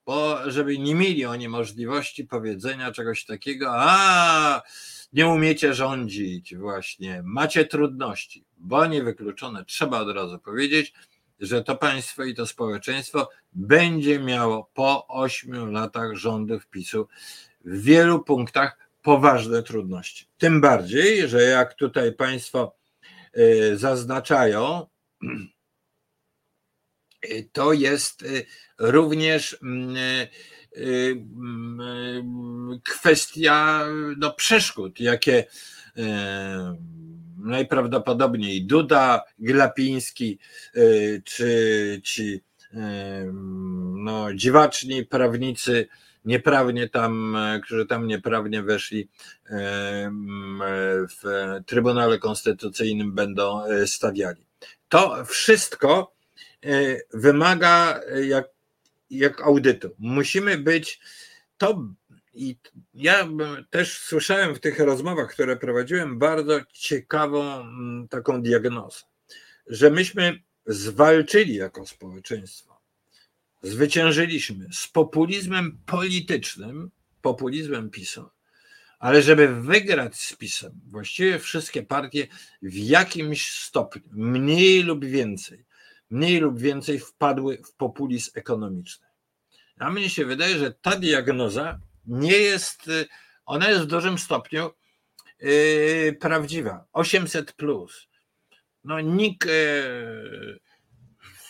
bo 0.06 0.52
żeby 0.52 0.80
nie 0.80 0.96
mieli 0.96 1.26
oni 1.26 1.50
możliwości 1.50 2.24
powiedzenia 2.24 2.92
czegoś 2.92 3.26
takiego, 3.26 3.68
a 3.70 4.62
nie 5.14 5.28
umiecie 5.28 5.74
rządzić 5.74 6.56
właśnie, 6.56 7.22
macie 7.26 7.66
trudności, 7.66 8.46
bo 8.58 8.86
niewykluczone, 8.86 9.66
trzeba 9.66 10.00
od 10.00 10.16
razu 10.16 10.40
powiedzieć, 10.40 10.94
że 11.40 11.64
to 11.64 11.76
państwo 11.76 12.24
i 12.24 12.36
to 12.36 12.46
społeczeństwo 12.46 13.30
będzie 13.54 14.20
miało 14.20 14.70
po 14.74 15.08
ośmiu 15.08 15.66
latach 15.66 16.16
rządów 16.16 16.68
PiSu 16.68 17.08
w 17.66 17.82
wielu 17.84 18.24
punktach 18.24 18.78
poważne 19.02 19.64
trudności. 19.64 20.28
Tym 20.38 20.62
bardziej, 20.62 21.28
że 21.28 21.44
jak 21.44 21.74
tutaj 21.74 22.14
Państwo 22.14 22.76
y, 23.38 23.78
zaznaczają, 23.78 24.88
y, 27.26 27.50
to 27.52 27.74
jest 27.74 28.22
y, 28.22 28.46
również 28.80 29.58
mm, 29.62 29.96
kwestia 32.84 33.86
no, 34.18 34.34
przeszkód, 34.34 35.00
jakie 35.00 35.46
najprawdopodobniej 37.38 38.66
Duda, 38.66 39.24
Glapiński 39.40 40.40
czy 41.24 42.02
ci 42.04 42.44
no, 43.94 44.34
dziwaczni 44.34 45.06
prawnicy 45.06 45.88
nieprawnie 46.26 46.90
tam, 46.90 47.38
którzy 47.64 47.86
tam 47.86 48.08
nieprawnie 48.08 48.64
weszli 48.64 49.10
e, 49.50 50.12
w 51.22 51.24
Trybunale 51.66 52.20
Konstytucyjnym 52.20 53.16
będą 53.16 53.64
stawiali. 53.86 54.46
To 54.90 55.26
wszystko 55.26 56.16
wymaga 57.14 58.00
jak 58.28 58.57
jak 59.10 59.42
audytu. 59.42 59.96
Musimy 60.00 60.58
być 60.58 61.00
to 61.58 61.88
i 62.34 62.58
ja 62.94 63.28
też 63.70 64.00
słyszałem 64.00 64.56
w 64.56 64.60
tych 64.60 64.80
rozmowach, 64.80 65.32
które 65.32 65.58
prowadziłem, 65.58 66.20
bardzo 66.20 66.60
ciekawą 66.74 67.62
mm, 67.62 68.08
taką 68.08 68.42
diagnozę, 68.42 69.02
że 69.68 69.90
myśmy 69.90 70.40
zwalczyli 70.66 71.56
jako 71.56 71.86
społeczeństwo, 71.86 72.82
zwyciężyliśmy 73.62 74.68
z 74.74 74.88
populizmem 74.88 75.80
politycznym, 75.86 76.92
populizmem 77.22 77.90
PiSu, 77.90 78.30
ale 79.00 79.22
żeby 79.22 79.62
wygrać 79.62 80.16
z 80.16 80.34
PiSem, 80.34 80.72
właściwie 80.88 81.40
wszystkie 81.40 81.84
partie 81.84 82.28
w 82.62 82.76
jakimś 82.76 83.52
stopniu, 83.52 84.02
mniej 84.12 84.84
lub 84.84 85.06
więcej, 85.06 85.66
mniej 86.10 86.40
lub 86.40 86.60
więcej 86.60 87.00
wpadły 87.00 87.58
w 87.66 87.74
populizm 87.74 88.32
ekonomiczny. 88.36 89.08
A 89.80 89.90
mnie 89.90 90.10
się 90.10 90.26
wydaje, 90.26 90.58
że 90.58 90.72
ta 90.72 90.96
diagnoza 90.96 91.80
nie 92.06 92.38
jest, 92.38 92.88
y, 92.88 93.06
ona 93.46 93.70
jest 93.70 93.82
w 93.82 93.88
dużym 93.88 94.18
stopniu 94.18 94.72
yy, 95.40 96.18
prawdziwa. 96.20 96.86
800 96.94 97.54
plus. 97.54 98.08
No 98.84 99.00
nikt 99.00 99.48
yy, 99.48 100.60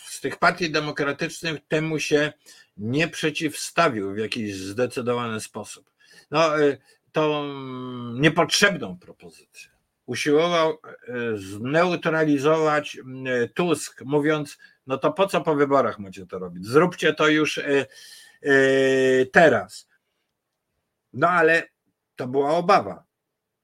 z 0.05 0.21
tych 0.21 0.39
partii 0.39 0.71
demokratycznych 0.71 1.59
temu 1.67 1.99
się 1.99 2.33
nie 2.77 3.07
przeciwstawił 3.07 4.13
w 4.13 4.17
jakiś 4.17 4.55
zdecydowany 4.55 5.39
sposób. 5.39 5.91
No, 6.31 6.57
yy, 6.57 6.77
tą 7.11 7.53
niepotrzebną 8.13 8.99
propozycję 8.99 9.76
usiłował 10.07 10.77
zneutralizować 11.35 12.97
Tusk, 13.53 14.01
mówiąc, 14.05 14.57
no 14.87 14.97
to 14.97 15.11
po 15.11 15.27
co 15.27 15.41
po 15.41 15.55
wyborach 15.55 15.99
macie 15.99 16.25
to 16.25 16.39
robić? 16.39 16.65
Zróbcie 16.65 17.13
to 17.13 17.27
już 17.27 17.59
teraz. 19.31 19.87
No 21.13 21.29
ale 21.29 21.63
to 22.15 22.27
była 22.27 22.57
obawa. 22.57 23.03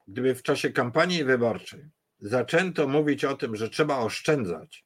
Gdyby 0.08 0.36
w 0.36 0.44
czasie 0.44 0.70
kampanii 0.70 1.24
wyborczej 1.24 1.90
zaczęto 2.20 2.88
mówić 2.88 3.26
o 3.26 3.38
tym, 3.38 3.56
że 3.56 3.70
trzeba 3.70 3.98
oszczędzać, 3.98 4.86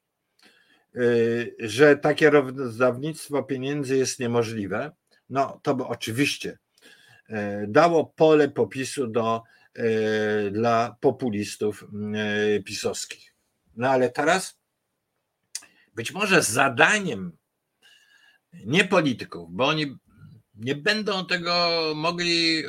że 1.58 1.96
takie 1.96 2.30
rozdawnictwo 2.30 3.42
pieniędzy 3.42 3.96
jest 3.96 4.20
niemożliwe, 4.20 4.92
no 5.30 5.60
to 5.62 5.74
by 5.74 5.84
oczywiście 5.84 6.58
dało 7.68 8.06
pole 8.06 8.48
popisu 8.48 9.06
do, 9.06 9.42
dla 10.52 10.96
populistów 11.00 11.84
pisowskich. 12.64 13.34
No 13.76 13.90
ale 13.90 14.10
teraz 14.10 14.58
być 15.94 16.12
może 16.12 16.42
zadaniem 16.42 17.32
nie 18.52 18.84
polityków, 18.84 19.48
bo 19.52 19.66
oni 19.66 19.96
nie 20.54 20.74
będą 20.74 21.26
tego 21.26 21.82
mogli 21.96 22.58
e, 22.58 22.64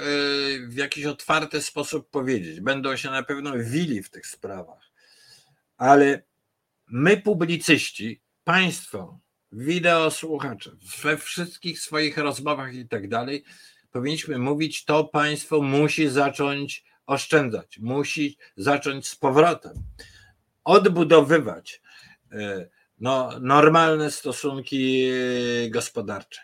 w 0.68 0.76
jakiś 0.76 1.06
otwarty 1.06 1.62
sposób 1.62 2.10
powiedzieć. 2.10 2.62
Będą 2.62 2.96
się 2.96 3.10
na 3.10 3.24
pewno 3.24 3.54
wili 3.58 4.04
w 4.04 4.10
tych 4.10 4.28
sprawach. 4.28 4.92
Ale 5.78 6.24
my, 6.88 7.18
publicyści, 7.18 8.22
państwo, 8.44 9.20
wideo 9.52 10.12
słuchacze, 10.12 10.72
we 11.04 11.18
wszystkich 11.18 11.80
swoich 11.80 12.18
rozmowach 12.18 12.74
i 12.74 12.88
tak 12.88 13.08
dalej, 13.08 13.44
powinniśmy 13.92 14.38
mówić, 14.38 14.86
to 14.86 15.04
państwo 15.04 15.62
musi 15.62 16.08
zacząć 16.08 16.89
oszczędzać, 17.10 17.80
musi 17.80 18.38
zacząć 18.58 19.08
z 19.08 19.16
powrotem 19.16 19.74
odbudowywać 20.64 21.82
e, 22.32 22.70
no, 23.00 23.30
normalne 23.42 24.12
stosunki 24.12 25.12
gospodarcze. 25.70 26.42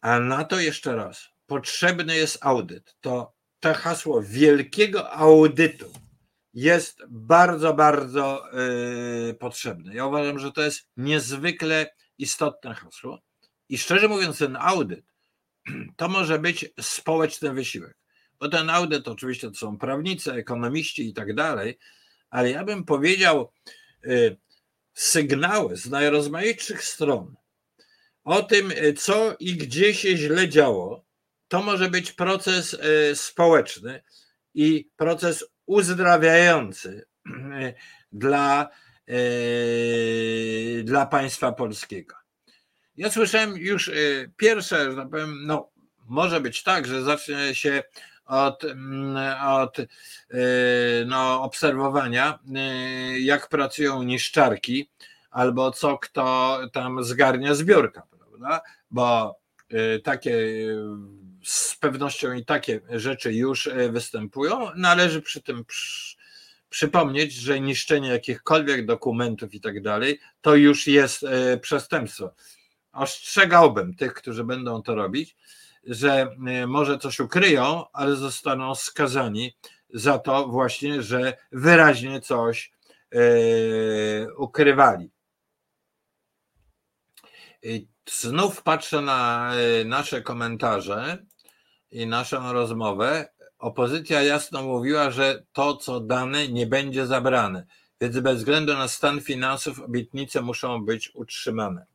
A 0.00 0.20
na 0.20 0.44
to 0.44 0.60
jeszcze 0.60 0.96
raz, 0.96 1.28
potrzebny 1.46 2.16
jest 2.16 2.38
audyt. 2.40 2.96
To, 3.00 3.32
to 3.60 3.74
hasło 3.74 4.22
wielkiego 4.22 5.10
audytu 5.10 5.92
jest 6.54 7.02
bardzo, 7.08 7.74
bardzo 7.74 8.44
yy, 9.26 9.34
potrzebne. 9.34 9.94
Ja 9.94 10.06
uważam, 10.06 10.38
że 10.38 10.52
to 10.52 10.62
jest 10.62 10.88
niezwykle 10.96 11.94
istotne 12.18 12.74
hasło. 12.74 13.18
I 13.68 13.78
szczerze 13.78 14.08
mówiąc, 14.08 14.38
ten 14.38 14.56
audyt 14.60 15.04
to 15.96 16.08
może 16.08 16.38
być 16.38 16.66
społeczny 16.80 17.52
wysiłek. 17.52 17.98
Bo 18.40 18.48
ten 18.48 18.70
audyt 18.70 19.08
oczywiście 19.08 19.48
to 19.48 19.54
są 19.54 19.78
prawnicy, 19.78 20.32
ekonomiści 20.32 21.08
i 21.08 21.14
tak 21.14 21.34
dalej, 21.34 21.78
ale 22.30 22.50
ja 22.50 22.64
bym 22.64 22.84
powiedział, 22.84 23.52
yy, 24.02 24.36
sygnały 24.94 25.76
z 25.76 25.90
najrozmaitszych 25.90 26.84
stron 26.84 27.36
o 28.24 28.42
tym, 28.42 28.72
e, 28.76 28.92
co 28.92 29.36
i 29.40 29.56
gdzie 29.56 29.94
się 29.94 30.16
źle 30.16 30.48
działo, 30.48 31.04
to 31.48 31.62
może 31.62 31.90
być 31.90 32.12
proces 32.12 32.74
e, 32.74 33.16
społeczny 33.16 34.02
i 34.54 34.90
proces 34.96 35.44
uzdrawiający 35.66 37.06
dla, 38.12 38.68
dla 40.84 41.06
państwa 41.06 41.52
polskiego. 41.52 42.14
Ja 42.96 43.10
słyszałem 43.10 43.56
już 43.56 43.90
pierwsze, 44.36 44.90
że 44.90 44.96
tak 44.96 45.10
powiem, 45.10 45.46
no, 45.46 45.70
może 46.06 46.40
być 46.40 46.62
tak, 46.62 46.86
że 46.86 47.02
zacznie 47.02 47.54
się 47.54 47.82
od, 48.28 48.64
mm, 48.64 49.16
od 49.46 49.76
no, 51.06 51.42
obserwowania, 51.42 52.38
jak 53.20 53.48
pracują 53.48 54.02
niszczarki, 54.02 54.90
albo 55.30 55.70
co 55.70 55.98
kto 55.98 56.58
tam 56.72 57.04
zgarnia 57.04 57.54
zbiórka 57.54 58.08
prawda? 58.38 58.62
Bo 58.90 59.38
y, 59.72 60.00
takie 60.00 60.38
z 61.44 61.76
pewnością 61.76 62.32
i 62.32 62.44
takie 62.44 62.80
rzeczy 62.90 63.34
już 63.34 63.66
y, 63.66 63.90
występują. 63.92 64.70
Należy 64.76 65.22
przy 65.22 65.42
tym 65.42 65.64
przypomnieć, 66.70 67.32
że 67.32 67.60
niszczenie 67.60 68.08
jakichkolwiek 68.08 68.86
dokumentów 68.86 69.54
i 69.54 69.60
tak 69.60 69.82
dalej, 69.82 70.20
to 70.40 70.54
już 70.54 70.86
jest 70.86 71.22
y, 71.22 71.58
przestępstwo. 71.58 72.34
Ostrzegałbym 72.92 73.94
tych, 73.94 74.14
którzy 74.14 74.44
będą 74.44 74.82
to 74.82 74.94
robić, 74.94 75.36
że 75.88 76.36
może 76.66 76.98
coś 76.98 77.20
ukryją, 77.20 77.84
ale 77.92 78.16
zostaną 78.16 78.74
skazani 78.74 79.56
za 79.94 80.18
to 80.18 80.48
właśnie, 80.48 81.02
że 81.02 81.36
wyraźnie 81.52 82.20
coś 82.20 82.72
ukrywali 84.36 85.10
znów 88.10 88.62
patrzę 88.62 89.00
na 89.00 89.50
e, 89.54 89.84
nasze 89.84 90.22
komentarze 90.22 91.26
i 91.90 92.06
naszą 92.06 92.52
rozmowę. 92.52 93.28
Opozycja 93.58 94.22
jasno 94.22 94.62
mówiła, 94.62 95.10
że 95.10 95.42
to, 95.52 95.76
co 95.76 96.00
dane, 96.00 96.48
nie 96.48 96.66
będzie 96.66 97.06
zabrane, 97.06 97.66
więc 98.00 98.18
bez 98.18 98.38
względu 98.38 98.74
na 98.74 98.88
stan 98.88 99.20
finansów 99.20 99.80
obietnice 99.80 100.42
muszą 100.42 100.84
być 100.84 101.14
utrzymane. 101.14 101.86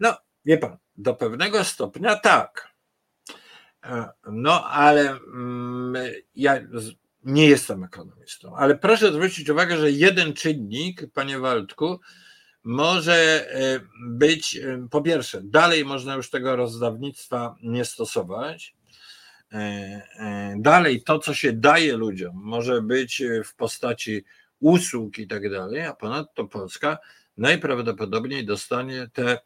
No, 0.00 0.16
wie 0.44 0.58
pan, 0.58 0.76
do 0.96 1.14
pewnego 1.14 1.64
stopnia 1.64 2.16
tak. 2.16 2.71
No, 4.32 4.64
ale 4.64 5.10
mm, 5.10 5.94
ja 6.34 6.60
nie 7.24 7.48
jestem 7.48 7.84
ekonomistą, 7.84 8.56
ale 8.56 8.78
proszę 8.78 9.12
zwrócić 9.12 9.50
uwagę, 9.50 9.78
że 9.78 9.90
jeden 9.90 10.32
czynnik, 10.32 11.12
panie 11.14 11.38
Waldku, 11.38 12.00
może 12.64 13.48
e, 13.50 13.80
być, 14.08 14.56
e, 14.56 14.86
po 14.90 15.02
pierwsze, 15.02 15.40
dalej 15.44 15.84
można 15.84 16.14
już 16.14 16.30
tego 16.30 16.56
rozdawnictwa 16.56 17.56
nie 17.62 17.84
stosować. 17.84 18.74
E, 19.52 20.54
dalej 20.58 21.02
to, 21.02 21.18
co 21.18 21.34
się 21.34 21.52
daje 21.52 21.96
ludziom, 21.96 22.32
może 22.34 22.82
być 22.82 23.22
w 23.44 23.54
postaci 23.54 24.24
usług 24.60 25.18
i 25.18 25.26
tak 25.26 25.50
dalej, 25.50 25.82
a 25.82 25.92
ponadto 25.92 26.44
Polska 26.44 26.98
najprawdopodobniej 27.36 28.44
dostanie 28.46 29.10
te 29.12 29.38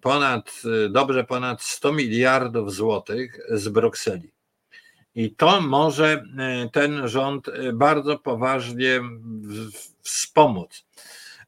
ponad, 0.00 0.62
dobrze 0.90 1.24
ponad 1.24 1.62
100 1.62 1.92
miliardów 1.92 2.74
złotych 2.74 3.40
z 3.50 3.68
Brukseli. 3.68 4.32
I 5.14 5.34
to 5.34 5.60
może 5.60 6.24
ten 6.72 7.08
rząd 7.08 7.46
bardzo 7.72 8.18
poważnie 8.18 9.00
wspomóc. 10.02 10.84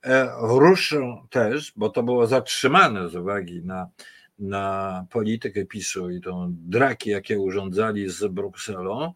E, 0.04 0.28
ruszą 0.40 1.26
też, 1.30 1.72
bo 1.76 1.88
to 1.88 2.02
było 2.02 2.26
zatrzymane 2.26 3.08
z 3.08 3.16
uwagi 3.16 3.62
na, 3.64 3.88
na 4.38 5.06
politykę 5.10 5.64
PiSu 5.64 6.10
i 6.10 6.20
tą 6.20 6.48
draki, 6.50 7.10
jakie 7.10 7.38
urządzali 7.38 8.08
z 8.08 8.26
Brukselą, 8.32 9.12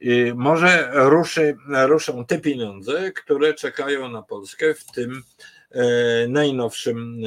i 0.00 0.32
może 0.36 0.90
ruszy, 0.92 1.56
ruszą 1.86 2.24
te 2.24 2.38
pieniądze, 2.38 3.12
które 3.12 3.54
czekają 3.54 4.08
na 4.08 4.22
Polskę 4.22 4.74
w 4.74 4.84
tym 4.84 5.22
e, 5.70 5.84
najnowszym 6.28 7.22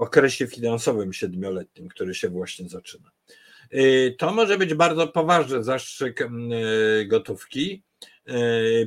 okresie 0.00 0.46
finansowym 0.46 1.12
siedmioletnim, 1.12 1.88
który 1.88 2.14
się 2.14 2.28
właśnie 2.28 2.68
zaczyna. 2.68 3.10
To 4.18 4.32
może 4.32 4.58
być 4.58 4.74
bardzo 4.74 5.08
poważny 5.08 5.64
zastrzyk 5.64 6.28
gotówki, 7.06 7.82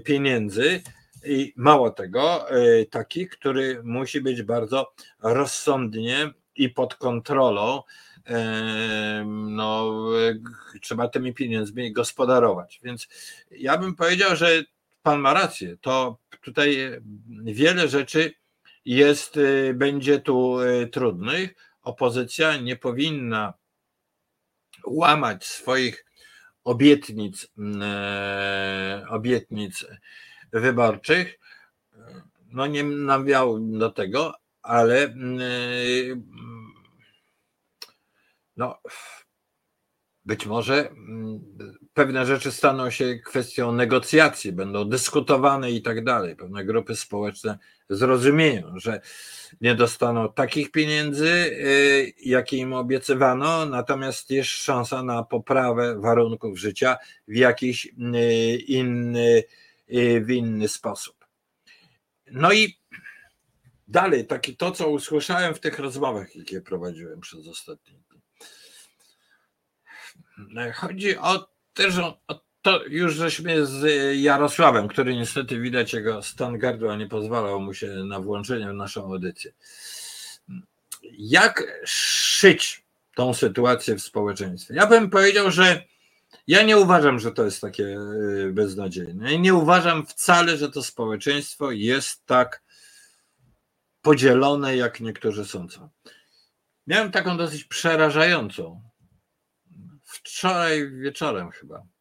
pieniędzy, 0.05 0.81
i 1.25 1.53
mało 1.55 1.91
tego, 1.91 2.45
taki, 2.89 3.27
który 3.27 3.83
musi 3.83 4.21
być 4.21 4.43
bardzo 4.43 4.93
rozsądnie 5.21 6.31
i 6.55 6.69
pod 6.69 6.95
kontrolą, 6.95 7.81
no, 9.25 9.91
trzeba 10.81 11.07
tymi 11.07 11.33
pieniędzmi 11.33 11.91
gospodarować. 11.91 12.79
Więc 12.83 13.07
ja 13.51 13.77
bym 13.77 13.95
powiedział, 13.95 14.35
że 14.35 14.63
pan 15.03 15.19
ma 15.19 15.33
rację. 15.33 15.77
To 15.81 16.17
tutaj 16.41 16.77
wiele 17.43 17.87
rzeczy 17.87 18.33
jest, 18.85 19.37
y, 19.37 19.73
będzie 19.73 20.19
tu 20.19 20.59
y, 20.61 20.87
trudnych. 20.87 21.55
Opozycja 21.81 22.57
nie 22.57 22.75
powinna 22.75 23.53
łamać 24.85 25.45
swoich 25.45 26.05
obietnic, 26.63 27.47
e, 27.81 29.05
obietnic 29.09 29.85
wyborczych. 30.51 31.39
No 32.47 32.67
nie 32.67 32.83
namawiał 32.83 33.59
do 33.59 33.89
tego, 33.89 34.33
ale 34.61 35.07
y, 35.07 36.21
no, 38.57 38.79
być 40.25 40.45
może 40.45 40.89
mm, 40.89 41.41
pewne 41.93 42.25
rzeczy 42.25 42.51
staną 42.51 42.89
się 42.89 43.19
kwestią 43.19 43.71
negocjacji, 43.71 44.51
będą 44.51 44.89
dyskutowane 44.89 45.71
i 45.71 45.81
tak 45.81 46.03
dalej. 46.03 46.35
Pewne 46.35 46.65
grupy 46.65 46.95
społeczne 46.95 47.57
zrozumieją, 47.95 48.73
że 48.75 49.01
nie 49.61 49.75
dostaną 49.75 50.33
takich 50.33 50.71
pieniędzy, 50.71 51.27
y, 51.27 52.13
jakie 52.25 52.57
im 52.57 52.73
obiecywano, 52.73 53.65
natomiast 53.65 54.29
jest 54.29 54.49
szansa 54.49 55.03
na 55.03 55.23
poprawę 55.23 55.99
warunków 55.99 56.59
życia 56.59 56.97
w 57.27 57.35
jakiś 57.35 57.85
y, 57.85 58.55
inny, 58.55 59.43
y, 59.93 60.21
w 60.21 60.31
inny 60.31 60.67
sposób. 60.67 61.25
No 62.31 62.53
i 62.53 62.79
dalej, 63.87 64.27
takie 64.27 64.55
to, 64.55 64.71
co 64.71 64.89
usłyszałem 64.89 65.55
w 65.55 65.59
tych 65.59 65.79
rozmowach, 65.79 66.35
jakie 66.35 66.61
prowadziłem 66.61 67.19
przez 67.19 67.47
ostatnie 67.47 67.93
Chodzi 70.73 71.17
o 71.17 71.47
też 71.73 71.97
o, 71.97 72.21
to 72.63 72.85
już 72.85 73.15
żeśmy 73.15 73.65
z 73.65 73.85
Jarosławem, 74.21 74.87
który 74.87 75.15
niestety 75.15 75.59
widać 75.59 75.93
jego 75.93 76.21
stan 76.21 76.57
gardła 76.57 76.95
nie 76.95 77.07
pozwalał 77.07 77.61
mu 77.61 77.73
się 77.73 77.87
na 77.87 78.19
włączenie 78.19 78.69
w 78.69 78.73
naszą 78.73 79.03
audycję. 79.03 79.53
Jak 81.17 81.81
szyć 81.85 82.85
tą 83.15 83.33
sytuację 83.33 83.95
w 83.95 84.01
społeczeństwie? 84.01 84.73
Ja 84.73 84.87
bym 84.87 85.09
powiedział, 85.09 85.51
że 85.51 85.83
ja 86.47 86.63
nie 86.63 86.77
uważam, 86.77 87.19
że 87.19 87.31
to 87.31 87.45
jest 87.45 87.61
takie 87.61 87.83
y, 87.83 88.51
beznadziejne. 88.53 89.39
Nie 89.39 89.53
uważam 89.53 90.05
wcale, 90.05 90.57
że 90.57 90.71
to 90.71 90.83
społeczeństwo 90.83 91.71
jest 91.71 92.25
tak 92.25 92.63
podzielone, 94.01 94.77
jak 94.77 94.99
niektórzy 94.99 95.45
sądzą. 95.45 95.89
Miałem 96.87 97.11
taką 97.11 97.37
dosyć 97.37 97.63
przerażającą 97.63 98.81
wczoraj 100.03 100.91
wieczorem 100.91 101.51
chyba 101.51 101.77
e, 101.77 101.92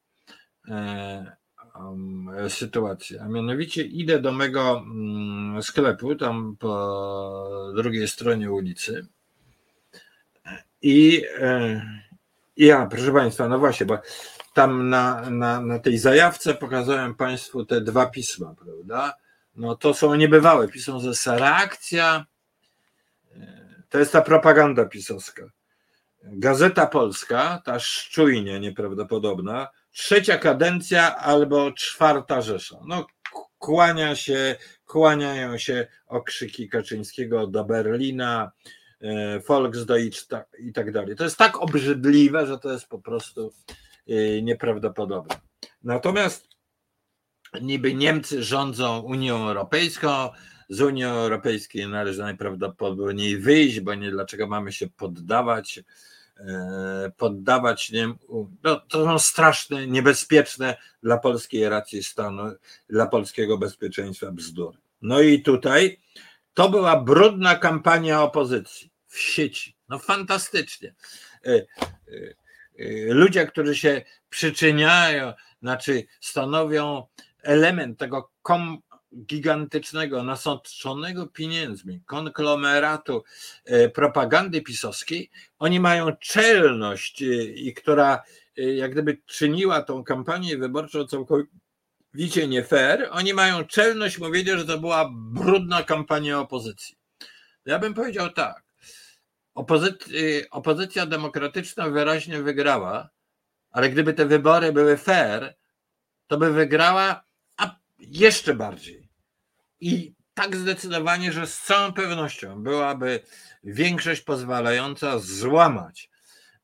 sytuację. 2.49 3.23
A 3.23 3.29
mianowicie 3.29 3.83
idę 3.83 4.21
do 4.21 4.33
mego 4.33 4.85
mm, 4.87 5.63
sklepu, 5.63 6.15
tam 6.15 6.57
po 6.59 7.73
drugiej 7.77 8.09
stronie 8.09 8.53
ulicy. 8.53 9.07
I, 10.83 11.25
e, 11.41 11.83
ja, 12.57 12.87
proszę 12.87 13.13
Państwa, 13.13 13.49
no 13.49 13.59
właśnie, 13.59 13.87
bo 13.87 13.99
tam 14.55 14.89
na, 14.89 15.31
na, 15.31 15.61
na 15.61 15.79
tej 15.79 15.99
zajawce 15.99 16.55
pokazałem 16.55 17.15
Państwu 17.15 17.65
te 17.65 17.81
dwa 17.81 18.07
pisma, 18.07 18.55
prawda? 18.65 19.15
No 19.57 19.77
to 19.77 19.95
są 19.95 20.15
niebywałe. 20.15 20.69
Piszą, 20.69 21.01
że 21.01 21.09
jest 21.09 21.27
reakcja, 21.27 22.27
e, 23.37 23.83
to 23.89 23.99
jest 23.99 24.13
ta 24.13 24.23
propaganda 24.23 24.85
pisowska 24.85 25.43
Gazeta 26.25 26.87
Polska, 26.87 27.63
ta 27.65 27.79
szczujnie 27.79 28.61
nieprawdopodobna, 28.61 29.69
trzecia 29.93 30.39
kadencja 30.39 31.17
albo 31.17 31.73
czwarta 31.73 32.43
Rzesza. 32.43 32.79
No, 32.87 33.07
kłania 33.59 34.17
się, 34.17 34.57
kłaniają 34.85 35.59
się 35.59 35.87
okrzyki 36.07 36.69
Kaczyńskiego 36.69 37.47
do 37.47 37.65
Berlina, 37.65 38.53
e, 39.01 39.41
Volksdeutsch 39.41 40.29
i 40.59 40.73
tak 40.73 40.93
dalej. 40.93 41.17
To 41.17 41.25
jest 41.25 41.37
tak 41.37 41.63
obrzydliwe, 41.63 42.47
że 42.47 42.59
to 42.59 42.73
jest 42.73 42.87
po 42.87 42.99
prostu 42.99 43.53
e, 44.09 44.43
nieprawdopodobne. 44.43 45.41
Natomiast 45.83 46.49
niby 47.61 47.95
Niemcy 47.95 48.43
rządzą 48.43 49.01
Unią 49.01 49.49
Europejską, 49.49 50.29
z 50.69 50.81
Unii 50.81 51.05
Europejskiej 51.05 51.89
należy 51.89 52.21
najprawdopodobniej 52.21 53.39
wyjść, 53.39 53.81
bo 53.81 53.95
nie 53.95 54.11
dlaczego 54.11 54.47
mamy 54.47 54.73
się 54.73 54.87
poddawać 54.87 55.81
poddawać 57.17 57.91
nie, 57.91 58.15
no, 58.65 58.81
to 58.81 59.05
są 59.05 59.19
straszne, 59.19 59.87
niebezpieczne 59.87 60.77
dla 61.03 61.19
polskiej 61.19 61.69
racji 61.69 62.03
stanu, 62.03 62.53
dla 62.89 63.07
polskiego 63.07 63.59
bezpieczeństwa 63.59 64.33
bzdury. 64.33 64.79
No 65.03 65.21
i 65.21 65.43
tutaj 65.43 66.01
to 66.55 66.69
była 66.69 67.01
brudna 67.01 67.55
kampania 67.55 68.23
opozycji 68.23 68.91
w 69.09 69.19
sieci. 69.19 69.77
No 69.89 69.99
fantastycznie. 69.99 70.95
E, 71.47 71.55
e, 71.55 71.65
ludzie, 73.15 73.47
którzy 73.47 73.77
się 73.77 74.03
przyczyniają, 74.29 75.33
znaczy 75.63 76.05
stanowią 76.21 77.07
element 77.43 77.99
tego 77.99 78.31
kom, 78.43 78.83
gigantycznego, 79.17 80.23
nasączonego 80.23 81.27
pieniędzmi 81.27 82.01
konglomeratu 82.07 83.25
e, 83.65 83.89
propagandy 83.89 84.63
pisowskiej, 84.63 85.31
oni 85.59 85.81
mają 85.81 86.17
czelność, 86.17 87.23
e, 87.23 87.27
i 87.45 87.75
która 87.75 88.23
e, 88.59 88.63
jak 88.63 88.93
gdyby 88.93 89.19
czyniła 89.27 89.83
tą 89.83 90.05
kampanię 90.05 90.59
wyborczą 90.59 91.07
całkowicie 91.07 92.49
nie 92.49 92.65
fair, 92.65 93.09
oni 93.11 93.35
mają 93.35 93.65
czelność 93.65 94.19
mówienia, 94.19 94.59
że 94.59 94.67
to 94.67 94.79
była 94.79 95.11
brudna 95.15 95.83
kampania 95.83 96.41
opozycji. 96.41 96.97
Ja 97.67 97.79
bym 97.79 97.95
powiedział 97.95 98.33
tak. 98.33 98.63
opozycja 100.51 101.07
demokratyczna 101.07 101.91
wyraźnie 101.91 102.43
wygrała, 102.43 103.09
ale 103.71 103.91
gdyby 103.91 104.15
te 104.15 104.27
wybory 104.27 104.73
były 104.73 104.97
fair, 104.97 105.55
to 106.27 106.39
by 106.39 106.53
wygrała 106.53 107.25
jeszcze 107.99 108.55
bardziej. 108.55 109.02
I 109.83 110.15
tak 110.35 110.57
zdecydowanie, 110.57 111.33
że 111.33 111.47
z 111.47 111.59
całą 111.59 111.93
pewnością 111.93 112.63
byłaby 112.63 113.21
większość 113.65 114.23
pozwalająca 114.23 115.19
złamać 115.19 116.11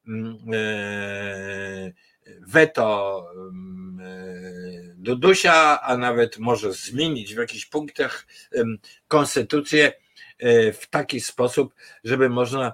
mm, 0.08 0.38
e, 0.52 1.92
weto 2.48 3.24
mm, 3.34 4.00
e, 4.00 4.94
Dudusia, 4.96 5.80
a 5.80 5.96
nawet 5.96 6.38
może 6.38 6.72
zmienić 6.72 7.34
w 7.34 7.38
jakichś 7.38 7.66
punktach 7.66 8.26
konstytucję 9.08 9.92
e, 10.38 10.72
w 10.72 10.90
taki 10.90 11.20
sposób, 11.20 11.74
żeby 12.04 12.28
można 12.28 12.72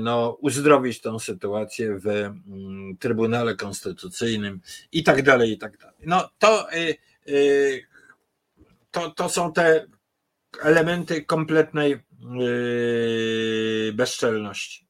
no, 0.00 0.38
uzdrowić 0.40 1.00
tą 1.00 1.18
sytuację 1.18 1.98
w 1.98 2.06
mm, 2.06 2.96
Trybunale 3.00 3.54
Konstytucyjnym 3.54 4.60
i 4.92 5.02
tak 5.02 5.22
dalej, 5.22 5.52
i 5.52 5.58
tak 5.58 5.78
dalej. 5.78 5.96
No 6.06 6.30
to 6.38 6.68
to, 8.96 9.10
to 9.10 9.28
są 9.28 9.52
te 9.52 9.86
elementy 10.62 11.24
kompletnej 11.24 11.96
yy, 12.20 13.92
bezczelności 13.94 14.86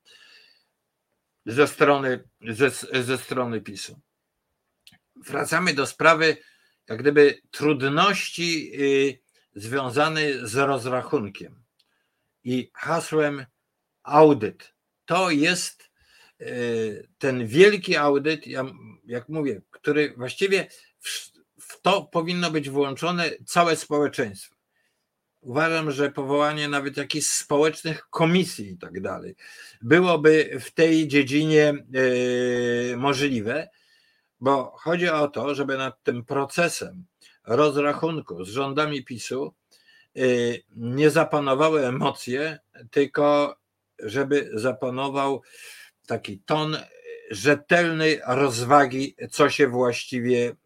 ze 1.46 1.66
strony, 1.66 2.24
ze, 2.40 2.70
ze 3.02 3.18
strony 3.18 3.60
PiSu. 3.60 4.00
Wracamy 5.16 5.74
do 5.74 5.86
sprawy, 5.86 6.36
jak 6.88 6.98
gdyby 6.98 7.40
trudności 7.50 8.70
yy, 8.70 9.18
związanej 9.54 10.34
z 10.42 10.54
rozrachunkiem 10.54 11.62
i 12.44 12.70
hasłem 12.74 13.46
audyt. 14.02 14.74
To 15.04 15.30
jest 15.30 15.90
yy, 16.38 17.08
ten 17.18 17.46
wielki 17.46 17.96
audyt, 17.96 18.44
jak 19.06 19.28
mówię, 19.28 19.62
który 19.70 20.14
właściwie 20.16 20.68
to 21.86 22.02
powinno 22.02 22.50
być 22.50 22.70
włączone 22.70 23.30
całe 23.44 23.76
społeczeństwo. 23.76 24.56
Uważam, 25.40 25.90
że 25.90 26.10
powołanie 26.10 26.68
nawet 26.68 26.96
jakichś 26.96 27.26
społecznych 27.26 28.06
komisji 28.10 28.70
i 28.70 28.78
tak 28.78 29.00
dalej 29.00 29.36
byłoby 29.82 30.60
w 30.60 30.70
tej 30.70 31.08
dziedzinie 31.08 31.74
e, 32.92 32.96
możliwe, 32.96 33.68
bo 34.40 34.72
chodzi 34.76 35.08
o 35.08 35.28
to, 35.28 35.54
żeby 35.54 35.78
nad 35.78 36.02
tym 36.02 36.24
procesem 36.24 37.04
rozrachunku 37.44 38.44
z 38.44 38.48
rządami 38.48 39.04
PiSu 39.04 39.54
e, 40.16 40.20
nie 40.76 41.10
zapanowały 41.10 41.86
emocje, 41.86 42.58
tylko 42.90 43.56
żeby 43.98 44.50
zapanował 44.54 45.42
taki 46.06 46.38
ton 46.38 46.76
rzetelnej 47.30 48.20
rozwagi, 48.26 49.16
co 49.30 49.50
się 49.50 49.68
właściwie 49.68 50.56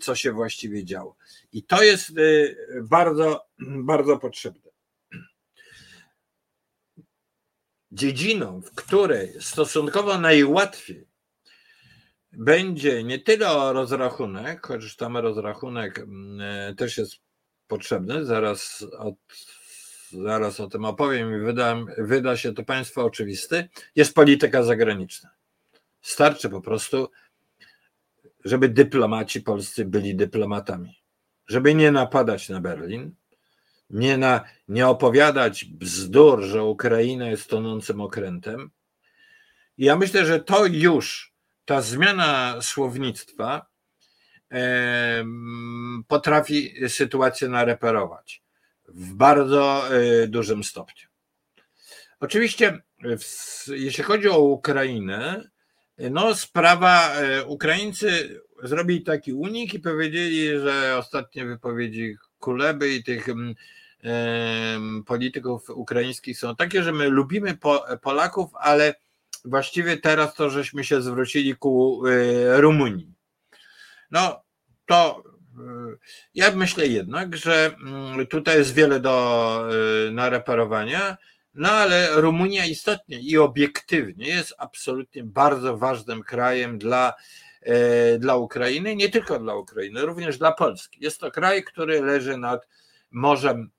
co 0.00 0.14
się 0.14 0.32
właściwie 0.32 0.84
działo. 0.84 1.16
I 1.52 1.62
to 1.62 1.82
jest 1.82 2.10
y, 2.18 2.56
bardzo, 2.82 3.46
bardzo 3.58 4.18
potrzebne. 4.18 4.72
dziedziną, 7.92 8.60
w 8.60 8.74
której 8.74 9.32
stosunkowo 9.40 10.18
najłatwiej 10.18 11.06
będzie 12.32 13.04
nie 13.04 13.18
tyle 13.18 13.50
o 13.50 13.72
rozrachunek, 13.72 14.66
chociaż 14.66 14.96
tam 14.96 15.16
rozrachunek 15.16 15.98
mm, 15.98 16.76
też 16.76 16.98
jest 16.98 17.14
potrzebny, 17.66 18.24
zaraz, 18.24 18.86
od, 18.98 19.14
zaraz 20.12 20.60
o 20.60 20.66
tym 20.66 20.84
opowiem 20.84 21.36
i 21.36 21.44
wyda, 21.44 21.76
wyda 21.98 22.36
się 22.36 22.54
to 22.54 22.64
Państwu 22.64 23.00
oczywiste, 23.00 23.68
jest 23.96 24.14
polityka 24.14 24.62
zagraniczna. 24.62 25.30
Starczy 26.00 26.48
po 26.48 26.60
prostu, 26.60 27.10
żeby 28.44 28.68
dyplomaci 28.68 29.40
polscy 29.40 29.84
byli 29.84 30.16
dyplomatami, 30.16 31.02
żeby 31.46 31.74
nie 31.74 31.90
napadać 31.90 32.48
na 32.48 32.60
Berlin, 32.60 33.14
nie, 33.90 34.16
na, 34.18 34.44
nie 34.68 34.88
opowiadać 34.88 35.64
bzdur, 35.64 36.42
że 36.42 36.64
Ukraina 36.64 37.28
jest 37.28 37.50
tonącym 37.50 38.00
okrętem. 38.00 38.70
Ja 39.78 39.96
myślę, 39.96 40.26
że 40.26 40.40
to 40.40 40.66
już 40.66 41.34
ta 41.64 41.80
zmiana 41.80 42.56
słownictwa 42.62 43.66
potrafi 46.08 46.88
sytuację 46.88 47.48
nareperować 47.48 48.42
w 48.88 49.14
bardzo 49.14 49.84
e, 49.96 50.26
dużym 50.26 50.64
stopniu. 50.64 51.08
Oczywiście, 52.20 52.82
jeśli 53.68 54.04
chodzi 54.04 54.28
o 54.28 54.38
Ukrainę, 54.38 55.50
no 56.10 56.34
sprawa, 56.34 57.14
e, 57.14 57.44
Ukraińcy 57.44 58.40
zrobili 58.62 59.02
taki 59.02 59.32
unik 59.32 59.74
i 59.74 59.80
powiedzieli, 59.80 60.58
że 60.58 60.96
ostatnie 60.98 61.44
wypowiedzi 61.44 62.16
Kuleby 62.38 62.94
i 62.94 63.04
tych 63.04 63.28
polityków 65.06 65.70
ukraińskich 65.70 66.38
są 66.38 66.56
takie, 66.56 66.82
że 66.82 66.92
my 66.92 67.08
lubimy 67.08 67.58
Polaków, 68.02 68.50
ale 68.54 68.94
właściwie 69.44 69.96
teraz 69.96 70.34
to 70.34 70.50
żeśmy 70.50 70.84
się 70.84 71.02
zwrócili 71.02 71.56
ku 71.56 72.02
e, 72.06 72.60
Rumunii. 72.60 73.12
No 74.10 74.42
to 74.86 75.22
e, 75.58 75.62
ja 76.34 76.50
myślę 76.50 76.86
jednak, 76.86 77.36
że 77.36 77.74
mm, 77.86 78.26
tutaj 78.26 78.58
jest 78.58 78.74
wiele 78.74 79.00
do 79.00 79.68
nareperowania, 80.12 81.16
no 81.54 81.70
ale 81.70 82.20
Rumunia 82.20 82.66
istotnie 82.66 83.20
i 83.20 83.38
obiektywnie 83.38 84.28
jest 84.28 84.54
absolutnie 84.58 85.24
bardzo 85.24 85.76
ważnym 85.76 86.22
krajem 86.22 86.78
dla, 86.78 87.14
dla 88.18 88.36
Ukrainy, 88.36 88.96
nie 88.96 89.08
tylko 89.08 89.38
dla 89.38 89.54
Ukrainy, 89.54 90.06
również 90.06 90.38
dla 90.38 90.52
Polski. 90.52 90.98
Jest 91.04 91.20
to 91.20 91.30
kraj, 91.30 91.64
który 91.64 92.00
leży 92.00 92.36
nad 92.36 92.68
Morzem 93.10 93.70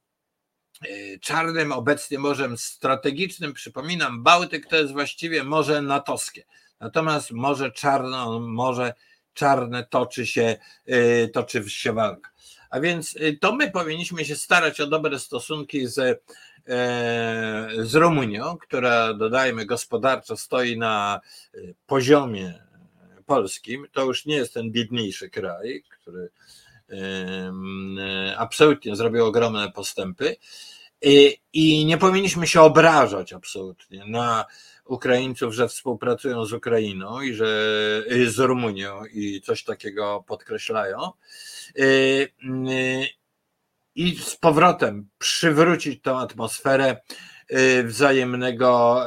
E, 0.82 1.19
czarnym, 1.19 1.71
obecnie 1.71 2.19
morzem 2.19 2.57
strategicznym. 2.57 3.53
Przypominam, 3.53 4.24
Bałtyk 4.24 4.67
to 4.67 4.76
jest 4.76 4.91
właściwie 4.93 5.43
morze 5.43 5.82
natowskie. 5.82 6.45
Natomiast 6.80 7.32
Morze 7.32 7.71
Czarne, 7.71 8.39
Morze 8.39 8.93
Czarne 9.34 9.88
toczy 9.89 10.26
się, 10.26 10.57
e, 10.86 11.28
toczy 11.28 11.69
się 11.69 11.93
walka. 11.93 12.30
A 12.69 12.80
więc 12.80 13.15
e, 13.19 13.34
to 13.38 13.55
my 13.55 13.71
powinniśmy 13.71 14.26
się 14.26 14.36
starać 14.36 14.82
o 14.82 14.88
dobre 14.88 15.19
stosunki 15.19 15.88
z, 15.88 16.24
z 17.78 17.95
Rumunią, 17.95 18.57
która 18.57 19.14
dodajmy 19.14 19.66
gospodarczo 19.66 20.38
stoi 20.38 20.78
na 20.78 21.22
poziomie 21.86 22.64
polskim. 23.26 23.88
To 23.91 24.05
już 24.05 24.26
nie 24.26 24.36
jest 24.36 24.53
ten 24.53 24.72
biedniejszy 24.72 25.30
kraj, 25.30 25.84
który 25.89 26.30
absolutnie 28.38 28.95
zrobił 28.95 29.26
ogromne 29.26 29.72
postępy. 29.72 30.36
I 31.53 31.86
nie 31.86 31.97
powinniśmy 31.97 32.47
się 32.47 32.61
obrażać 32.61 33.34
absolutnie 33.34 34.05
na 34.05 34.45
Ukraińców, 34.86 35.53
że 35.53 35.68
współpracują 35.68 36.45
z 36.45 36.53
Ukrainą 36.53 37.22
i 37.22 37.34
że 37.34 37.45
z 38.28 38.39
Rumunią 38.39 39.05
i 39.05 39.41
coś 39.41 39.64
takiego 39.64 40.24
podkreślają. 40.28 40.97
Y, 43.98 44.02
y, 44.02 44.06
I 44.06 44.18
z 44.18 44.36
powrotem 44.36 45.10
przywrócić 45.18 46.02
tą 46.02 46.20
atmosferę 46.20 47.02
wzajemnego, 47.84 49.06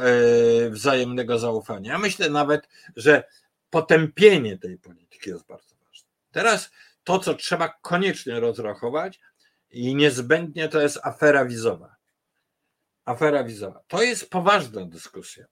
wzajemnego 0.70 1.38
zaufania. 1.38 1.92
Ja 1.92 1.98
myślę 1.98 2.30
nawet, 2.30 2.68
że 2.96 3.24
potępienie 3.70 4.58
tej 4.58 4.78
polityki 4.78 5.30
jest 5.30 5.46
bardzo 5.46 5.76
ważne. 5.88 6.08
Teraz 6.32 6.70
to, 7.04 7.18
co 7.18 7.34
trzeba 7.34 7.68
koniecznie 7.68 8.40
rozrachować, 8.40 9.20
i 9.70 9.94
niezbędnie 9.94 10.68
to 10.68 10.80
jest 10.80 10.98
afera 11.02 11.44
wizowa. 11.44 11.96
Afera 13.04 13.44
wizowa. 13.44 13.80
To 13.88 14.02
jest 14.02 14.30
poważna 14.30 14.86
dyskusja, 14.86 15.46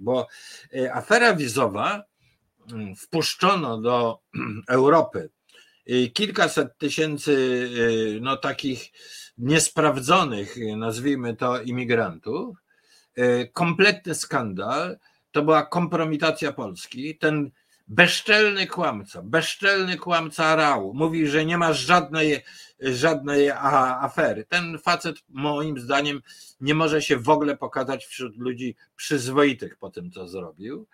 bo 0.00 0.28
e, 0.74 0.94
afera 0.94 1.34
wizowa 1.34 2.04
mm, 2.72 2.96
wpuszczono 2.96 3.80
do 3.80 4.20
Europy 4.68 5.30
kilkaset 6.14 6.78
tysięcy 6.78 7.68
e, 8.16 8.20
no, 8.20 8.36
takich 8.36 8.92
niesprawdzonych, 9.38 10.56
nazwijmy 10.76 11.36
to, 11.36 11.62
imigrantów. 11.62 12.56
Kompletny 13.52 14.14
skandal. 14.14 14.98
To 15.32 15.42
była 15.42 15.66
kompromitacja 15.66 16.52
Polski. 16.52 17.18
Ten 17.18 17.50
bezczelny 17.90 18.66
kłamca, 18.66 19.22
bezczelny 19.22 19.96
kłamca 19.96 20.56
Rał 20.56 20.94
mówi, 20.94 21.26
że 21.26 21.44
nie 21.44 21.58
ma 21.58 21.72
żadnej, 21.72 22.40
żadnej 22.80 23.50
afery. 23.50 24.44
Ten 24.44 24.78
facet 24.78 25.16
moim 25.28 25.78
zdaniem 25.78 26.22
nie 26.60 26.74
może 26.74 27.02
się 27.02 27.16
w 27.16 27.28
ogóle 27.28 27.56
pokazać 27.56 28.06
wśród 28.06 28.36
ludzi 28.36 28.76
przyzwoitych 28.96 29.76
po 29.76 29.90
tym, 29.90 30.10
co 30.10 30.28
zrobił. 30.28 30.86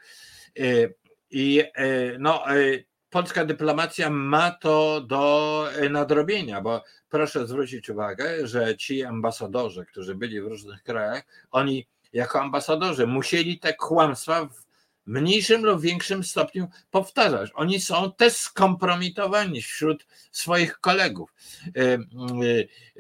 Y, 0.59 0.95
I 1.31 1.61
y, 1.61 2.17
no, 2.19 2.57
y, 2.57 2.85
polska 3.17 3.45
dyplomacja 3.45 4.11
ma 4.11 4.51
to 4.51 5.01
do 5.01 5.69
nadrobienia, 5.91 6.61
bo 6.61 6.85
proszę 7.09 7.47
zwrócić 7.47 7.91
uwagę, 7.91 8.47
że 8.47 8.77
ci 8.77 9.05
ambasadorzy, 9.05 9.87
którzy 9.87 10.15
byli 10.15 10.41
w 10.41 10.47
różnych 10.47 10.83
krajach, 10.83 11.23
oni 11.51 11.87
jako 12.13 12.41
ambasadorzy 12.41 13.07
musieli 13.07 13.59
te 13.59 13.75
kłamstwa 13.75 14.45
w 14.45 14.67
mniejszym 15.07 15.65
lub 15.65 15.81
większym 15.81 16.25
stopniu 16.25 16.69
powtarzać. 16.91 17.51
Oni 17.55 17.81
są 17.81 18.13
też 18.13 18.33
skompromitowani 18.37 19.63
wśród 19.63 20.07
swoich 20.33 20.79
kolegów 20.81 21.35
y, 21.77 21.99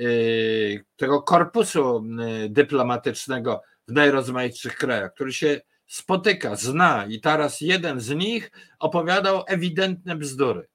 y, 0.01 0.85
tego 0.97 1.23
korpusu 1.23 2.05
dyplomatycznego 2.49 3.62
w 3.89 3.93
najrozmaitszych 3.93 4.77
krajach, 4.77 5.14
który 5.14 5.33
się 5.33 5.61
spotyka, 5.87 6.57
zna 6.57 7.07
i 7.07 7.20
teraz 7.20 7.61
jeden 7.61 8.01
z 8.01 8.11
nich 8.11 8.51
opowiadał 8.78 9.45
ewidentne 9.47 10.16
bzdury. 10.16 10.68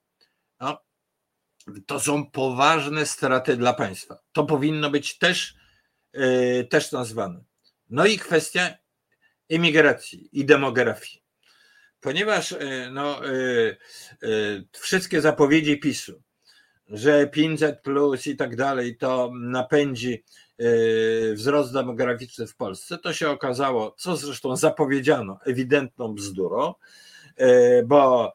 No, 0.59 0.81
to 1.85 1.99
są 1.99 2.31
poważne 2.31 3.05
straty 3.05 3.57
dla 3.57 3.73
państwa. 3.73 4.19
To 4.31 4.43
powinno 4.43 4.89
być 4.89 5.17
też, 5.17 5.55
też 6.69 6.91
nazwane. 6.91 7.43
No 7.89 8.05
i 8.05 8.17
kwestia 8.17 8.77
imigracji 9.49 10.29
i 10.31 10.45
demografii 10.45 11.21
ponieważ 12.01 12.51
e, 12.51 12.89
no, 12.91 13.25
e, 13.25 13.31
wszystkie 14.71 15.21
zapowiedzi 15.21 15.79
PiSu, 15.79 16.21
że 16.87 17.27
500 17.27 17.81
plus 17.81 18.27
i 18.27 18.35
tak 18.35 18.55
dalej 18.55 18.97
to 18.97 19.31
napędzi 19.33 20.23
wzrost 21.33 21.73
demograficzny 21.73 22.47
w 22.47 22.55
Polsce, 22.55 22.97
to 22.97 23.13
się 23.13 23.29
okazało, 23.29 23.95
co 23.97 24.15
zresztą 24.15 24.55
zapowiedziano, 24.55 25.39
ewidentną 25.45 26.13
bzdurą, 26.13 26.73
bo 27.85 28.33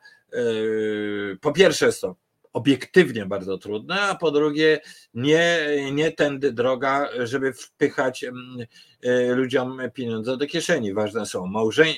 po 1.41 1.53
pierwsze 1.53 1.87
jest 1.87 2.01
to 2.01 2.17
obiektywnie 2.57 3.27
bardzo 3.27 3.59
trudne, 3.59 4.01
a 4.01 4.15
po 4.15 4.31
drugie 4.31 4.81
nie, 5.15 5.59
nie 5.93 6.13
tędy 6.13 6.53
droga, 6.53 7.09
żeby 7.25 7.53
wpychać 7.53 8.25
mm, 8.25 8.67
ludziom 9.37 9.79
pieniądze 9.95 10.37
do 10.37 10.47
kieszeni. 10.47 10.95
Ważne 10.95 11.27
są 11.27 11.47
małżeń, 11.47 11.89
e, 11.89 11.97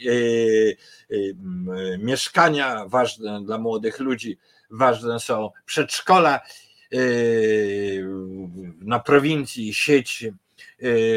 mieszkania, 1.99 2.85
ważne 2.89 3.45
dla 3.45 3.59
młodych 3.59 4.01
ludzi, 4.01 4.39
ważne 4.71 5.21
są 5.21 5.51
przedszkola 5.67 6.41
na 8.81 9.01
prowincji, 9.01 9.75
sieć 9.75 10.27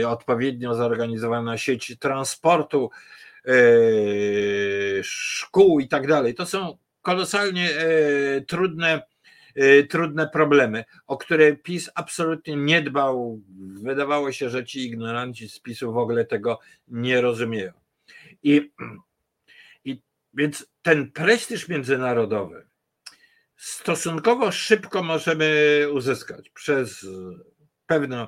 odpowiednio 0.08 0.76
zorganizowana 0.76 1.58
sieć 1.58 1.98
transportu, 2.00 2.90
szkół 5.04 5.80
i 5.80 5.88
tak 5.88 6.08
dalej. 6.08 6.36
To 6.36 6.46
są 6.46 6.78
kolosalnie 7.02 7.70
trudne 8.48 9.02
trudne 9.90 10.30
problemy, 10.30 10.86
o 11.08 11.18
które 11.18 11.56
PiS 11.56 11.90
absolutnie 11.96 12.56
nie 12.56 12.82
dbał. 12.82 13.42
Wydawało 13.84 14.32
się, 14.32 14.50
że 14.50 14.66
ci 14.66 14.86
ignoranci 14.86 15.50
z 15.50 15.60
PiSu 15.60 15.94
w 15.94 15.98
ogóle 15.98 16.26
tego 16.26 16.60
nie 16.88 17.22
rozumieją. 17.22 17.72
I, 18.44 18.72
i 19.86 20.02
więc 20.34 20.66
ten 20.82 21.12
prestiż 21.12 21.68
międzynarodowy 21.68 22.66
stosunkowo 23.62 24.52
szybko 24.52 25.04
możemy 25.04 25.88
uzyskać 25.94 26.50
przez 26.50 27.06
pewną 27.86 28.28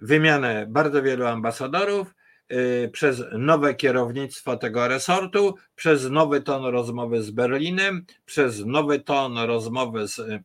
wymianę 0.00 0.66
bardzo 0.68 1.02
wielu 1.02 1.26
ambasadorów, 1.26 2.14
y, 2.52 2.90
przez 2.92 3.22
nowe 3.32 3.74
kierownictwo 3.74 4.56
tego 4.56 4.88
resortu, 4.88 5.54
przez 5.74 6.10
nowy 6.10 6.40
ton 6.40 6.64
rozmowy 6.64 7.22
z 7.22 7.30
Berlinem, 7.30 8.06
przez 8.24 8.66
nowy 8.66 9.00
ton 9.00 9.38
rozmowy 9.38 10.08
z, 10.08 10.18
y, 10.18 10.42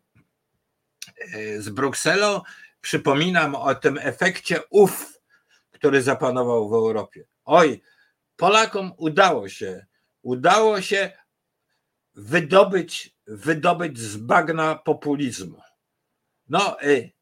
z 1.61 1.69
Brukselą. 1.69 2.41
Przypominam 2.81 3.55
o 3.55 3.75
tym 3.75 3.97
efekcie 4.01 4.59
UF, 4.69 5.19
który 5.71 6.01
zapanował 6.01 6.69
w 6.69 6.73
Europie. 6.73 7.25
Oj, 7.45 7.81
Polakom 8.35 8.91
udało 8.97 9.49
się, 9.49 9.85
udało 10.21 10.81
się 10.81 11.11
wydobyć, 12.17 13.15
wydobyć 13.27 13.99
z 13.99 14.17
bagna 14.17 14.75
populizmu. 14.75 15.61
No, 16.49 16.77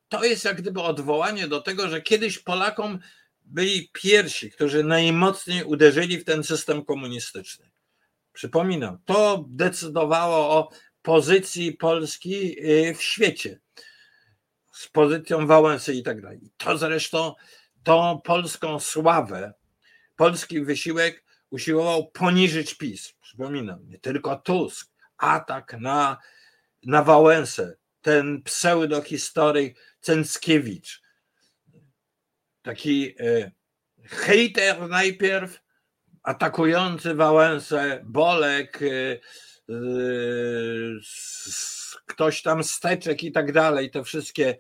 to 0.10 0.24
jest 0.24 0.46
jak 0.46 0.62
gdyby 0.62 0.82
odwołanie 0.82 1.48
do 1.48 1.62
tego, 1.62 1.90
że 1.90 2.02
kiedyś 2.02 2.40
Polakom 2.40 3.00
byli 3.42 3.90
pierwsi, 3.94 4.52
którzy 4.52 4.84
najmocniej 4.84 5.64
uderzyli 5.64 6.18
w 6.18 6.26
ten 6.26 6.44
system 6.44 6.86
komunistyczny. 6.86 7.72
Przypominam, 8.34 9.00
to 9.06 9.46
decydowało 9.50 10.58
o 10.58 10.70
pozycji 11.02 11.74
Polski 11.74 12.60
y, 12.70 12.96
w 12.96 13.04
świecie, 13.04 13.60
z 14.72 14.88
pozycją 14.88 15.48
Wałęsy 15.48 15.94
i 15.94 16.04
tak 16.04 16.22
dalej. 16.22 16.40
To 16.58 16.78
zresztą 16.78 17.34
tą 17.84 18.22
polską 18.24 18.80
sławę, 18.80 19.54
polski 20.16 20.62
wysiłek 20.62 21.25
usiłował 21.50 22.12
poniżyć 22.12 22.74
PiS. 22.74 23.14
Przypominam, 23.22 23.88
nie 23.88 24.00
tylko 24.00 24.36
Tusk, 24.36 24.92
atak 25.18 25.76
na, 25.80 26.18
na 26.84 27.04
Wałęsę, 27.04 27.76
ten 28.02 28.42
pseudohistoryk 28.44 29.98
Cęckiewicz, 30.02 31.02
taki 32.62 33.16
e, 33.20 33.52
hejter 34.04 34.90
najpierw, 34.90 35.60
atakujący 36.24 37.16
Wałęsę, 37.16 38.02
Bolek, 38.04 38.82
e, 38.82 39.20
e, 39.70 39.76
ktoś 42.06 42.42
tam 42.42 42.64
steczek 42.64 43.24
i 43.24 43.32
tak 43.32 43.52
dalej, 43.52 43.92
te 43.92 44.04
wszystkie 44.04 44.58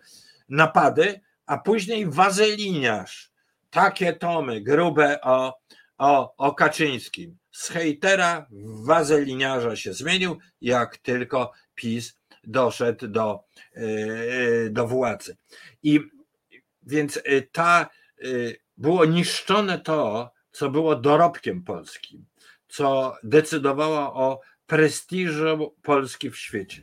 napady, 0.50 1.22
a 1.46 1.58
później 1.58 2.10
wazeliniarz, 2.10 3.32
takie 3.70 4.14
tomy 4.14 4.62
grube 4.62 5.22
o, 5.22 5.60
o, 5.98 6.36
o 6.38 6.56
Kaczyńskim. 6.56 7.38
Z 7.52 7.70
hejtera 7.70 8.48
w 8.52 8.86
wazeliniarza 8.86 9.76
się 9.76 9.94
zmienił, 9.94 10.38
jak 10.62 10.98
tylko 10.98 11.52
PiS 11.76 12.20
doszedł 12.44 13.08
do, 13.08 13.44
do 14.70 14.88
władzy. 14.88 15.38
I 15.84 16.00
więc 16.86 17.18
y, 17.18 17.50
ta 17.52 17.90
y, 18.24 18.60
było 18.78 19.06
niszczone 19.06 19.80
to, 19.80 20.32
co 20.52 20.70
było 20.70 20.96
dorobkiem 20.96 21.64
polskim, 21.64 22.26
co 22.68 23.16
decydowało 23.24 24.14
o 24.14 24.42
prestiżu 24.68 25.76
Polski 25.82 26.32
w 26.32 26.38
świecie. 26.38 26.82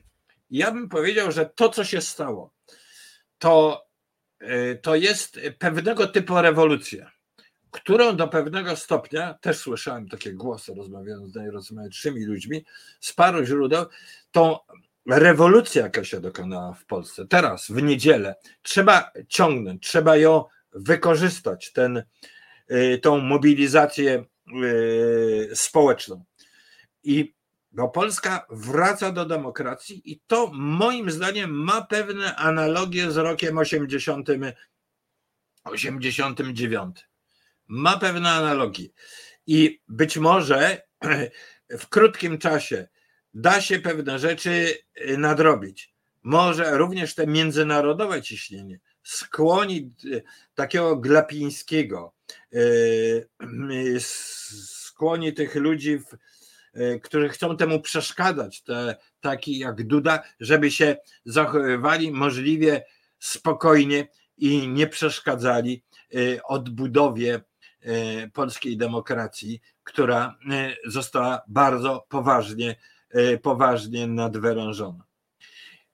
Ja 0.51 0.71
bym 0.71 0.89
powiedział, 0.89 1.33
że 1.33 1.47
to, 1.47 1.69
co 1.69 1.85
się 1.85 2.01
stało, 2.01 2.55
to, 3.39 3.87
y, 4.43 4.81
to 4.83 4.95
jest 4.95 5.41
pewnego 5.59 6.07
typu 6.07 6.41
rewolucja, 6.41 7.13
którą 7.73 8.17
do 8.17 8.29
pewnego 8.29 8.77
stopnia, 8.77 9.35
też 9.35 9.59
słyszałem 9.59 10.09
takie 10.09 10.33
głosy, 10.33 10.75
rozmawiając 10.75 11.33
z 11.33 11.35
najrozmaitszymi 11.35 12.25
ludźmi, 12.25 12.65
z 13.01 13.13
paru 13.13 13.45
źródeł, 13.45 13.87
tą 14.33 14.59
rewolucja, 15.07 15.83
jaka 15.83 16.05
się 16.05 16.21
dokonała 16.21 16.73
w 16.73 16.85
Polsce, 16.85 17.27
teraz, 17.27 17.67
w 17.71 17.83
niedzielę, 17.83 18.35
trzeba 18.63 19.11
ciągnąć, 19.29 19.83
trzeba 19.83 20.17
ją 20.17 20.45
wykorzystać, 20.73 21.73
ten, 21.73 22.03
y, 22.71 22.99
tą 23.03 23.19
mobilizację 23.19 24.25
y, 24.65 25.51
społeczną. 25.55 26.25
I 27.05 27.35
bo 27.73 27.89
Polska 27.89 28.47
wraca 28.51 29.13
do 29.13 29.25
demokracji 29.25 30.13
i 30.13 30.21
to 30.27 30.51
moim 30.55 31.11
zdaniem 31.11 31.51
ma 31.51 31.83
pewne 31.83 32.37
analogie 32.37 33.11
z 33.11 33.17
rokiem 33.17 33.59
80, 33.59 34.29
89. 35.65 37.12
Ma 37.75 37.99
pewne 37.99 38.31
analogie. 38.31 38.89
I 39.47 39.81
być 39.89 40.17
może 40.17 40.83
w 41.81 41.89
krótkim 41.89 42.39
czasie 42.39 42.89
da 43.35 43.61
się 43.61 43.79
pewne 43.79 44.19
rzeczy 44.19 44.79
y, 45.01 45.19
nadrobić. 45.19 45.95
Może 46.23 46.79
również 46.79 47.15
te 47.15 47.27
międzynarodowe 47.27 48.23
ciśnienie 48.23 48.81
skłoni 49.03 49.93
y, 50.05 50.23
takiego 50.55 50.97
Glapińskiego, 50.97 52.15
y, 52.55 53.29
skłoni 54.01 55.33
tych 55.33 55.55
ludzi, 55.55 55.99
którzy 57.03 57.29
chcą 57.29 57.57
temu 57.57 57.81
przeszkadzać, 57.81 58.63
te, 58.63 58.97
taki 59.21 59.59
jak 59.59 59.87
Duda, 59.87 60.23
żeby 60.41 60.71
się 60.71 60.97
zachowywali 61.25 62.13
możliwie 62.13 62.85
spokojnie 63.19 64.09
i 64.37 64.69
nie 64.69 64.87
przeszkadzali 64.87 65.85
odbudowie 66.45 67.41
polskiej 68.33 68.77
demokracji, 68.77 69.61
która 69.85 70.39
została 70.87 71.43
bardzo 71.49 72.07
poważnie 72.09 72.77
E, 73.13 73.39
poważnie 73.39 74.07
nadwyrężona. 74.07 75.05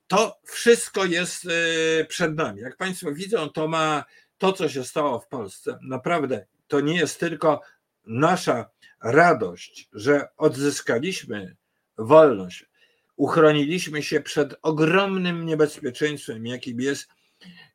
To 0.07 0.41
wszystko 0.45 1.05
jest 1.05 1.47
e, 1.47 2.05
przed 2.05 2.37
nami. 2.37 2.61
Jak 2.61 2.77
Państwo 2.77 3.13
widzą, 3.13 3.49
to 3.49 3.69
ma 3.69 4.05
to, 4.39 4.53
co 4.53 4.69
się 4.69 4.85
stało 4.85 5.21
w 5.21 5.29
Polsce. 5.29 5.79
Naprawdę 5.83 6.47
to 6.69 6.81
nie 6.81 6.97
jest 6.97 7.21
tylko 7.21 7.61
nasza 8.07 8.71
radość, 9.03 9.89
że 9.93 10.29
odzyskaliśmy 10.37 11.57
wolność, 11.99 12.67
uchroniliśmy 13.17 14.03
się 14.03 14.21
przed 14.21 14.55
ogromnym 14.63 15.47
niebezpieczeństwem, 15.47 16.47
jakim 16.47 16.81
jest 16.81 17.09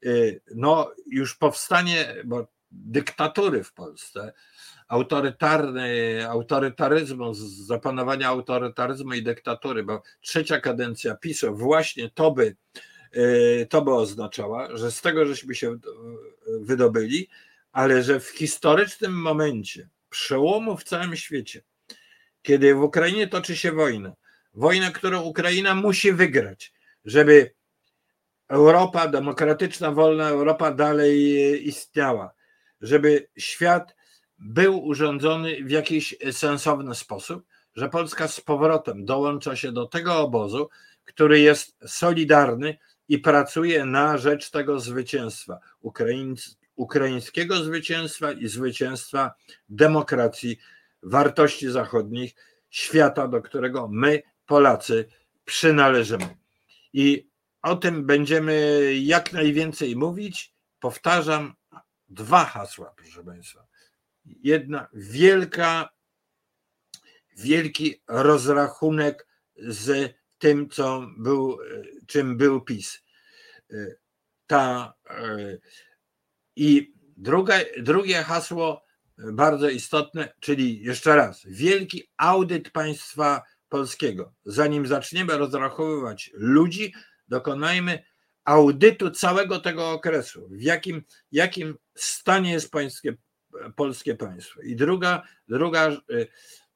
e, 0.06 0.10
no, 0.56 0.92
już 1.08 1.36
powstanie 1.36 2.16
bo 2.26 2.48
dyktatury 2.74 3.64
w 3.64 3.74
Polsce, 3.74 4.34
autorytarny, 4.88 6.20
autorytaryzmu, 6.30 7.34
zapanowania 7.66 8.28
autorytaryzmu 8.28 9.14
i 9.14 9.24
dyktatury, 9.24 9.84
bo 9.84 10.02
trzecia 10.22 10.60
kadencja 10.60 11.16
PiSu 11.16 11.56
właśnie 11.56 12.10
to 12.10 12.32
by, 12.32 12.56
e, 13.12 13.66
to 13.66 13.82
by 13.82 13.94
oznaczała, 13.94 14.78
że 14.78 14.92
z 14.92 15.02
tego 15.02 15.26
żeśmy 15.26 15.56
się 15.56 15.78
wydobyli, 16.60 17.30
ale 17.72 18.04
że 18.04 18.20
w 18.20 18.30
historycznym 18.30 19.22
momencie 19.22 19.90
przełomu 20.10 20.78
w 20.78 20.84
całym 20.84 21.16
świecie, 21.16 21.62
kiedy 22.42 22.76
w 22.76 22.82
Ukrainie 22.82 23.28
toczy 23.28 23.56
się 23.56 23.72
wojna, 23.72 24.14
wojna, 24.54 24.92
którą 24.92 25.22
Ukraina 25.22 25.76
musi 25.76 26.14
wygrać, 26.14 26.74
żeby 27.06 27.54
Europa, 28.48 29.08
demokratyczna, 29.08 29.92
wolna 29.92 30.30
Europa 30.30 30.72
dalej 30.72 31.68
istniała, 31.68 32.34
żeby 32.84 33.30
świat 33.38 33.96
był 34.40 34.86
urządzony 34.86 35.64
w 35.64 35.72
jakiś 35.72 36.16
sensowny 36.32 36.96
sposób, 36.96 37.44
że 37.76 37.90
Polska 37.90 38.28
z 38.28 38.42
powrotem 38.42 39.06
dołącza 39.06 39.56
się 39.56 39.72
do 39.72 39.86
tego 39.86 40.20
obozu, 40.20 40.70
który 41.06 41.40
jest 41.40 41.76
solidarny 41.88 42.78
i 43.08 43.20
pracuje 43.20 43.86
na 43.86 44.18
rzecz 44.18 44.52
tego 44.52 44.80
zwycięstwa 44.80 45.60
ukraińskiego 46.76 47.64
zwycięstwa 47.64 48.32
i 48.32 48.48
zwycięstwa 48.48 49.34
demokracji, 49.70 50.58
wartości 51.04 51.72
zachodnich, 51.72 52.36
świata, 52.70 53.28
do 53.28 53.42
którego 53.42 53.88
my, 53.92 54.24
Polacy, 54.46 55.10
przynależymy. 55.46 56.38
I 56.94 57.28
o 57.62 57.76
tym 57.76 58.06
będziemy 58.06 58.82
jak 59.02 59.34
najwięcej 59.34 59.96
mówić. 59.96 60.54
Powtarzam 60.80 61.54
dwa 62.14 62.46
hasła, 62.46 62.94
proszę 62.98 63.24
Państwa 63.24 63.68
jedna 64.26 64.88
wielka, 64.94 65.90
wielki 67.38 68.02
rozrachunek 68.08 69.28
z 69.58 70.16
tym, 70.38 70.70
co 70.70 71.08
był, 71.18 71.58
czym 72.08 72.38
był 72.38 72.62
PiS. 72.62 73.04
Ta, 74.48 74.94
I 76.56 76.94
drugie, 77.18 77.66
drugie 77.78 78.24
hasło, 78.24 78.84
bardzo 79.18 79.70
istotne, 79.70 80.34
czyli 80.40 80.82
jeszcze 80.82 81.16
raz, 81.16 81.42
wielki 81.46 82.10
audyt 82.18 82.70
państwa 82.70 83.42
polskiego. 83.70 84.34
Zanim 84.46 84.88
zaczniemy 84.88 85.38
rozrachowywać 85.38 86.32
ludzi, 86.34 86.94
dokonajmy 87.28 88.04
audytu 88.44 89.12
całego 89.12 89.60
tego 89.60 89.92
okresu. 89.92 90.50
W 90.52 90.62
jakim, 90.62 91.04
jakim 91.32 91.78
stanie 91.96 92.52
jest 92.52 92.72
pańskie 92.72 93.16
polskie 93.76 94.16
państwo. 94.16 94.62
I 94.62 94.76
druga, 94.76 95.24
druga 95.48 95.90
y, 95.90 96.28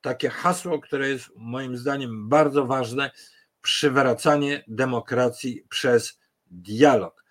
takie 0.02 0.30
hasło, 0.30 0.80
które 0.80 1.10
jest 1.10 1.30
moim 1.36 1.78
zdaniem 1.78 2.30
bardzo 2.30 2.66
ważne, 2.66 3.12
przywracanie 3.62 4.64
demokracji 4.68 5.66
przez 5.70 6.20
dialog. 6.46 7.26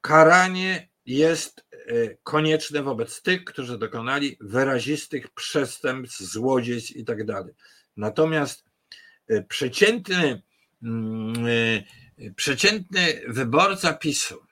Karanie 0.00 0.88
jest 1.06 1.66
y, 1.72 2.18
konieczne 2.22 2.82
wobec 2.82 3.22
tych, 3.22 3.44
którzy 3.44 3.78
dokonali 3.78 4.36
wyrazistych 4.40 5.30
przestępstw, 5.30 6.20
złodziejstw 6.20 6.96
i 6.96 7.04
tak. 7.04 7.18
Natomiast 7.96 8.64
y, 9.30 9.44
przeciętny, 9.48 10.42
mm, 10.82 11.34
przeciętny 12.36 13.20
wyborca 13.28 13.92
PiSu, 13.92 14.45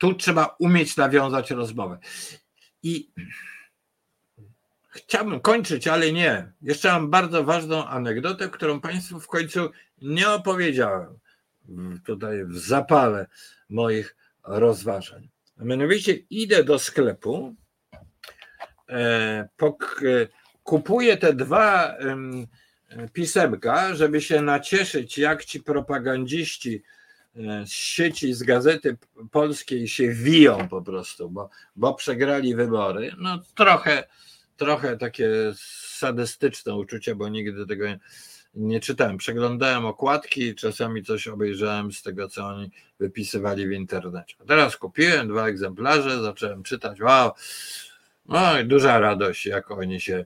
tu 0.00 0.14
trzeba 0.14 0.56
umieć 0.58 0.96
nawiązać 0.96 1.50
rozmowę. 1.50 1.98
I 2.82 3.10
chciałbym 4.90 5.40
kończyć, 5.40 5.88
ale 5.88 6.12
nie. 6.12 6.52
Jeszcze 6.62 6.92
mam 6.92 7.10
bardzo 7.10 7.44
ważną 7.44 7.86
anegdotę, 7.86 8.48
którą 8.48 8.80
Państwu 8.80 9.20
w 9.20 9.26
końcu 9.26 9.70
nie 10.02 10.30
opowiedziałem 10.30 11.18
tutaj 12.04 12.44
w 12.44 12.58
zapale 12.58 13.26
moich 13.68 14.16
rozważań. 14.44 15.28
A 15.60 15.64
mianowicie 15.64 16.12
idę 16.30 16.64
do 16.64 16.78
sklepu, 16.78 17.54
e, 18.88 19.48
kupuję 20.62 21.16
te 21.16 21.34
dwa 21.34 21.96
pisemka, 23.12 23.94
żeby 23.94 24.20
się 24.20 24.42
nacieszyć, 24.42 25.18
jak 25.18 25.44
ci 25.44 25.62
propagandziści 25.62 26.82
e, 26.84 26.99
z 27.66 27.70
sieci, 27.70 28.34
z 28.34 28.42
gazety 28.42 28.96
polskiej 29.30 29.88
się 29.88 30.08
wiją 30.08 30.68
po 30.68 30.82
prostu, 30.82 31.30
bo, 31.30 31.50
bo 31.76 31.94
przegrali 31.94 32.54
wybory. 32.54 33.12
No 33.18 33.38
trochę, 33.54 34.04
trochę 34.56 34.96
takie 34.96 35.28
sadystyczne 35.56 36.74
uczucie, 36.74 37.14
bo 37.14 37.28
nigdy 37.28 37.66
tego 37.66 37.86
nie 37.86 37.98
nie 38.54 38.80
czytałem. 38.80 39.16
Przeglądałem 39.16 39.86
okładki, 39.86 40.54
czasami 40.54 41.04
coś 41.04 41.28
obejrzałem 41.28 41.92
z 41.92 42.02
tego, 42.02 42.28
co 42.28 42.46
oni 42.46 42.70
wypisywali 42.98 43.68
w 43.68 43.72
internecie. 43.72 44.36
Teraz 44.48 44.76
kupiłem 44.76 45.28
dwa 45.28 45.46
egzemplarze, 45.46 46.22
zacząłem 46.22 46.62
czytać. 46.62 47.00
Wow, 47.00 47.30
no 48.26 48.60
i 48.60 48.64
duża 48.64 48.98
radość, 48.98 49.46
jak 49.46 49.70
oni 49.70 50.00
się 50.00 50.24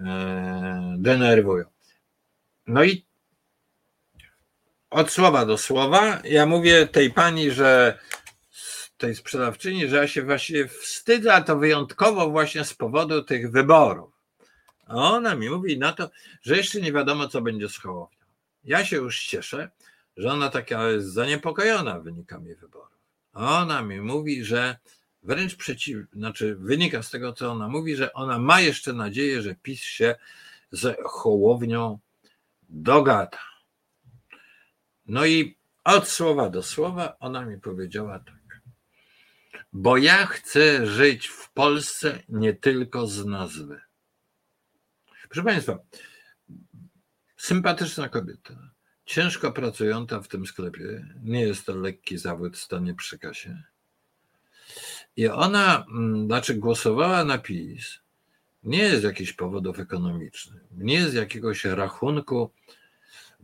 e, 0.00 0.94
denerwują. 0.98 1.64
No 2.66 2.84
i 2.84 3.04
od 4.94 5.10
słowa 5.10 5.46
do 5.46 5.58
słowa, 5.58 6.20
ja 6.24 6.46
mówię 6.46 6.86
tej 6.86 7.10
pani, 7.10 7.50
że 7.50 7.98
tej 8.96 9.14
sprzedawczyni, 9.14 9.88
że 9.88 9.96
ja 9.96 10.08
się 10.08 10.22
właśnie 10.22 10.68
wstydzę, 10.68 11.34
a 11.34 11.42
to 11.42 11.58
wyjątkowo 11.58 12.30
właśnie 12.30 12.64
z 12.64 12.74
powodu 12.74 13.22
tych 13.22 13.50
wyborów. 13.50 14.14
A 14.86 14.94
ona 14.94 15.34
mi 15.34 15.50
mówi 15.50 15.78
na 15.78 15.92
to, 15.92 16.10
że 16.42 16.56
jeszcze 16.56 16.80
nie 16.80 16.92
wiadomo, 16.92 17.28
co 17.28 17.42
będzie 17.42 17.68
z 17.68 17.76
Hołownią. 17.78 18.18
Ja 18.64 18.84
się 18.84 18.96
już 18.96 19.26
cieszę, 19.26 19.70
że 20.16 20.32
ona 20.32 20.50
taka 20.50 20.90
jest 20.90 21.06
zaniepokojona 21.06 22.00
wynikami 22.00 22.54
wyborów. 22.54 22.98
A 23.32 23.62
ona 23.62 23.82
mi 23.82 24.00
mówi, 24.00 24.44
że 24.44 24.76
wręcz 25.22 25.56
przeciwnie, 25.56 26.06
znaczy 26.12 26.56
wynika 26.56 27.02
z 27.02 27.10
tego, 27.10 27.32
co 27.32 27.50
ona 27.50 27.68
mówi, 27.68 27.96
że 27.96 28.12
ona 28.12 28.38
ma 28.38 28.60
jeszcze 28.60 28.92
nadzieję, 28.92 29.42
że 29.42 29.54
PiS 29.54 29.80
się 29.80 30.14
z 30.70 30.96
Hołownią 31.04 31.98
dogada. 32.68 33.53
No 35.06 35.26
i 35.26 35.56
od 35.84 36.08
słowa 36.08 36.50
do 36.50 36.62
słowa 36.62 37.16
ona 37.20 37.44
mi 37.44 37.60
powiedziała 37.60 38.18
tak. 38.18 38.60
Bo 39.72 39.96
ja 39.96 40.26
chcę 40.26 40.86
żyć 40.86 41.26
w 41.26 41.52
Polsce 41.52 42.22
nie 42.28 42.54
tylko 42.54 43.06
z 43.06 43.26
nazwy. 43.26 43.80
Proszę 45.28 45.42
Państwa, 45.44 45.78
sympatyczna 47.36 48.08
kobieta, 48.08 48.70
ciężko 49.06 49.52
pracująca 49.52 50.20
w 50.20 50.28
tym 50.28 50.46
sklepie, 50.46 51.06
nie 51.22 51.40
jest 51.40 51.66
to 51.66 51.76
lekki 51.76 52.18
zawód 52.18 52.58
stanie 52.58 52.94
przy 52.94 53.18
kasie. 53.18 53.62
I 55.16 55.28
ona, 55.28 55.86
mm, 55.88 56.26
znaczy 56.26 56.54
głosowała 56.54 57.24
na 57.24 57.38
PiS, 57.38 57.98
nie 58.62 58.96
z 58.96 59.02
jakichś 59.02 59.32
powodów 59.32 59.78
ekonomicznych, 59.78 60.62
nie 60.76 61.08
z 61.08 61.14
jakiegoś 61.14 61.64
rachunku 61.64 62.50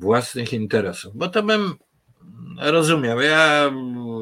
własnych 0.01 0.53
interesów, 0.53 1.17
bo 1.17 1.29
to 1.29 1.43
bym 1.43 1.75
rozumiał. 2.59 3.21
Ja 3.21 3.71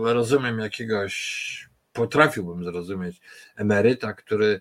rozumiem 0.03 0.59
jakiegoś, 0.59 1.69
potrafiłbym 1.93 2.65
zrozumieć 2.65 3.21
emeryta, 3.57 4.13
który, 4.13 4.61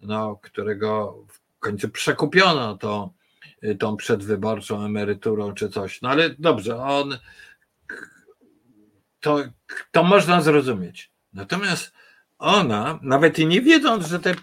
no, 0.00 0.36
którego 0.42 1.18
końcu 1.58 1.88
przekupiono 1.88 2.76
to, 2.76 3.12
tą 3.78 3.96
przedwyborczą 3.96 4.84
emeryturą 4.84 5.54
czy 5.54 5.68
coś. 5.68 6.02
No 6.02 6.08
ale 6.08 6.30
dobrze, 6.38 6.76
on 6.76 7.18
to, 9.20 9.38
to 9.92 10.02
można 10.02 10.42
zrozumieć. 10.42 11.10
Natomiast 11.32 11.92
ona, 12.38 12.98
nawet 13.02 13.38
i 13.38 13.46
nie 13.46 13.60
wiedząc, 13.60 14.06
że 14.06 14.20
te 14.20 14.34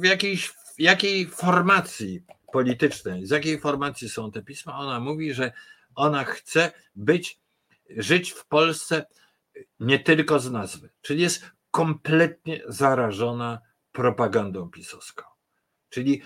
w 0.00 0.04
jakiejś 0.04 0.48
w 0.48 0.80
jakiej 0.80 1.26
formacji 1.26 2.22
politycznej, 2.52 3.26
z 3.26 3.30
jakiej 3.30 3.60
formacji 3.60 4.08
są 4.08 4.30
te 4.30 4.42
pisma, 4.42 4.78
ona 4.78 5.00
mówi, 5.00 5.34
że 5.34 5.52
ona 5.94 6.24
chce 6.24 6.72
być, 6.96 7.40
żyć 7.96 8.30
w 8.30 8.46
Polsce 8.46 9.06
nie 9.80 9.98
tylko 9.98 10.40
z 10.40 10.50
nazwy, 10.50 10.90
czyli 11.00 11.22
jest 11.22 11.50
kompletnie 11.70 12.62
zarażona 12.68 13.60
propagandą 13.92 14.70
pisowską. 14.70 15.24
Czyli 15.88 16.22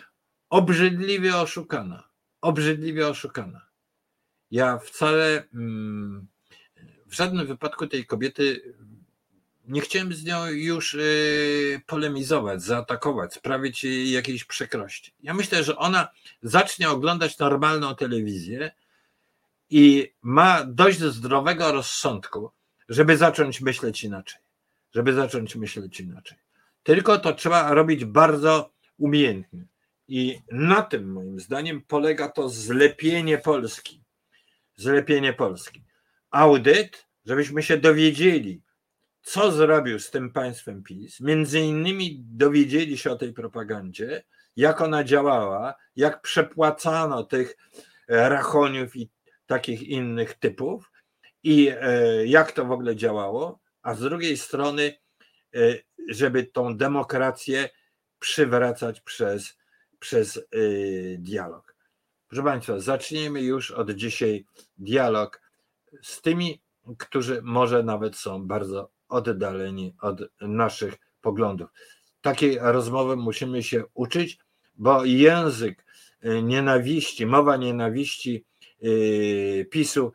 obrzydliwie 0.50 1.36
oszukana. 1.36 2.08
Obrzydliwie 2.40 3.08
oszukana. 3.08 3.66
Ja 4.50 4.78
wcale 4.78 5.48
mm, 5.54 6.28
w 7.06 7.14
żadnym 7.14 7.46
wypadku 7.46 7.86
tej 7.86 8.06
kobiety 8.06 8.74
nie 9.68 9.80
chciałem 9.80 10.14
z 10.14 10.24
nią 10.24 10.46
już 10.46 10.94
y, 10.94 11.80
polemizować, 11.86 12.62
zaatakować, 12.62 13.34
sprawić 13.34 13.84
jej 13.84 14.10
jakiejś 14.10 14.44
przykrości. 14.44 15.14
Ja 15.22 15.34
myślę, 15.34 15.64
że 15.64 15.76
ona 15.76 16.08
zacznie 16.42 16.90
oglądać 16.90 17.38
normalną 17.38 17.94
telewizję 17.94 18.70
i 19.70 20.12
ma 20.22 20.64
dość 20.64 20.98
zdrowego 20.98 21.72
rozsądku, 21.72 22.50
żeby 22.88 23.16
zacząć 23.16 23.60
myśleć 23.60 24.04
inaczej. 24.04 24.40
Żeby 24.94 25.14
zacząć 25.14 25.56
myśleć 25.56 26.00
inaczej. 26.00 26.38
Tylko 26.82 27.18
to 27.18 27.32
trzeba 27.32 27.74
robić 27.74 28.04
bardzo 28.04 28.72
umiejętnie. 28.98 29.64
I 30.08 30.38
na 30.52 30.82
tym 30.82 31.12
moim 31.12 31.40
zdaniem 31.40 31.82
polega 31.82 32.28
to 32.28 32.48
zlepienie 32.48 33.38
Polski. 33.38 34.02
Zlepienie 34.76 35.32
Polski. 35.32 35.82
Audyt, 36.30 37.06
żebyśmy 37.26 37.62
się 37.62 37.76
dowiedzieli, 37.76 38.62
co 39.22 39.52
zrobił 39.52 39.98
z 39.98 40.10
tym 40.10 40.32
państwem 40.32 40.82
PiS, 40.82 41.20
między 41.20 41.60
innymi 41.60 42.24
dowiedzieli 42.24 42.98
się 42.98 43.10
o 43.10 43.16
tej 43.16 43.32
propagandzie, 43.32 44.24
jak 44.56 44.80
ona 44.80 45.04
działała, 45.04 45.74
jak 45.96 46.22
przepłacano 46.22 47.24
tych 47.24 47.56
e, 48.08 48.28
rachoniów 48.28 48.96
i 48.96 49.10
takich 49.46 49.82
innych 49.82 50.34
typów 50.34 50.90
i 51.42 51.68
e, 51.80 52.26
jak 52.26 52.52
to 52.52 52.64
w 52.64 52.72
ogóle 52.72 52.96
działało, 52.96 53.60
a 53.82 53.94
z 53.94 54.00
drugiej 54.00 54.36
strony, 54.36 54.98
e, 55.54 55.58
żeby 56.08 56.44
tą 56.44 56.76
demokrację 56.76 57.68
przywracać 58.18 59.00
przez 59.00 59.62
przez 59.98 60.40
dialog. 61.18 61.76
Proszę 62.28 62.42
Państwa, 62.42 62.78
zacznijmy 62.78 63.42
już 63.42 63.70
od 63.70 63.90
dzisiaj 63.90 64.44
dialog 64.78 65.40
z 66.02 66.20
tymi, 66.20 66.62
którzy 66.98 67.42
może 67.42 67.82
nawet 67.82 68.16
są 68.16 68.46
bardzo 68.46 68.90
oddaleni 69.12 69.94
od 70.00 70.20
naszych 70.40 70.94
poglądów. 71.20 71.70
Takiej 72.20 72.58
rozmowy 72.60 73.16
musimy 73.16 73.62
się 73.62 73.84
uczyć, 73.94 74.38
bo 74.74 75.04
język 75.04 75.84
y, 76.24 76.42
nienawiści, 76.42 77.26
mowa 77.26 77.56
nienawiści 77.56 78.44
y, 78.84 79.68
PiSu 79.70 80.12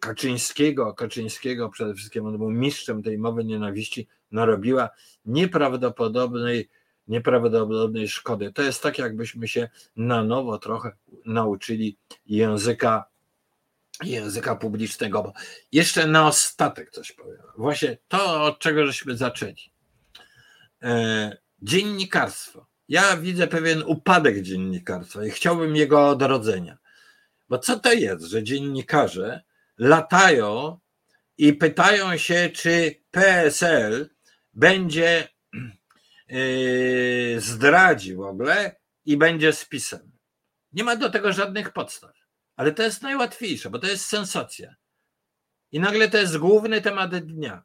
Kaczyńskiego, 0.00 0.94
Kaczyńskiego 0.94 1.68
przede 1.68 1.94
wszystkim 1.94 2.26
on 2.26 2.38
był 2.38 2.50
mistrzem 2.50 3.02
tej 3.02 3.18
mowy 3.18 3.44
nienawiści, 3.44 4.08
narobiła 4.30 4.90
nieprawdopodobnej 5.24 6.68
nieprawdopodobnej 7.10 8.08
szkody. 8.08 8.52
To 8.52 8.62
jest 8.62 8.82
tak, 8.82 8.98
jakbyśmy 8.98 9.48
się 9.48 9.68
na 9.96 10.24
nowo 10.24 10.58
trochę 10.58 10.92
nauczyli 11.26 11.96
języka, 12.26 13.04
języka 14.02 14.56
publicznego. 14.56 15.22
Bo 15.22 15.32
jeszcze 15.72 16.06
na 16.06 16.26
ostatek 16.26 16.90
coś 16.90 17.12
powiem. 17.12 17.42
Właśnie 17.56 17.98
to, 18.08 18.44
od 18.44 18.58
czego 18.58 18.86
żeśmy 18.86 19.16
zaczęli. 19.16 19.72
E, 20.82 21.36
dziennikarstwo. 21.62 22.66
Ja 22.88 23.16
widzę 23.16 23.46
pewien 23.46 23.82
upadek 23.86 24.42
dziennikarstwa 24.42 25.24
i 25.24 25.30
chciałbym 25.30 25.76
jego 25.76 26.08
odrodzenia. 26.08 26.78
Bo 27.48 27.58
co 27.58 27.80
to 27.80 27.92
jest, 27.92 28.24
że 28.24 28.42
dziennikarze 28.42 29.42
latają 29.78 30.78
i 31.38 31.52
pytają 31.52 32.16
się, 32.16 32.50
czy 32.54 33.02
PSL 33.10 34.10
będzie 34.54 35.28
Yy, 36.30 37.40
zdradzi 37.40 38.14
w 38.14 38.20
ogóle 38.20 38.76
i 39.04 39.16
będzie 39.16 39.52
spisem. 39.52 40.12
Nie 40.72 40.84
ma 40.84 40.96
do 40.96 41.10
tego 41.10 41.32
żadnych 41.32 41.72
podstaw, 41.72 42.10
ale 42.60 42.72
to 42.72 42.82
jest 42.82 43.02
najłatwiejsze, 43.02 43.70
bo 43.70 43.78
to 43.78 43.86
jest 43.86 44.06
sensacja. 44.06 44.74
I 45.72 45.80
nagle 45.80 46.08
to 46.08 46.18
jest 46.18 46.38
główny 46.38 46.80
temat 46.80 47.16
dnia. 47.16 47.64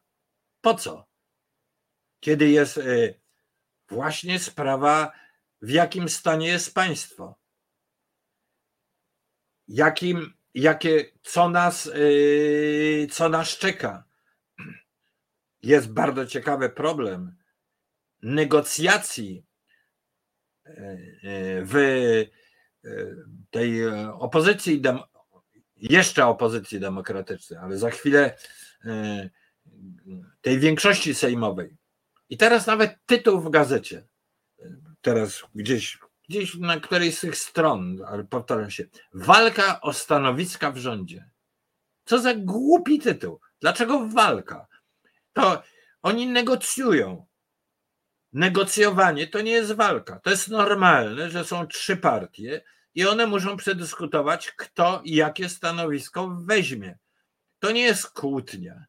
Po 0.62 0.74
co? 0.74 1.08
kiedy 2.26 2.50
jest 2.50 2.80
właśnie 3.90 4.40
sprawa, 4.40 5.12
w 5.62 5.70
jakim 5.70 6.10
stanie 6.10 6.48
jest 6.48 6.74
państwo. 6.74 7.40
Jakim, 9.68 10.34
jakie, 10.54 11.12
co 11.24 11.50
nas, 11.50 11.90
co 13.12 13.30
nas 13.30 13.58
czeka. 13.58 14.04
Jest 15.62 15.94
bardzo 15.94 16.26
ciekawy 16.26 16.70
problem 16.70 17.38
negocjacji 18.22 19.46
w 21.62 21.74
tej 23.52 23.88
opozycji, 24.14 24.82
jeszcze 25.76 26.26
opozycji 26.26 26.80
demokratycznej, 26.80 27.60
ale 27.60 27.78
za 27.78 27.90
chwilę 27.90 28.38
e, 28.86 29.30
tej 30.42 30.60
większości 30.60 31.16
sejmowej. 31.16 31.78
I 32.30 32.38
teraz 32.38 32.68
nawet 32.68 32.98
tytuł 33.06 33.42
w 33.42 33.50
gazecie, 33.50 34.08
teraz 35.02 35.44
gdzieś, 35.56 36.00
gdzieś 36.30 36.56
na 36.56 36.80
którejś 36.80 37.18
z 37.18 37.22
tych 37.22 37.38
stron, 37.38 38.02
ale 38.08 38.24
powtarzam 38.24 38.72
się, 38.72 38.86
walka 39.14 39.82
o 39.82 39.94
stanowiska 39.94 40.72
w 40.72 40.78
rządzie. 40.78 41.30
Co 42.06 42.20
za 42.20 42.36
głupi 42.36 43.00
tytuł. 43.00 43.40
Dlaczego 43.62 44.08
walka? 44.08 44.68
To 45.34 45.64
oni 46.02 46.28
negocjują. 46.28 47.26
Negocjowanie 48.36 49.28
to 49.28 49.42
nie 49.42 49.52
jest 49.52 49.72
walka. 49.72 50.20
To 50.20 50.30
jest 50.30 50.48
normalne, 50.48 51.30
że 51.30 51.46
są 51.46 51.68
trzy 51.68 51.98
partie 51.98 52.62
i 52.96 53.06
one 53.06 53.28
muszą 53.28 53.58
przedyskutować, 53.58 54.52
kto 54.52 55.02
i 55.04 55.16
jakie 55.16 55.50
stanowisko 55.50 56.28
weźmie. 56.28 56.98
To 57.60 57.72
nie 57.72 57.82
jest 57.82 58.10
kłótnia. 58.10 58.86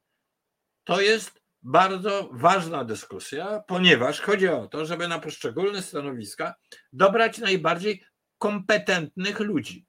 To 0.85 1.01
jest 1.01 1.43
bardzo 1.63 2.29
ważna 2.33 2.85
dyskusja, 2.85 3.61
ponieważ 3.67 4.21
chodzi 4.21 4.49
o 4.49 4.69
to, 4.69 4.87
żeby 4.87 5.09
na 5.09 5.19
poszczególne 5.19 5.83
stanowiska 5.83 6.55
dobrać 6.93 7.39
najbardziej 7.39 8.05
kompetentnych 8.39 9.41
ludzi. 9.41 9.87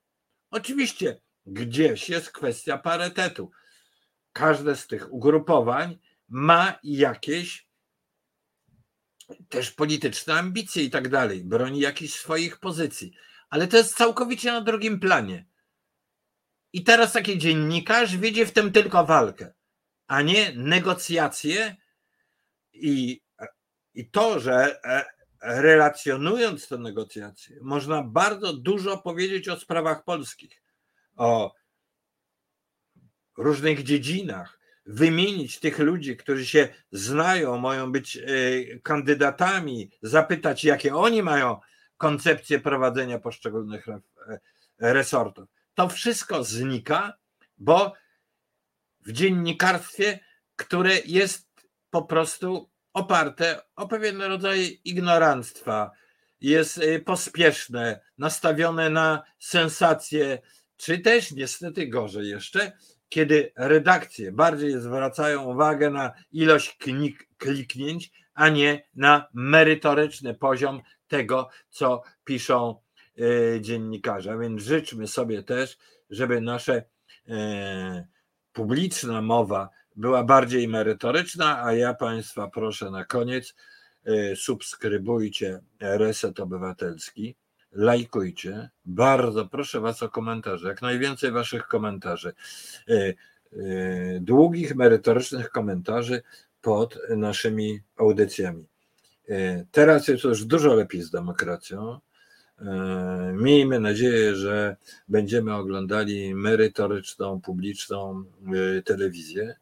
Oczywiście 0.51 1.21
gdzieś 1.45 2.09
jest 2.09 2.31
kwestia 2.31 2.77
parytetu. 2.77 3.51
Każde 4.33 4.75
z 4.75 4.87
tych 4.87 5.13
ugrupowań 5.13 5.97
ma 6.27 6.79
jakieś 6.83 7.66
też 9.49 9.71
polityczne 9.71 10.33
ambicje 10.33 10.83
i 10.83 10.89
tak 10.89 11.09
dalej, 11.09 11.43
broni 11.43 11.79
jakichś 11.79 12.13
swoich 12.13 12.59
pozycji, 12.59 13.13
ale 13.49 13.67
to 13.67 13.77
jest 13.77 13.95
całkowicie 13.95 14.51
na 14.51 14.61
drugim 14.61 14.99
planie. 14.99 15.45
I 16.73 16.83
teraz 16.83 17.13
taki 17.13 17.37
dziennikarz 17.37 18.17
widzi 18.17 18.45
w 18.45 18.51
tym 18.51 18.71
tylko 18.71 19.05
walkę, 19.05 19.53
a 20.07 20.21
nie 20.21 20.53
negocjacje 20.55 21.75
i, 22.73 23.21
i 23.93 24.09
to, 24.09 24.39
że 24.39 24.83
e, 24.83 25.05
relacjonując 25.41 26.67
te 26.67 26.77
negocjacje, 26.77 27.57
można 27.61 28.03
bardzo 28.03 28.53
dużo 28.53 28.97
powiedzieć 28.97 29.49
o 29.49 29.59
sprawach 29.59 30.03
polskich, 30.03 30.61
o 31.15 31.53
różnych 33.37 33.83
dziedzinach, 33.83 34.56
wymienić 34.87 35.59
tych 35.59 35.79
ludzi, 35.79 36.17
którzy 36.17 36.45
się 36.45 36.67
znają, 36.91 37.57
mają 37.57 37.91
być 37.91 38.17
e, 38.17 38.21
kandydatami, 38.83 39.91
zapytać, 40.01 40.63
jakie 40.63 40.95
oni 40.95 41.23
mają 41.23 41.59
koncepcję 41.97 42.59
prowadzenia 42.59 43.19
poszczególnych 43.19 43.87
e, 43.87 43.99
resortów. 44.79 45.49
To 45.73 45.89
wszystko 45.89 46.43
znika, 46.43 47.17
bo 47.57 47.93
w 49.05 49.11
dziennikarstwie, 49.11 50.19
które 50.55 50.99
jest 51.05 51.47
po 51.89 52.01
prostu 52.01 52.69
oparte 52.93 53.61
o 53.75 53.87
pewien 53.87 54.21
rodzaj 54.21 54.79
ignoranstwa, 54.83 55.91
jest 56.41 56.77
e, 56.77 56.99
pospieszne, 56.99 57.99
nastawione 58.17 58.89
na 58.89 59.23
sensacje, 59.39 60.41
czy 60.77 60.99
też 60.99 61.31
niestety 61.31 61.87
gorzej 61.87 62.29
jeszcze, 62.29 62.71
kiedy 63.09 63.51
redakcje 63.55 64.31
bardziej 64.31 64.81
zwracają 64.81 65.43
uwagę 65.43 65.89
na 65.89 66.11
ilość 66.31 66.77
klik, 66.77 67.27
kliknięć, 67.37 68.11
a 68.33 68.49
nie 68.49 68.83
na 68.95 69.27
merytoryczny 69.33 70.33
poziom 70.33 70.81
tego, 71.07 71.49
co 71.69 72.01
piszą 72.23 72.75
e, 73.17 73.61
dziennikarze. 73.61 74.37
Więc 74.39 74.61
życzmy 74.61 75.07
sobie 75.07 75.43
też, 75.43 75.77
żeby 76.09 76.41
nasze 76.41 76.83
e, 77.27 78.07
publiczna 78.53 79.21
mowa 79.21 79.69
była 79.95 80.23
bardziej 80.23 80.67
merytoryczna, 80.67 81.63
a 81.63 81.73
ja 81.73 81.93
Państwa 81.93 82.47
proszę 82.47 82.91
na 82.91 83.05
koniec, 83.05 83.55
e, 84.05 84.35
subskrybujcie 84.35 85.59
Reset 85.79 86.39
Obywatelski 86.39 87.35
lajkujcie. 87.71 88.69
Bardzo 88.85 89.45
proszę 89.45 89.79
Was 89.79 90.03
o 90.03 90.09
komentarze, 90.09 90.67
jak 90.67 90.81
najwięcej 90.81 91.31
Waszych 91.31 91.67
komentarzy. 91.67 92.33
E, 92.89 92.93
e, 92.93 93.13
długich, 94.19 94.75
merytorycznych 94.75 95.49
komentarzy 95.49 96.21
pod 96.61 96.99
naszymi 97.09 97.79
audycjami. 97.97 98.65
E, 99.29 99.65
teraz 99.71 100.07
jest 100.07 100.23
już 100.23 100.45
dużo 100.45 100.73
lepiej 100.73 101.01
z 101.01 101.11
demokracją. 101.11 101.99
Miejmy 103.33 103.79
nadzieję, 103.79 104.35
że 104.35 104.75
będziemy 105.07 105.55
oglądali 105.55 106.35
merytoryczną, 106.35 107.41
publiczną 107.41 108.23
telewizję. 108.85 109.55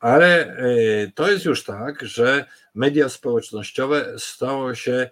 Ale 0.00 0.56
to 1.14 1.30
jest 1.30 1.44
już 1.44 1.64
tak, 1.64 2.02
że 2.04 2.44
media 2.74 3.08
społecznościowe 3.08 4.14
stało 4.18 4.74
się 4.74 5.10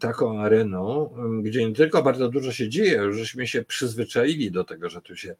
taką 0.00 0.40
areną, 0.40 1.14
gdzie 1.42 1.68
nie 1.68 1.74
tylko 1.74 2.02
bardzo 2.02 2.28
dużo 2.28 2.52
się 2.52 2.68
dzieje, 2.68 2.96
już 2.96 3.16
żeśmy 3.16 3.46
się 3.46 3.64
przyzwyczaili 3.64 4.50
do 4.50 4.64
tego, 4.64 4.90
że 4.90 5.02
tu 5.02 5.16
się 5.16 5.34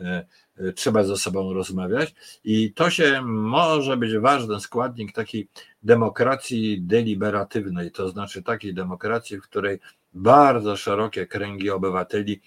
e, 0.00 0.26
trzeba 0.74 1.04
ze 1.04 1.16
sobą 1.16 1.52
rozmawiać 1.52 2.14
i 2.44 2.72
to 2.72 2.90
się 2.90 3.22
może 3.24 3.96
być 3.96 4.18
ważny 4.18 4.60
składnik 4.60 5.12
takiej 5.12 5.48
demokracji 5.82 6.82
deliberatywnej, 6.82 7.90
to 7.92 8.08
znaczy 8.08 8.42
takiej 8.42 8.74
demokracji, 8.74 9.38
w 9.38 9.42
której 9.42 9.78
bardzo 10.14 10.76
szerokie 10.76 11.26
kręgi 11.26 11.70
obywateli 11.70 12.40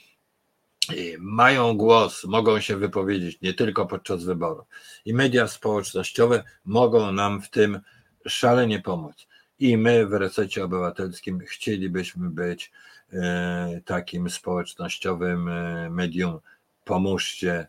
mają 1.19 1.77
głos, 1.77 2.23
mogą 2.23 2.59
się 2.59 2.77
wypowiedzieć 2.77 3.41
nie 3.41 3.53
tylko 3.53 3.85
podczas 3.85 4.23
wyborów. 4.23 4.67
I 5.05 5.13
media 5.13 5.47
społecznościowe 5.47 6.43
mogą 6.65 7.11
nam 7.11 7.41
w 7.41 7.49
tym 7.49 7.79
szalenie 8.27 8.81
pomóc. 8.81 9.27
I 9.59 9.77
my 9.77 10.05
w 10.05 10.13
resecie 10.13 10.63
obywatelskim 10.63 11.39
chcielibyśmy 11.39 12.29
być 12.29 12.71
e, 13.13 13.81
takim 13.85 14.29
społecznościowym 14.29 15.47
e, 15.47 15.89
medium. 15.89 16.39
Pomóżcie, 16.85 17.67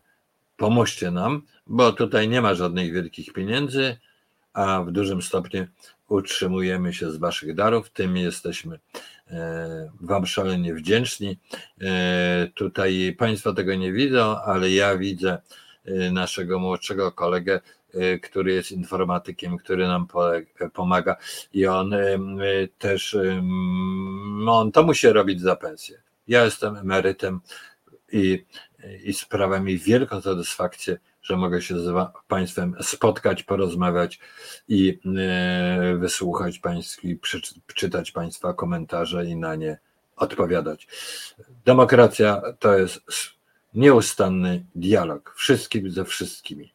pomóżcie 0.57 1.11
nam, 1.11 1.41
bo 1.67 1.91
tutaj 1.91 2.29
nie 2.29 2.41
ma 2.41 2.55
żadnych 2.55 2.93
wielkich 2.93 3.33
pieniędzy, 3.33 3.97
a 4.53 4.81
w 4.81 4.91
dużym 4.91 5.21
stopniu 5.21 5.67
utrzymujemy 6.07 6.93
się 6.93 7.11
z 7.11 7.17
Waszych 7.17 7.55
darów. 7.55 7.89
Tym 7.89 8.17
jesteśmy 8.17 8.79
e, 9.27 9.91
Wam 10.01 10.25
szalenie 10.25 10.73
wdzięczni. 10.73 11.37
Tutaj 12.55 13.15
Państwo 13.19 13.53
tego 13.53 13.75
nie 13.75 13.93
widzą, 13.93 14.41
ale 14.41 14.71
ja 14.71 14.97
widzę 14.97 15.41
naszego 16.11 16.59
młodszego 16.59 17.11
kolegę 17.11 17.59
który 18.23 18.53
jest 18.53 18.71
informatykiem, 18.71 19.57
który 19.57 19.87
nam 19.87 20.07
pomaga 20.73 21.15
i 21.53 21.67
on 21.67 21.93
y, 21.93 22.69
też, 22.77 23.13
y, 23.13 23.41
on 24.47 24.71
to 24.71 24.83
musi 24.83 25.07
robić 25.07 25.41
za 25.41 25.55
pensję. 25.55 26.01
Ja 26.27 26.45
jestem 26.45 26.75
emerytem 26.75 27.39
i, 28.11 28.45
i 29.03 29.13
sprawia 29.13 29.59
mi 29.59 29.77
wielką 29.77 30.21
satysfakcję, 30.21 30.97
że 31.21 31.37
mogę 31.37 31.61
się 31.61 31.79
z 31.79 32.11
Państwem 32.27 32.75
spotkać, 32.81 33.43
porozmawiać 33.43 34.19
i 34.67 34.99
wysłuchać 35.97 36.59
Państwa, 36.59 37.01
przeczytać 37.67 38.11
Państwa 38.11 38.53
komentarze 38.53 39.25
i 39.25 39.35
na 39.35 39.55
nie 39.55 39.77
odpowiadać. 40.15 40.87
Demokracja 41.65 42.41
to 42.59 42.77
jest 42.77 43.01
nieustanny 43.73 44.65
dialog 44.75 45.33
wszystkim 45.37 45.91
ze 45.91 46.05
wszystkimi. 46.05 46.73